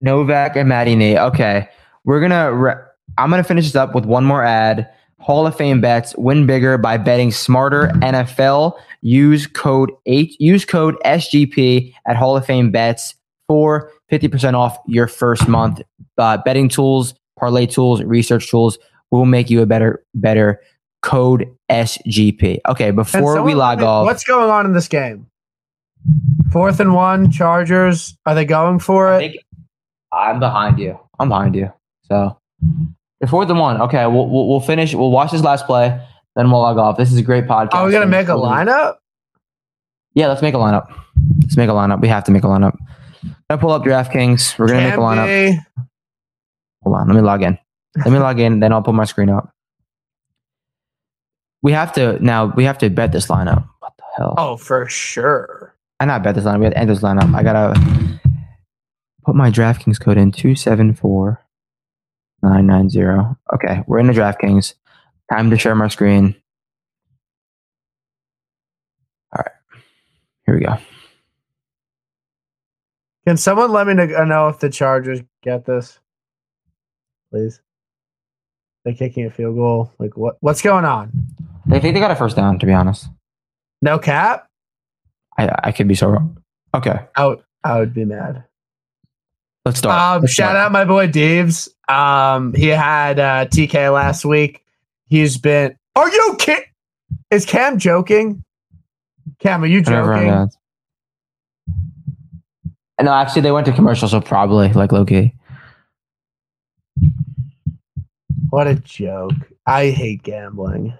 Novak 0.00 0.56
and 0.56 0.68
Matty 0.68 0.96
Nee. 0.96 1.16
Okay, 1.18 1.68
we're 2.04 2.20
gonna. 2.20 2.52
Re- 2.52 2.74
I'm 3.18 3.30
gonna 3.30 3.44
finish 3.44 3.66
this 3.66 3.76
up 3.76 3.94
with 3.94 4.04
one 4.04 4.24
more 4.24 4.42
ad. 4.42 4.90
Hall 5.22 5.46
of 5.46 5.56
Fame 5.56 5.80
bets 5.80 6.14
win 6.16 6.46
bigger 6.46 6.76
by 6.76 6.96
betting 6.96 7.30
smarter. 7.30 7.88
NFL. 8.02 8.76
Use 9.02 9.46
code 9.46 9.90
H. 10.06 10.36
Use 10.38 10.64
code 10.64 10.96
SGP 11.04 11.94
at 12.06 12.16
Hall 12.16 12.36
of 12.36 12.44
Fame 12.44 12.70
bets 12.70 13.14
for 13.48 13.90
50% 14.10 14.54
off 14.54 14.76
your 14.86 15.06
first 15.06 15.46
month. 15.48 15.80
Uh, 16.18 16.38
betting 16.38 16.68
tools, 16.68 17.14
parlay 17.38 17.66
tools, 17.66 18.02
research 18.02 18.50
tools 18.50 18.78
will 19.10 19.24
make 19.24 19.48
you 19.48 19.62
a 19.62 19.66
better 19.66 20.04
better. 20.14 20.60
Code 21.02 21.48
SGP. 21.70 22.60
Okay, 22.68 22.90
before 22.92 23.42
we 23.42 23.54
log 23.54 23.82
off, 23.82 24.04
What's 24.04 24.24
going 24.24 24.50
on 24.50 24.66
in 24.66 24.72
this 24.72 24.86
game? 24.86 25.26
Fourth 26.52 26.80
and 26.80 26.94
one, 26.94 27.30
Chargers. 27.30 28.16
Are 28.26 28.34
they 28.34 28.44
going 28.44 28.78
for 28.78 29.20
it? 29.20 29.36
I'm 30.12 30.38
behind 30.38 30.78
you. 30.78 30.98
I'm 31.18 31.28
behind 31.28 31.54
you. 31.54 31.72
So 32.04 32.36
it's 33.22 33.30
fourth 33.30 33.48
and 33.48 33.58
one. 33.58 33.80
Okay, 33.80 34.04
we'll, 34.06 34.28
we'll 34.28 34.48
we'll 34.48 34.60
finish. 34.60 34.94
We'll 34.94 35.12
watch 35.12 35.30
this 35.30 35.42
last 35.42 35.64
play, 35.66 35.98
then 36.34 36.50
we'll 36.50 36.60
log 36.60 36.76
off. 36.76 36.96
This 36.96 37.12
is 37.12 37.18
a 37.18 37.22
great 37.22 37.46
podcast. 37.46 37.74
Are 37.74 37.86
we 37.86 37.92
gonna 37.92 38.06
make 38.06 38.26
a 38.26 38.32
lineup? 38.32 38.96
Yeah, 40.14 40.26
let's 40.26 40.42
make 40.42 40.54
a 40.54 40.58
lineup. 40.58 40.92
Let's 41.40 41.56
make 41.56 41.70
a 41.70 41.72
lineup. 41.72 42.02
We 42.02 42.08
have 42.08 42.24
to 42.24 42.32
make 42.32 42.42
a 42.42 42.48
lineup. 42.48 42.76
Gonna 43.48 43.60
pull 43.60 43.70
up 43.70 43.84
DraftKings. 43.84 44.58
We're 44.58 44.66
gonna 44.66 44.88
make 44.88 44.94
a 44.94 44.98
lineup. 44.98 45.26
Candy. 45.26 45.60
Hold 46.82 46.96
on. 46.96 47.06
Let 47.06 47.14
me 47.14 47.22
log 47.22 47.42
in. 47.42 47.56
Let 47.96 48.12
me 48.12 48.18
log 48.18 48.40
in. 48.40 48.58
Then 48.60 48.72
I'll 48.72 48.82
pull 48.82 48.92
my 48.92 49.04
screen 49.04 49.30
up. 49.30 49.50
We 51.62 51.70
have 51.72 51.92
to 51.92 52.18
now. 52.22 52.46
We 52.46 52.64
have 52.64 52.78
to 52.78 52.90
bet 52.90 53.12
this 53.12 53.28
lineup. 53.28 53.68
What 53.78 53.92
the 53.96 54.04
hell? 54.16 54.34
Oh, 54.36 54.56
for 54.56 54.88
sure. 54.88 55.76
I 56.00 56.06
not 56.06 56.24
bet 56.24 56.34
this 56.34 56.44
lineup. 56.44 56.58
We 56.58 56.64
have 56.64 56.74
to 56.74 56.78
end 56.80 56.90
this 56.90 57.00
lineup. 57.00 57.32
I 57.36 57.44
gotta 57.44 58.18
put 59.24 59.36
my 59.36 59.48
DraftKings 59.48 60.00
code 60.00 60.18
in 60.18 60.32
two 60.32 60.56
seven 60.56 60.92
four 60.92 61.40
nine 62.42 62.66
nine 62.66 62.90
zero. 62.90 63.36
Okay, 63.54 63.82
we're 63.86 63.98
in 63.98 64.06
the 64.06 64.12
DraftKings. 64.12 64.74
Time 65.30 65.50
to 65.50 65.58
share 65.58 65.74
my 65.74 65.88
screen. 65.88 66.34
All 69.34 69.42
right, 69.44 69.52
here 70.46 70.54
we 70.56 70.60
go. 70.64 70.76
Can 73.26 73.36
someone 73.36 73.70
let 73.70 73.86
me 73.86 73.94
know 73.94 74.48
if 74.48 74.58
the 74.58 74.68
Chargers 74.68 75.20
get 75.42 75.64
this? 75.64 75.98
Please. 77.30 77.60
They're 78.84 78.94
kicking 78.94 79.26
a 79.26 79.30
field 79.30 79.54
goal. 79.56 79.92
Like 79.98 80.16
what 80.16 80.36
what's 80.40 80.60
going 80.60 80.84
on? 80.84 81.12
They 81.66 81.78
think 81.78 81.94
they 81.94 82.00
got 82.00 82.10
a 82.10 82.16
first 82.16 82.34
down. 82.36 82.58
To 82.58 82.66
be 82.66 82.72
honest, 82.72 83.08
No 83.80 83.98
cap? 83.98 84.48
I 85.38 85.48
I 85.62 85.72
could 85.72 85.86
be 85.86 85.94
so 85.94 86.08
wrong. 86.08 86.42
Okay, 86.74 86.98
I 87.14 87.26
would, 87.26 87.42
I 87.62 87.78
would 87.78 87.94
be 87.94 88.04
mad. 88.04 88.44
Let's 89.64 89.78
start. 89.78 90.16
Um, 90.16 90.22
Let's 90.22 90.32
shout 90.34 90.50
start. 90.52 90.56
out 90.56 90.72
my 90.72 90.84
boy 90.84 91.08
Deves. 91.08 91.68
Um, 91.88 92.54
he 92.54 92.68
had 92.68 93.18
uh, 93.18 93.46
TK 93.46 93.92
last 93.92 94.24
week. 94.24 94.64
He's 95.06 95.36
been. 95.38 95.76
Are 95.94 96.08
you 96.10 96.36
kidding? 96.38 96.64
Is 97.30 97.44
Cam 97.46 97.78
joking? 97.78 98.42
Cam, 99.38 99.62
are 99.62 99.66
you 99.66 99.82
joking? 99.82 100.48
No, 103.00 103.12
actually, 103.12 103.42
they 103.42 103.50
went 103.52 103.66
to 103.66 103.72
commercial, 103.72 104.06
so 104.08 104.20
probably 104.20 104.72
like 104.72 104.92
Loki. 104.92 105.34
What 108.50 108.66
a 108.68 108.74
joke! 108.76 109.32
I 109.66 109.90
hate 109.90 110.22
gambling. 110.22 110.94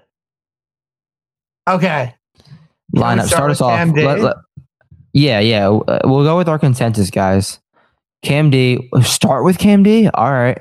Okay, 1.68 2.14
Can 2.38 2.54
we 2.92 3.00
lineup. 3.00 3.26
start 3.26 3.28
Start 3.28 3.50
us 3.52 3.60
off. 3.60 3.88
Let- 3.94 4.20
let- 4.20 4.36
yeah, 5.12 5.38
yeah. 5.40 5.68
uh, 5.68 6.00
We'll 6.04 6.24
go 6.24 6.36
with 6.36 6.48
our 6.48 6.58
consensus, 6.58 7.10
guys. 7.10 7.60
Cam 8.22 8.50
D. 8.50 8.88
Start 9.02 9.44
with 9.44 9.58
Cam 9.58 9.82
D. 9.82 10.08
All 10.08 10.30
right. 10.30 10.58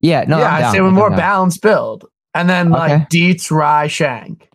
Yeah. 0.00 0.24
No. 0.26 0.38
yeah, 0.38 0.68
I'm 0.68 0.72
say 0.74 0.80
with 0.80 0.92
more 0.92 1.10
balanced 1.10 1.62
build, 1.62 2.04
and 2.34 2.48
then 2.48 2.70
like 2.70 2.92
Okay. 2.92 3.06
Detry, 3.34 3.50
Rai, 3.52 3.88
Schenk. 3.88 4.48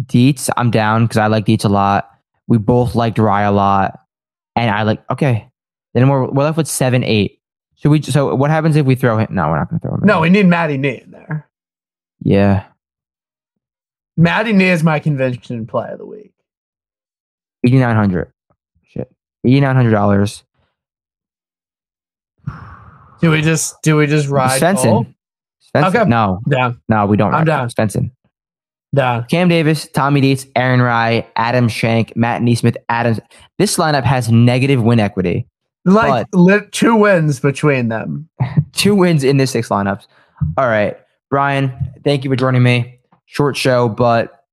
Detry. 0.00 0.50
I'm 0.56 0.70
down 0.70 1.04
because 1.04 1.18
I 1.18 1.26
like 1.28 1.44
Detry 1.46 1.66
a 1.66 1.68
lot. 1.68 2.10
We 2.46 2.58
both 2.58 2.94
liked 2.94 3.18
Rai 3.18 3.44
a 3.44 3.52
lot, 3.52 3.98
and 4.56 4.70
I 4.70 4.82
like. 4.82 5.02
Okay. 5.10 5.48
Then 5.94 6.08
we're 6.08 6.26
we're 6.26 6.44
left 6.44 6.56
with 6.56 6.66
seven, 6.68 7.04
eight. 7.04 7.40
Should 7.76 7.90
we? 7.90 8.02
So 8.02 8.34
what 8.34 8.50
happens 8.50 8.74
if 8.76 8.84
we 8.86 8.94
throw 8.96 9.18
him? 9.18 9.28
No, 9.30 9.48
we're 9.48 9.58
not 9.58 9.68
going 9.70 9.80
to 9.80 9.86
throw 9.86 9.94
him. 9.94 10.02
in. 10.02 10.06
No, 10.06 10.20
we 10.20 10.30
need 10.30 10.46
Maddie 10.46 10.78
Nee 10.78 11.02
in 11.04 11.10
there. 11.12 11.48
Yeah. 12.20 12.64
Maddie 14.16 14.52
Nee 14.52 14.70
is 14.70 14.82
my 14.82 14.98
convention 14.98 15.66
play 15.66 15.90
of 15.90 15.98
the 15.98 16.06
week. 16.06 16.32
Eighty 17.64 17.78
nine 17.78 17.94
hundred. 17.96 18.32
Shit. 18.84 19.12
Eighty 19.44 19.60
nine 19.60 19.76
hundred 19.76 19.90
dollars. 19.92 20.44
Do 23.24 23.30
we 23.30 23.40
just 23.40 23.80
do 23.82 23.96
we 23.96 24.06
just 24.06 24.28
ride? 24.28 24.60
Svensson. 24.60 25.14
Svensson. 25.74 25.94
Okay. 25.94 26.04
No, 26.04 26.42
Down. 26.46 26.78
no, 26.90 27.06
we 27.06 27.16
don't. 27.16 27.32
I'm 27.32 27.38
ride 27.38 27.46
down. 27.46 27.68
Svensson. 27.70 28.10
Yeah. 28.92 29.24
Cam 29.30 29.48
Davis, 29.48 29.88
Tommy 29.88 30.20
Detry, 30.20 30.50
Aaron 30.54 30.82
Rai, 30.82 31.26
Adam 31.34 31.68
Schenk, 31.68 32.14
Matt 32.14 32.42
NeSmith, 32.42 32.76
Adams. 32.90 33.20
This 33.56 33.78
lineup 33.78 34.04
has 34.04 34.30
negative 34.30 34.82
win 34.82 35.00
equity. 35.00 35.48
Like 35.86 36.26
lit 36.34 36.70
two 36.72 36.96
wins 36.96 37.40
between 37.40 37.88
them. 37.88 38.28
Two 38.72 38.94
wins 38.94 39.24
in 39.24 39.38
this 39.38 39.52
six 39.52 39.70
lineups. 39.70 40.06
All 40.58 40.68
right. 40.68 40.98
Brian, 41.30 41.72
thank 42.04 42.24
you 42.24 42.30
for 42.30 42.36
joining 42.36 42.62
me. 42.62 43.00
Short 43.24 43.56
show, 43.56 43.88
but 43.88 44.44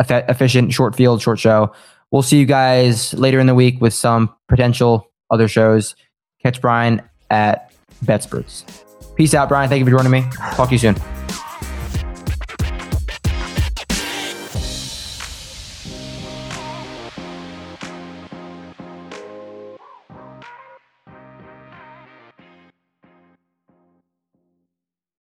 eff- 0.00 0.28
efficient, 0.28 0.72
short 0.72 0.96
field, 0.96 1.22
short 1.22 1.38
show. 1.38 1.72
We'll 2.10 2.22
see 2.22 2.38
you 2.38 2.46
guys 2.46 3.14
later 3.14 3.38
in 3.38 3.46
the 3.46 3.54
week 3.54 3.80
with 3.80 3.94
some 3.94 4.34
potential 4.48 5.08
other 5.30 5.46
shows. 5.46 5.94
Catch 6.42 6.60
Brian 6.60 7.00
at 7.30 7.71
BetSperts. 8.04 9.14
Peace 9.14 9.34
out, 9.34 9.48
Brian. 9.48 9.68
Thank 9.68 9.80
you 9.80 9.84
for 9.84 9.90
joining 9.90 10.10
me. 10.10 10.24
Talk 10.54 10.68
to 10.68 10.74
you 10.74 10.78
soon. 10.78 11.21